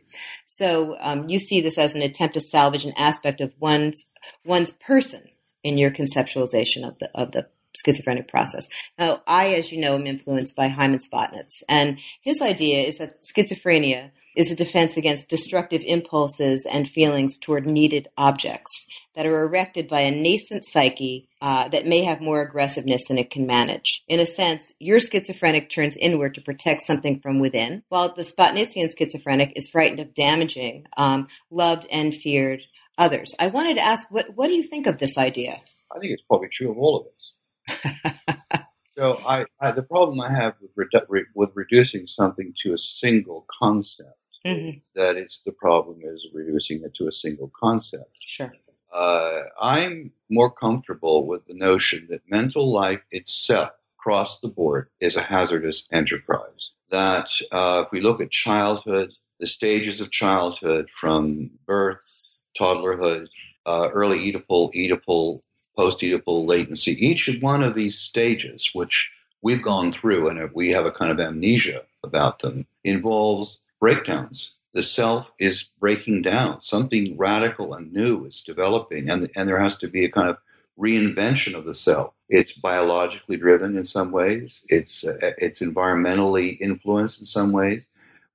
So 0.45 0.97
um, 0.99 1.29
you 1.29 1.39
see 1.39 1.61
this 1.61 1.77
as 1.77 1.95
an 1.95 2.01
attempt 2.01 2.35
to 2.35 2.41
salvage 2.41 2.85
an 2.85 2.93
aspect 2.97 3.41
of 3.41 3.53
one's 3.59 4.11
one's 4.43 4.71
person 4.71 5.23
in 5.63 5.77
your 5.77 5.91
conceptualization 5.91 6.87
of 6.87 6.97
the 6.99 7.09
of 7.15 7.31
the 7.31 7.47
schizophrenic 7.85 8.27
process. 8.27 8.67
Now, 8.97 9.21
I, 9.27 9.53
as 9.55 9.71
you 9.71 9.81
know, 9.81 9.95
am 9.95 10.07
influenced 10.07 10.55
by 10.55 10.69
Hyman 10.69 10.99
Spotnitz, 10.99 11.63
and 11.67 11.99
his 12.21 12.41
idea 12.41 12.83
is 12.83 12.99
that 12.99 13.23
schizophrenia 13.23 14.11
is 14.35 14.51
a 14.51 14.55
defense 14.55 14.97
against 14.97 15.29
destructive 15.29 15.81
impulses 15.85 16.65
and 16.69 16.89
feelings 16.89 17.37
toward 17.37 17.65
needed 17.65 18.07
objects 18.17 18.85
that 19.15 19.25
are 19.25 19.43
erected 19.43 19.87
by 19.87 20.01
a 20.01 20.11
nascent 20.11 20.65
psyche 20.65 21.27
uh, 21.41 21.67
that 21.69 21.85
may 21.85 22.03
have 22.03 22.21
more 22.21 22.41
aggressiveness 22.41 23.07
than 23.07 23.17
it 23.17 23.29
can 23.29 23.47
manage. 23.47 24.03
In 24.07 24.19
a 24.19 24.25
sense, 24.25 24.73
your 24.79 24.99
schizophrenic 24.99 25.69
turns 25.69 25.95
inward 25.97 26.35
to 26.35 26.41
protect 26.41 26.81
something 26.81 27.19
from 27.19 27.39
within, 27.39 27.83
while 27.89 28.13
the 28.13 28.23
Spotnitzian 28.23 28.91
schizophrenic 28.97 29.53
is 29.55 29.69
frightened 29.69 29.99
of 29.99 30.13
damaging 30.13 30.85
um, 30.97 31.27
loved 31.49 31.87
and 31.91 32.13
feared 32.13 32.61
others. 32.97 33.33
I 33.39 33.47
wanted 33.47 33.75
to 33.75 33.83
ask, 33.83 34.09
what, 34.11 34.35
what 34.35 34.47
do 34.47 34.53
you 34.53 34.63
think 34.63 34.87
of 34.87 34.99
this 34.99 35.17
idea? 35.17 35.61
I 35.95 35.99
think 35.99 36.11
it's 36.11 36.23
probably 36.27 36.49
true 36.53 36.71
of 36.71 36.77
all 36.77 37.01
of 37.01 37.07
us. 37.07 38.15
So 38.97 39.17
I, 39.27 39.43
I, 39.59 39.71
the 39.71 39.83
problem 39.83 40.21
I 40.21 40.31
have 40.31 40.53
with, 40.61 40.71
redu- 40.75 41.25
with 41.35 41.49
reducing 41.53 42.07
something 42.07 42.53
to 42.63 42.73
a 42.73 42.77
single 42.77 43.45
concept 43.59 44.17
mm-hmm. 44.45 44.77
that 44.95 45.17
it's 45.17 45.41
the 45.43 45.51
problem 45.51 46.01
is 46.03 46.27
reducing 46.33 46.83
it 46.83 46.93
to 46.95 47.07
a 47.07 47.11
single 47.11 47.51
concept. 47.59 48.15
Sure. 48.19 48.53
Uh, 48.93 49.41
I'm 49.59 50.11
more 50.29 50.51
comfortable 50.51 51.27
with 51.27 51.45
the 51.47 51.53
notion 51.53 52.07
that 52.09 52.21
mental 52.29 52.71
life 52.71 53.01
itself, 53.11 53.71
across 53.99 54.39
the 54.39 54.47
board, 54.47 54.87
is 55.01 55.15
a 55.15 55.21
hazardous 55.21 55.87
enterprise. 55.91 56.71
That 56.91 57.29
uh, 57.51 57.83
if 57.85 57.91
we 57.91 57.99
look 57.99 58.21
at 58.21 58.31
childhood, 58.31 59.11
the 59.39 59.47
stages 59.47 59.99
of 59.99 60.11
childhood 60.11 60.87
from 60.99 61.49
birth, 61.65 62.37
toddlerhood, 62.57 63.27
uh, 63.65 63.89
early 63.91 64.19
Oedipal, 64.19 64.73
Oedipal, 64.73 65.41
post 65.75 65.99
Oedipal 65.99 66.47
latency, 66.47 66.93
each 67.05 67.29
one 67.41 67.63
of 67.63 67.75
these 67.75 67.97
stages, 67.97 68.69
which 68.73 69.11
we've 69.41 69.61
gone 69.61 69.91
through 69.91 70.29
and 70.29 70.49
we 70.53 70.69
have 70.69 70.85
a 70.85 70.91
kind 70.91 71.11
of 71.11 71.19
amnesia 71.19 71.81
about 72.03 72.39
them, 72.39 72.65
involves 72.83 73.59
breakdowns. 73.79 74.55
The 74.73 74.83
self 74.83 75.31
is 75.39 75.69
breaking 75.79 76.23
down. 76.23 76.61
Something 76.61 77.15
radical 77.17 77.73
and 77.73 77.93
new 77.93 78.25
is 78.25 78.41
developing, 78.41 79.09
and, 79.09 79.29
and 79.35 79.47
there 79.47 79.61
has 79.61 79.77
to 79.77 79.87
be 79.87 80.03
a 80.03 80.11
kind 80.11 80.29
of 80.29 80.37
reinvention 80.77 81.55
of 81.55 81.65
the 81.65 81.73
self. 81.73 82.13
It's 82.27 82.51
biologically 82.51 83.37
driven 83.37 83.77
in 83.77 83.85
some 83.85 84.11
ways. 84.11 84.65
It's 84.67 85.05
uh, 85.05 85.17
it's 85.37 85.61
environmentally 85.61 86.59
influenced 86.59 87.19
in 87.19 87.25
some 87.25 87.51
ways. 87.53 87.87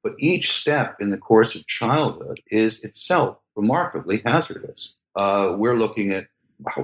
But 0.02 0.14
each 0.18 0.52
step 0.52 0.96
in 1.00 1.10
the 1.10 1.18
course 1.18 1.54
of 1.54 1.66
childhood 1.66 2.40
is 2.50 2.80
itself 2.82 3.38
remarkably 3.54 4.22
hazardous. 4.24 4.96
Uh, 5.14 5.54
we're 5.58 5.76
looking 5.76 6.12
at 6.12 6.28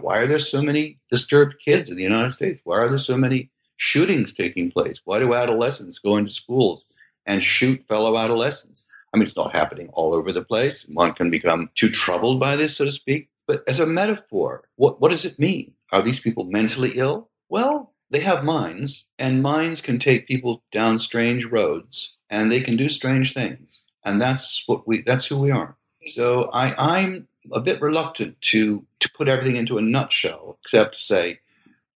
why 0.00 0.18
are 0.18 0.26
there 0.26 0.38
so 0.38 0.61
many 0.61 0.98
disturbed 1.11 1.57
kids 1.64 1.88
in 1.88 1.96
the 1.96 2.02
United 2.02 2.32
States? 2.32 2.61
Why 2.64 2.78
are 2.78 2.88
there 2.88 2.98
so 2.98 3.16
many 3.16 3.50
shootings 3.78 4.32
taking 4.34 4.70
place? 4.70 5.00
Why 5.04 5.20
do 5.20 5.34
adolescents 5.34 5.98
go 5.98 6.16
into 6.16 6.30
schools 6.30 6.84
and 7.27 7.43
shoot 7.43 7.83
fellow 7.89 8.16
adolescents? 8.16 8.85
I 9.12 9.18
mean, 9.18 9.24
it's 9.24 9.37
not 9.37 9.55
happening 9.55 9.89
all 9.93 10.14
over 10.14 10.33
the 10.33 10.45
place. 10.45 10.85
One 10.89 11.12
can 11.12 11.31
become 11.31 11.70
too 11.74 11.91
troubled 11.91 12.41
by 12.41 12.57
this, 12.57 12.77
so 12.77 12.85
to 12.85 12.93
speak. 12.93 13.29
But 13.47 13.62
as 13.68 13.79
a 13.81 13.87
metaphor, 13.87 14.68
what, 14.77 15.01
what 15.01 15.11
does 15.11 15.24
it 15.24 15.39
mean? 15.39 15.72
Are 15.93 16.03
these 16.03 16.20
people 16.20 16.45
mentally 16.45 16.93
ill? 16.97 17.31
Well, 17.49 17.93
they 18.11 18.20
have 18.20 18.45
minds, 18.45 19.05
and 19.18 19.43
minds 19.43 19.81
can 19.81 19.99
take 19.99 20.29
people 20.29 20.62
down 20.72 20.99
strange 20.99 21.45
roads, 21.45 22.14
and 22.31 22.51
they 22.51 22.61
can 22.61 22.77
do 22.77 22.89
strange 22.89 23.35
things. 23.35 23.83
And 24.05 24.20
that's 24.20 24.64
what 24.66 24.87
we, 24.87 25.03
that's 25.03 25.27
who 25.27 25.39
we 25.39 25.51
are. 25.51 25.77
So 26.14 26.45
I, 26.53 26.97
I'm 26.97 27.27
a 27.53 27.61
bit 27.61 27.81
reluctant 27.81 28.41
to 28.41 28.85
to 29.01 29.11
put 29.12 29.29
everything 29.29 29.57
into 29.57 29.79
a 29.79 29.83
nutshell, 29.83 30.59
except 30.62 30.95
to 30.95 31.01
say 31.01 31.41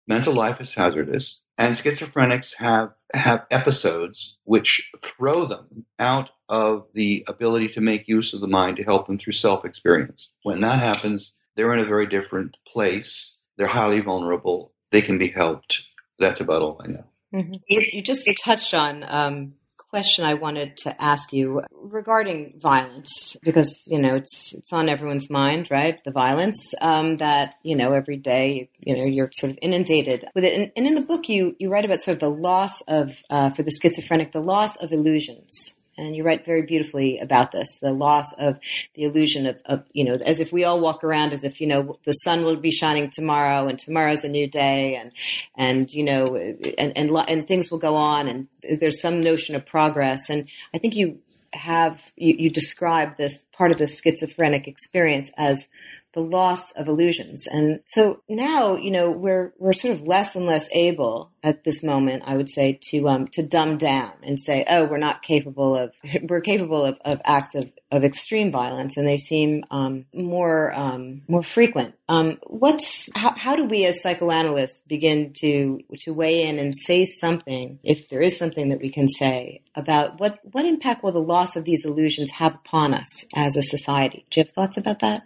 mental 0.07 0.35
life 0.35 0.61
is 0.61 0.74
hazardous, 0.74 1.41
and 1.61 1.74
schizophrenics 1.74 2.56
have 2.56 2.92
have 3.12 3.44
episodes 3.50 4.36
which 4.44 4.90
throw 5.02 5.44
them 5.44 5.84
out 5.98 6.30
of 6.48 6.86
the 6.94 7.22
ability 7.28 7.68
to 7.68 7.80
make 7.80 8.08
use 8.08 8.32
of 8.32 8.40
the 8.40 8.46
mind 8.46 8.78
to 8.78 8.84
help 8.84 9.06
them 9.06 9.18
through 9.18 9.34
self 9.34 9.64
experience. 9.64 10.30
When 10.42 10.61
that 10.61 10.80
happens, 10.80 11.34
they're 11.54 11.74
in 11.74 11.80
a 11.80 11.84
very 11.84 12.06
different 12.06 12.56
place. 12.66 13.36
They're 13.58 13.66
highly 13.66 14.00
vulnerable. 14.00 14.72
They 14.90 15.02
can 15.02 15.18
be 15.18 15.28
helped. 15.28 15.82
That's 16.18 16.40
about 16.40 16.62
all 16.62 16.80
I 16.82 16.88
know. 16.88 17.04
Mm-hmm. 17.34 17.52
You, 17.68 17.86
you, 17.92 18.02
just 18.02 18.28
touched 18.42 18.74
on 18.74 19.04
um, 19.06 19.52
question 19.91 20.24
I 20.24 20.34
wanted 20.34 20.76
to 20.78 21.03
ask 21.03 21.32
you 21.32 21.62
regarding 21.72 22.61
violence, 22.61 23.36
because 23.43 23.82
you 23.86 23.99
know 23.99 24.14
it's 24.14 24.55
it's 24.55 24.72
on 24.72 24.88
everyone's 24.88 25.28
mind, 25.28 25.68
right? 25.70 26.01
The 26.05 26.12
violence 26.12 26.72
um, 26.80 27.16
that 27.16 27.57
you 27.62 27.76
know 27.76 27.93
every 27.93 28.16
day, 28.16 28.70
you 28.78 28.97
know, 28.97 29.05
you're 29.05 29.30
sort 29.32 29.53
of 29.53 29.59
inundated 29.61 30.24
with 30.34 30.45
it. 30.45 30.55
And, 30.55 30.72
and 30.76 30.86
in 30.86 30.95
the 30.95 31.01
book, 31.01 31.28
you 31.28 31.57
you 31.59 31.70
write 31.70 31.84
about 31.84 32.01
sort 32.01 32.14
of 32.14 32.20
the 32.20 32.30
loss 32.30 32.80
of 32.82 33.11
uh, 33.28 33.51
for 33.51 33.62
the 33.62 33.70
schizophrenic, 33.70 34.32
the 34.32 34.41
loss 34.41 34.76
of 34.76 34.93
illusions. 34.93 35.76
And 36.01 36.16
you 36.16 36.24
write 36.24 36.44
very 36.44 36.62
beautifully 36.62 37.18
about 37.18 37.53
this, 37.53 37.78
the 37.80 37.92
loss 37.92 38.32
of 38.34 38.59
the 38.94 39.05
illusion 39.05 39.46
of, 39.46 39.61
of, 39.66 39.84
you 39.92 40.05
know, 40.05 40.14
as 40.14 40.40
if 40.40 40.53
we 40.53 40.64
all 40.64 40.80
walk 40.80 41.05
around 41.05 41.32
as 41.32 41.44
if, 41.44 41.61
you 41.61 41.66
know, 41.66 41.98
the 42.05 42.12
sun 42.14 42.44
will 42.44 42.57
be 42.57 42.70
shining 42.70 43.11
tomorrow 43.11 43.68
and 43.68 43.78
tomorrow's 43.78 44.24
a 44.24 44.28
new 44.28 44.46
day 44.46 44.96
and, 44.96 45.12
and, 45.57 45.92
you 45.92 46.05
know, 46.05 46.36
and, 46.36 46.96
and, 46.96 47.11
and 47.28 47.46
things 47.46 47.70
will 47.70 47.78
go 47.78 47.96
on 47.96 48.28
and 48.28 48.48
there's 48.80 49.01
some 49.01 49.20
notion 49.20 49.55
of 49.55 49.66
progress. 49.66 50.30
And 50.30 50.48
I 50.74 50.78
think 50.78 50.94
you 50.94 51.20
have, 51.53 52.01
you, 52.16 52.34
you 52.38 52.51
describe 52.51 53.16
this 53.16 53.44
part 53.53 53.70
of 53.70 53.78
the 53.78 53.86
schizophrenic 53.86 54.66
experience 54.66 55.30
as 55.36 55.66
the 56.12 56.20
loss 56.20 56.72
of 56.72 56.88
illusions. 56.88 57.46
And 57.46 57.80
so 57.86 58.22
now, 58.28 58.76
you 58.76 58.90
know, 58.90 59.11
we're 59.11 59.52
we're 59.58 59.72
sort 59.72 59.94
of 59.94 60.06
less 60.06 60.34
and 60.34 60.46
less 60.46 60.68
able 60.72 61.30
at 61.42 61.64
this 61.64 61.82
moment, 61.82 62.24
I 62.26 62.36
would 62.36 62.50
say, 62.50 62.78
to 62.90 63.08
um 63.08 63.28
to 63.28 63.42
dumb 63.42 63.78
down 63.78 64.12
and 64.22 64.38
say, 64.38 64.64
oh, 64.68 64.84
we're 64.84 64.98
not 64.98 65.22
capable 65.22 65.76
of 65.76 65.94
we're 66.22 66.40
capable 66.40 66.84
of, 66.84 66.98
of 67.04 67.20
acts 67.24 67.54
of, 67.54 67.70
of 67.92 68.02
extreme 68.02 68.50
violence, 68.50 68.96
and 68.96 69.06
they 69.06 69.18
seem 69.18 69.64
um, 69.70 70.06
more 70.12 70.72
um, 70.74 71.22
more 71.28 71.44
frequent. 71.44 71.94
Um, 72.08 72.38
what's 72.46 73.08
how, 73.14 73.34
how 73.36 73.54
do 73.54 73.64
we 73.64 73.84
as 73.86 74.02
psychoanalysts 74.02 74.80
begin 74.88 75.32
to 75.40 75.80
to 76.00 76.12
weigh 76.12 76.42
in 76.42 76.58
and 76.58 76.76
say 76.76 77.04
something, 77.04 77.78
if 77.84 78.08
there 78.08 78.20
is 78.20 78.36
something 78.36 78.70
that 78.70 78.80
we 78.80 78.90
can 78.90 79.08
say 79.08 79.62
about 79.76 80.18
what 80.18 80.40
what 80.42 80.64
impact 80.64 81.04
will 81.04 81.12
the 81.12 81.20
loss 81.20 81.54
of 81.54 81.64
these 81.64 81.84
illusions 81.84 82.32
have 82.32 82.56
upon 82.56 82.94
us 82.94 83.24
as 83.36 83.56
a 83.56 83.62
society? 83.62 84.26
Do 84.30 84.40
you 84.40 84.44
have 84.44 84.52
thoughts 84.52 84.76
about 84.76 84.98
that? 85.00 85.24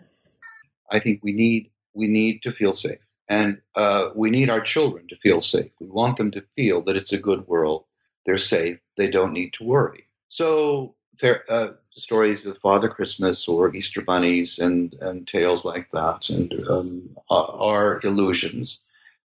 I 0.91 1.01
think 1.01 1.21
we 1.23 1.33
need 1.33 1.71
we 1.95 2.09
need 2.09 2.43
to 2.43 2.53
feel 2.53 2.73
safe, 2.73 2.99
and 3.29 3.61
uh, 3.77 4.11
we 4.15 4.31
need 4.31 4.51
our 4.51 4.61
children 4.61 5.07
to 5.09 5.17
feel 5.17 5.41
safe. 5.41 5.71
We 5.81 5.89
want 5.89 6.17
them 6.17 6.31
to 6.33 6.45
feel 6.57 6.83
that 6.83 6.97
it's 6.97 7.13
a 7.13 7.19
good 7.19 7.47
world. 7.47 7.85
They're 8.27 8.39
safe. 8.39 8.79
They 8.97 9.11
don't 9.11 9.33
need 9.33 9.53
to 9.55 9.65
worry. 9.65 10.07
So 10.29 10.95
uh, 11.23 11.69
stories 11.93 12.45
of 12.47 12.59
Father 12.59 12.89
Christmas 12.89 13.47
or 13.47 13.75
Easter 13.75 14.03
bunnies 14.03 14.59
and 14.59 14.95
and 15.01 15.27
tales 15.27 15.65
like 15.65 15.91
that, 15.93 16.29
and 16.29 16.53
um, 16.69 17.17
are 17.31 18.01
illusions 18.05 18.81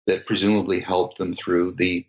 that 0.05 0.25
presumably 0.25 0.79
help 0.79 1.17
them 1.17 1.33
through 1.33 1.73
the 1.73 2.05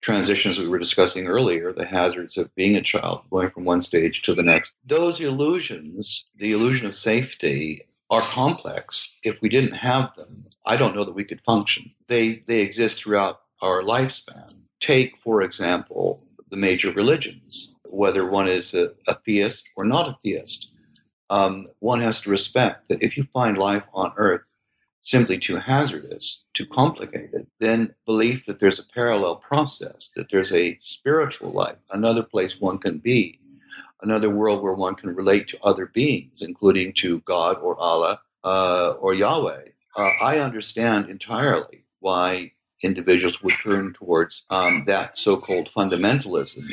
transitions 0.00 0.58
we 0.58 0.68
were 0.68 0.78
discussing 0.78 1.26
earlier, 1.26 1.72
the 1.72 1.84
hazards 1.84 2.36
of 2.36 2.54
being 2.54 2.76
a 2.76 2.82
child, 2.82 3.22
going 3.30 3.48
from 3.48 3.64
one 3.64 3.80
stage 3.80 4.22
to 4.22 4.34
the 4.34 4.42
next. 4.42 4.72
Those 4.84 5.20
illusions, 5.20 6.28
the 6.36 6.52
illusion 6.52 6.86
of 6.86 6.94
safety 6.94 7.87
are 8.10 8.22
complex. 8.22 9.08
If 9.22 9.40
we 9.42 9.48
didn't 9.48 9.74
have 9.74 10.14
them, 10.14 10.46
I 10.64 10.76
don't 10.76 10.94
know 10.94 11.04
that 11.04 11.14
we 11.14 11.24
could 11.24 11.40
function. 11.42 11.90
They 12.06 12.42
they 12.46 12.60
exist 12.60 12.98
throughout 13.02 13.40
our 13.60 13.82
lifespan. 13.82 14.52
Take, 14.80 15.18
for 15.18 15.42
example, 15.42 16.20
the 16.50 16.56
major 16.56 16.92
religions, 16.92 17.74
whether 17.84 18.30
one 18.30 18.48
is 18.48 18.74
a, 18.74 18.92
a 19.06 19.14
theist 19.14 19.64
or 19.76 19.84
not 19.84 20.08
a 20.08 20.16
theist. 20.22 20.68
Um, 21.30 21.66
one 21.80 22.00
has 22.00 22.22
to 22.22 22.30
respect 22.30 22.88
that 22.88 23.02
if 23.02 23.16
you 23.16 23.24
find 23.34 23.58
life 23.58 23.84
on 23.92 24.12
Earth 24.16 24.58
simply 25.02 25.38
too 25.38 25.56
hazardous, 25.56 26.42
too 26.54 26.66
complicated, 26.66 27.46
then 27.60 27.94
belief 28.06 28.46
that 28.46 28.58
there's 28.60 28.78
a 28.78 28.86
parallel 28.94 29.36
process, 29.36 30.10
that 30.16 30.30
there's 30.30 30.52
a 30.52 30.78
spiritual 30.80 31.50
life, 31.50 31.78
another 31.90 32.22
place 32.22 32.60
one 32.60 32.78
can 32.78 32.98
be, 32.98 33.40
another 34.02 34.30
world 34.30 34.62
where 34.62 34.74
one 34.74 34.94
can 34.94 35.14
relate 35.14 35.48
to 35.48 35.62
other 35.62 35.86
beings, 35.86 36.42
including 36.42 36.92
to 36.94 37.20
God 37.20 37.58
or 37.60 37.78
Allah 37.78 38.20
uh, 38.44 38.94
or 39.00 39.14
Yahweh. 39.14 39.64
Uh, 39.96 40.10
I 40.20 40.38
understand 40.38 41.08
entirely 41.08 41.84
why 42.00 42.52
individuals 42.82 43.42
would 43.42 43.54
turn 43.54 43.92
towards 43.92 44.44
um, 44.50 44.84
that 44.86 45.18
so-called 45.18 45.70
fundamentalism. 45.74 46.64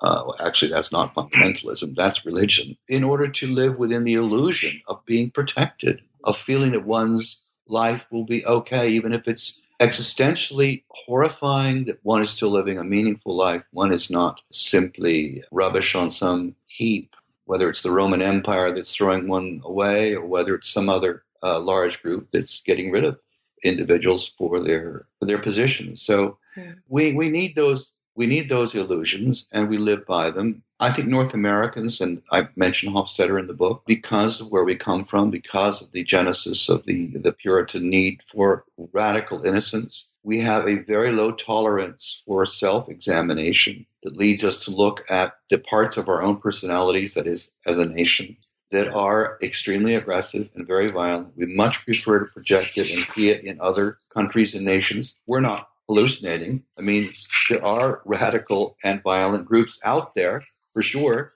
Uh, 0.00 0.32
actually, 0.40 0.70
that's 0.70 0.92
not 0.92 1.14
fundamentalism; 1.14 1.94
that's 1.94 2.26
religion. 2.26 2.76
In 2.88 3.04
order 3.04 3.28
to 3.28 3.54
live 3.54 3.78
within 3.78 4.04
the 4.04 4.14
illusion 4.14 4.82
of 4.88 5.04
being 5.06 5.30
protected, 5.30 6.02
of 6.24 6.36
feeling 6.36 6.72
that 6.72 6.84
one's 6.84 7.40
life 7.68 8.04
will 8.10 8.24
be 8.24 8.44
okay, 8.44 8.90
even 8.90 9.12
if 9.12 9.28
it's 9.28 9.58
existentially 9.80 10.84
horrifying 10.88 11.84
that 11.84 11.98
one 12.02 12.22
is 12.22 12.30
still 12.30 12.50
living 12.50 12.78
a 12.78 12.84
meaningful 12.84 13.36
life. 13.36 13.62
One 13.72 13.92
is 13.92 14.10
not 14.10 14.40
simply 14.50 15.42
rubbish 15.50 15.94
on 15.94 16.10
some 16.10 16.54
heap, 16.74 17.14
whether 17.44 17.68
it's 17.68 17.82
the 17.82 17.90
Roman 17.90 18.22
Empire 18.22 18.70
that's 18.72 18.94
throwing 18.94 19.28
one 19.28 19.60
away 19.64 20.14
or 20.14 20.26
whether 20.26 20.54
it's 20.54 20.70
some 20.70 20.88
other 20.88 21.24
uh, 21.42 21.60
large 21.60 22.02
group 22.02 22.28
that's 22.32 22.62
getting 22.62 22.90
rid 22.90 23.04
of 23.04 23.18
individuals 23.62 24.32
for 24.36 24.60
their 24.60 25.06
for 25.18 25.26
their 25.26 25.38
positions. 25.38 26.02
So 26.02 26.38
hmm. 26.54 26.72
we 26.88 27.12
we 27.12 27.28
need 27.28 27.54
those 27.54 27.92
we 28.16 28.26
need 28.26 28.48
those 28.48 28.74
illusions 28.74 29.46
and 29.52 29.68
we 29.68 29.78
live 29.78 30.06
by 30.06 30.30
them. 30.30 30.62
I 30.80 30.92
think 30.92 31.08
North 31.08 31.34
Americans, 31.34 32.00
and 32.00 32.22
I 32.30 32.48
mentioned 32.56 32.94
Hofstadter 32.94 33.40
in 33.40 33.46
the 33.46 33.54
book, 33.54 33.82
because 33.86 34.40
of 34.40 34.50
where 34.50 34.64
we 34.64 34.76
come 34.76 35.04
from, 35.04 35.30
because 35.30 35.80
of 35.80 35.90
the 35.92 36.04
genesis 36.04 36.68
of 36.68 36.84
the, 36.84 37.16
the 37.16 37.32
Puritan 37.32 37.88
need 37.88 38.20
for 38.30 38.64
radical 38.92 39.44
innocence, 39.44 40.08
we 40.24 40.40
have 40.40 40.66
a 40.66 40.76
very 40.76 41.12
low 41.12 41.32
tolerance 41.32 42.22
for 42.26 42.46
self 42.46 42.88
examination 42.88 43.86
that 44.02 44.16
leads 44.16 44.42
us 44.42 44.60
to 44.60 44.70
look 44.70 45.04
at 45.10 45.34
the 45.50 45.58
parts 45.58 45.96
of 45.96 46.08
our 46.08 46.22
own 46.22 46.38
personalities, 46.38 47.14
that 47.14 47.26
is, 47.26 47.52
as 47.66 47.78
a 47.78 47.84
nation, 47.84 48.36
that 48.70 48.88
are 48.88 49.38
extremely 49.42 49.94
aggressive 49.94 50.48
and 50.54 50.66
very 50.66 50.90
violent. 50.90 51.36
We 51.36 51.46
much 51.54 51.84
prefer 51.84 52.20
to 52.20 52.32
project 52.32 52.78
it 52.78 52.90
and 52.90 52.98
see 52.98 53.28
it 53.28 53.44
in 53.44 53.60
other 53.60 53.98
countries 54.12 54.54
and 54.54 54.64
nations. 54.64 55.18
We're 55.26 55.40
not 55.40 55.68
hallucinating. 55.88 56.64
I 56.78 56.80
mean, 56.80 57.12
there 57.50 57.64
are 57.64 58.00
radical 58.06 58.76
and 58.82 59.02
violent 59.02 59.44
groups 59.44 59.78
out 59.84 60.14
there 60.14 60.42
for 60.72 60.82
sure, 60.82 61.34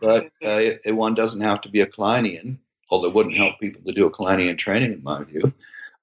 but 0.00 0.30
uh, 0.44 0.70
one 0.86 1.14
doesn't 1.14 1.40
have 1.40 1.60
to 1.62 1.68
be 1.68 1.80
a 1.80 1.86
Kleinian, 1.86 2.58
although 2.90 3.08
it 3.08 3.14
wouldn't 3.14 3.36
help 3.36 3.60
people 3.60 3.82
to 3.86 3.92
do 3.92 4.06
a 4.06 4.10
Kleinian 4.10 4.58
training, 4.58 4.92
in 4.92 5.02
my 5.04 5.22
view. 5.22 5.52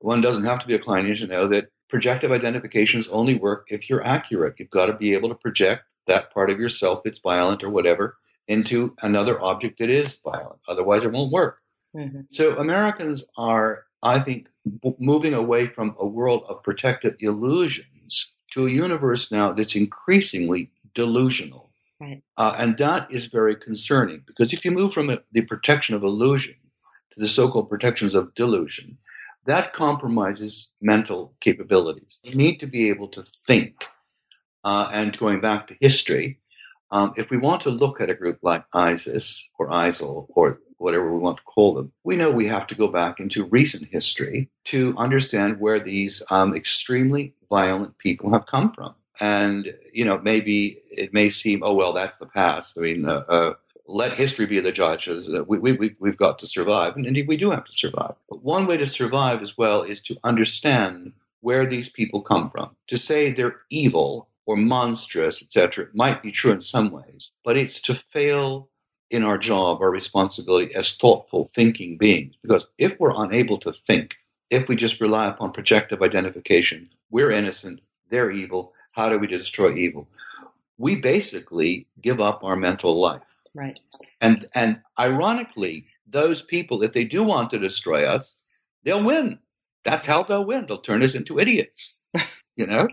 One 0.01 0.21
doesn't 0.21 0.45
have 0.45 0.59
to 0.59 0.67
be 0.67 0.75
a 0.75 0.79
Kleinian 0.79 1.17
to 1.19 1.27
know 1.27 1.47
that 1.47 1.69
projective 1.89 2.31
identifications 2.31 3.07
only 3.09 3.35
work 3.35 3.67
if 3.69 3.89
you're 3.89 4.05
accurate. 4.05 4.55
You've 4.57 4.69
got 4.69 4.87
to 4.87 4.93
be 4.93 5.13
able 5.13 5.29
to 5.29 5.35
project 5.35 5.91
that 6.07 6.33
part 6.33 6.49
of 6.49 6.59
yourself 6.59 7.01
that's 7.03 7.19
violent 7.19 7.63
or 7.63 7.69
whatever 7.69 8.17
into 8.47 8.95
another 9.01 9.41
object 9.41 9.79
that 9.79 9.89
is 9.89 10.17
violent. 10.23 10.59
Otherwise, 10.67 11.03
it 11.03 11.11
won't 11.11 11.31
work. 11.31 11.59
Mm-hmm. 11.95 12.21
So 12.31 12.57
Americans 12.57 13.25
are, 13.37 13.83
I 14.01 14.19
think, 14.19 14.49
b- 14.81 14.95
moving 14.99 15.33
away 15.33 15.67
from 15.67 15.95
a 15.99 16.05
world 16.05 16.45
of 16.47 16.63
protective 16.63 17.15
illusions 17.19 18.31
to 18.51 18.67
a 18.67 18.71
universe 18.71 19.31
now 19.31 19.53
that's 19.53 19.75
increasingly 19.75 20.71
delusional. 20.93 21.71
Right. 21.99 22.23
Uh, 22.37 22.55
and 22.57 22.77
that 22.77 23.11
is 23.11 23.25
very 23.25 23.55
concerning 23.55 24.23
because 24.25 24.53
if 24.53 24.65
you 24.65 24.71
move 24.71 24.93
from 24.93 25.09
a, 25.11 25.19
the 25.33 25.41
protection 25.41 25.93
of 25.95 26.03
illusion 26.03 26.55
to 27.13 27.19
the 27.19 27.27
so 27.27 27.49
called 27.49 27.69
protections 27.69 28.15
of 28.15 28.33
delusion, 28.33 28.97
that 29.45 29.73
compromises 29.73 30.71
mental 30.81 31.33
capabilities. 31.39 32.19
You 32.23 32.35
need 32.35 32.57
to 32.59 32.67
be 32.67 32.89
able 32.89 33.09
to 33.09 33.23
think. 33.23 33.75
Uh, 34.63 34.89
and 34.93 35.17
going 35.17 35.41
back 35.41 35.67
to 35.67 35.77
history, 35.81 36.39
um, 36.91 37.13
if 37.17 37.31
we 37.31 37.37
want 37.37 37.61
to 37.61 37.69
look 37.71 37.99
at 37.99 38.09
a 38.09 38.15
group 38.15 38.39
like 38.43 38.63
ISIS 38.73 39.49
or 39.57 39.69
ISIL 39.69 40.27
or 40.29 40.59
whatever 40.77 41.11
we 41.11 41.19
want 41.19 41.37
to 41.37 41.43
call 41.43 41.73
them, 41.73 41.91
we 42.03 42.15
know 42.15 42.29
we 42.29 42.47
have 42.47 42.67
to 42.67 42.75
go 42.75 42.87
back 42.87 43.19
into 43.19 43.45
recent 43.45 43.87
history 43.87 44.49
to 44.65 44.93
understand 44.97 45.59
where 45.59 45.79
these 45.79 46.21
um, 46.29 46.55
extremely 46.55 47.33
violent 47.49 47.97
people 47.97 48.31
have 48.33 48.45
come 48.45 48.71
from. 48.73 48.93
And, 49.19 49.73
you 49.93 50.05
know, 50.05 50.19
maybe 50.19 50.79
it 50.91 51.13
may 51.13 51.29
seem, 51.29 51.61
oh, 51.63 51.73
well, 51.73 51.93
that's 51.93 52.15
the 52.15 52.25
past. 52.25 52.77
I 52.77 52.81
mean, 52.81 53.05
uh, 53.05 53.23
uh, 53.27 53.53
let 53.91 54.13
history 54.13 54.45
be 54.45 54.59
the 54.59 54.71
judge. 54.71 55.07
We, 55.47 55.59
we, 55.59 55.95
we've 55.99 56.17
got 56.17 56.39
to 56.39 56.47
survive. 56.47 56.95
And 56.95 57.05
indeed, 57.05 57.27
we 57.27 57.37
do 57.37 57.51
have 57.51 57.65
to 57.65 57.73
survive. 57.73 58.15
But 58.29 58.43
one 58.43 58.65
way 58.65 58.77
to 58.77 58.87
survive 58.87 59.41
as 59.41 59.57
well 59.57 59.81
is 59.83 60.01
to 60.01 60.17
understand 60.23 61.13
where 61.41 61.65
these 61.65 61.89
people 61.89 62.21
come 62.21 62.49
from. 62.49 62.75
To 62.87 62.97
say 62.97 63.31
they're 63.31 63.57
evil 63.69 64.29
or 64.45 64.55
monstrous, 64.55 65.41
etc., 65.41 65.87
might 65.93 66.23
be 66.23 66.31
true 66.31 66.51
in 66.51 66.61
some 66.61 66.91
ways, 66.91 67.31
but 67.43 67.57
it's 67.57 67.79
to 67.81 67.95
fail 67.95 68.69
in 69.09 69.23
our 69.23 69.37
job, 69.37 69.81
our 69.81 69.91
responsibility 69.91 70.73
as 70.73 70.95
thoughtful, 70.95 71.45
thinking 71.45 71.97
beings. 71.97 72.35
Because 72.41 72.67
if 72.77 72.99
we're 72.99 73.23
unable 73.23 73.57
to 73.59 73.73
think, 73.73 74.15
if 74.49 74.67
we 74.67 74.75
just 74.75 75.01
rely 75.01 75.27
upon 75.27 75.51
projective 75.51 76.01
identification, 76.01 76.89
we're 77.09 77.31
innocent, 77.31 77.81
they're 78.09 78.31
evil, 78.31 78.73
how 78.91 79.09
do 79.09 79.19
we 79.19 79.27
destroy 79.27 79.75
evil? 79.75 80.07
We 80.77 80.95
basically 80.95 81.87
give 82.01 82.19
up 82.19 82.43
our 82.43 82.55
mental 82.55 82.99
life. 82.99 83.30
Right. 83.53 83.79
And 84.19 84.45
and 84.53 84.81
ironically, 84.97 85.87
those 86.07 86.41
people, 86.41 86.83
if 86.83 86.93
they 86.93 87.05
do 87.05 87.23
want 87.23 87.51
to 87.51 87.59
destroy 87.59 88.05
us, 88.05 88.35
they'll 88.83 89.03
win. 89.03 89.39
That's 89.83 90.05
how 90.05 90.23
they'll 90.23 90.45
win. 90.45 90.65
They'll 90.67 90.81
turn 90.81 91.03
us 91.03 91.15
into 91.15 91.39
idiots. 91.39 91.97
You 92.57 92.67
know? 92.67 92.89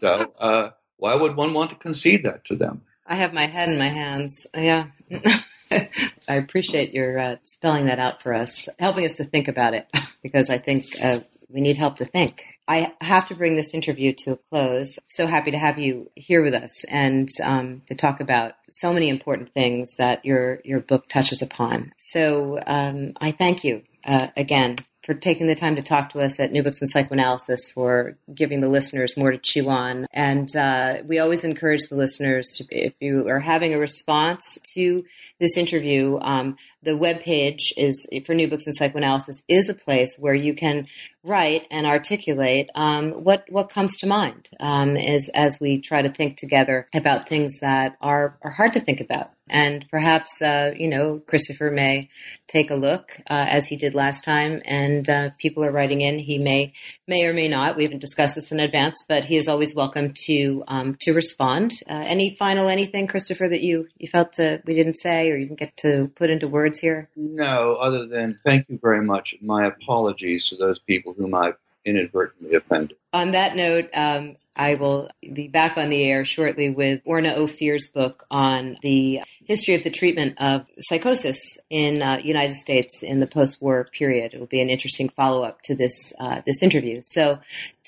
So 0.00 0.26
uh, 0.38 0.70
why 0.98 1.14
would 1.14 1.34
one 1.34 1.54
want 1.54 1.70
to 1.70 1.76
concede 1.76 2.24
that 2.24 2.44
to 2.44 2.54
them? 2.56 2.82
I 3.06 3.16
have 3.16 3.32
my 3.32 3.42
head 3.42 3.70
in 3.70 3.78
my 3.78 3.88
hands. 3.88 4.46
Yeah. 4.54 4.88
I 5.70 6.34
appreciate 6.34 6.94
your 6.94 7.18
uh, 7.18 7.36
spelling 7.44 7.86
that 7.86 7.98
out 7.98 8.22
for 8.22 8.34
us, 8.34 8.68
helping 8.78 9.06
us 9.06 9.14
to 9.14 9.24
think 9.24 9.48
about 9.48 9.74
it, 9.74 9.88
because 10.22 10.50
I 10.50 10.58
think 10.58 10.86
uh, 11.02 11.20
we 11.52 11.60
need 11.60 11.76
help 11.76 11.96
to 11.98 12.04
think. 12.04 12.42
I 12.68 12.92
have 13.00 13.26
to 13.28 13.34
bring 13.34 13.56
this 13.56 13.74
interview 13.74 14.12
to 14.18 14.32
a 14.32 14.36
close. 14.36 14.98
So 15.08 15.26
happy 15.26 15.50
to 15.50 15.58
have 15.58 15.78
you 15.78 16.10
here 16.14 16.42
with 16.42 16.54
us 16.54 16.84
and 16.84 17.28
um, 17.42 17.82
to 17.88 17.94
talk 17.94 18.20
about 18.20 18.52
so 18.70 18.92
many 18.92 19.08
important 19.08 19.52
things 19.52 19.96
that 19.96 20.24
your 20.24 20.60
your 20.64 20.80
book 20.80 21.08
touches 21.08 21.42
upon. 21.42 21.92
So 21.98 22.60
um, 22.66 23.14
I 23.20 23.32
thank 23.32 23.64
you 23.64 23.82
uh, 24.04 24.28
again 24.36 24.76
for 25.04 25.14
taking 25.14 25.46
the 25.46 25.54
time 25.54 25.76
to 25.76 25.82
talk 25.82 26.10
to 26.10 26.20
us 26.20 26.38
at 26.38 26.52
New 26.52 26.62
Books 26.62 26.82
in 26.82 26.86
Psychoanalysis, 26.86 27.70
for 27.70 28.18
giving 28.34 28.60
the 28.60 28.68
listeners 28.68 29.16
more 29.16 29.32
to 29.32 29.38
chew 29.38 29.68
on. 29.68 30.06
And 30.12 30.54
uh, 30.54 30.98
we 31.06 31.18
always 31.18 31.42
encourage 31.42 31.88
the 31.88 31.96
listeners, 31.96 32.56
to, 32.58 32.66
if 32.70 32.94
you 33.00 33.26
are 33.28 33.40
having 33.40 33.72
a 33.72 33.78
response 33.78 34.58
to 34.74 35.04
this 35.38 35.56
interview, 35.56 36.18
um, 36.20 36.56
the 36.82 36.96
web 36.96 37.20
page 37.20 37.72
is 37.76 38.06
for 38.24 38.34
New 38.34 38.48
Books 38.48 38.66
in 38.66 38.72
Psychoanalysis 38.72 39.42
is 39.48 39.68
a 39.68 39.74
place 39.74 40.16
where 40.18 40.34
you 40.34 40.54
can 40.54 40.86
write 41.22 41.66
and 41.70 41.86
articulate 41.86 42.70
um, 42.74 43.12
what 43.12 43.44
what 43.50 43.68
comes 43.68 43.98
to 43.98 44.06
mind 44.06 44.48
um, 44.58 44.96
as 44.96 45.28
as 45.34 45.60
we 45.60 45.80
try 45.80 46.00
to 46.00 46.08
think 46.08 46.36
together 46.36 46.86
about 46.94 47.28
things 47.28 47.58
that 47.60 47.96
are 48.00 48.38
are 48.42 48.50
hard 48.50 48.72
to 48.72 48.80
think 48.80 49.00
about. 49.00 49.30
And 49.52 49.84
perhaps 49.90 50.40
uh, 50.40 50.72
you 50.76 50.88
know 50.88 51.20
Christopher 51.26 51.70
may 51.70 52.08
take 52.46 52.70
a 52.70 52.76
look 52.76 53.18
uh, 53.28 53.46
as 53.48 53.66
he 53.66 53.76
did 53.76 53.94
last 53.94 54.24
time, 54.24 54.62
and 54.64 55.08
uh, 55.08 55.30
people 55.38 55.64
are 55.64 55.72
writing 55.72 56.00
in. 56.00 56.18
He 56.18 56.38
may 56.38 56.72
may 57.06 57.26
or 57.26 57.34
may 57.34 57.48
not. 57.48 57.76
We 57.76 57.82
haven't 57.82 57.98
discussed 58.00 58.36
this 58.36 58.52
in 58.52 58.60
advance, 58.60 59.04
but 59.08 59.24
he 59.24 59.36
is 59.36 59.48
always 59.48 59.74
welcome 59.74 60.14
to 60.26 60.64
um, 60.68 60.96
to 61.00 61.12
respond. 61.12 61.72
Uh, 61.88 62.04
any 62.06 62.36
final 62.36 62.68
anything, 62.68 63.08
Christopher, 63.08 63.48
that 63.48 63.62
you 63.62 63.88
you 63.98 64.08
felt 64.08 64.38
uh, 64.38 64.58
we 64.64 64.74
didn't 64.74 64.94
say 64.94 65.30
or 65.30 65.36
you 65.36 65.46
didn't 65.46 65.58
get 65.58 65.76
to 65.78 66.10
put 66.14 66.30
into 66.30 66.48
words 66.70 66.78
here? 66.78 67.08
No, 67.16 67.74
other 67.74 68.06
than 68.06 68.38
thank 68.44 68.68
you 68.68 68.78
very 68.80 69.04
much. 69.04 69.34
My 69.42 69.66
apologies 69.66 70.48
to 70.48 70.56
those 70.56 70.78
people 70.78 71.14
whom 71.14 71.34
I've 71.34 71.56
inadvertently 71.84 72.54
offended. 72.54 72.96
On 73.12 73.32
that 73.32 73.56
note, 73.56 73.88
um, 73.94 74.36
I 74.54 74.74
will 74.74 75.10
be 75.32 75.48
back 75.48 75.78
on 75.78 75.88
the 75.88 76.04
air 76.04 76.24
shortly 76.24 76.68
with 76.68 77.00
Orna 77.04 77.34
Ophir's 77.34 77.88
book 77.88 78.26
on 78.30 78.76
the 78.82 79.20
history 79.44 79.74
of 79.74 79.84
the 79.84 79.90
treatment 79.90 80.40
of 80.40 80.66
psychosis 80.78 81.58
in 81.70 82.02
uh, 82.02 82.18
United 82.22 82.56
States 82.56 83.02
in 83.02 83.20
the 83.20 83.26
post-war 83.26 83.88
period. 83.92 84.34
It 84.34 84.40
will 84.40 84.46
be 84.46 84.60
an 84.60 84.68
interesting 84.68 85.08
follow-up 85.08 85.62
to 85.62 85.74
this 85.74 86.12
uh, 86.20 86.42
this 86.46 86.62
interview. 86.62 87.00
So, 87.02 87.38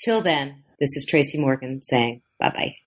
till 0.03 0.21
then, 0.21 0.63
this 0.79 0.97
is 0.97 1.05
Tracy 1.05 1.37
Morgan 1.37 1.81
saying 1.81 2.21
bye 2.39 2.49
bye. 2.49 2.82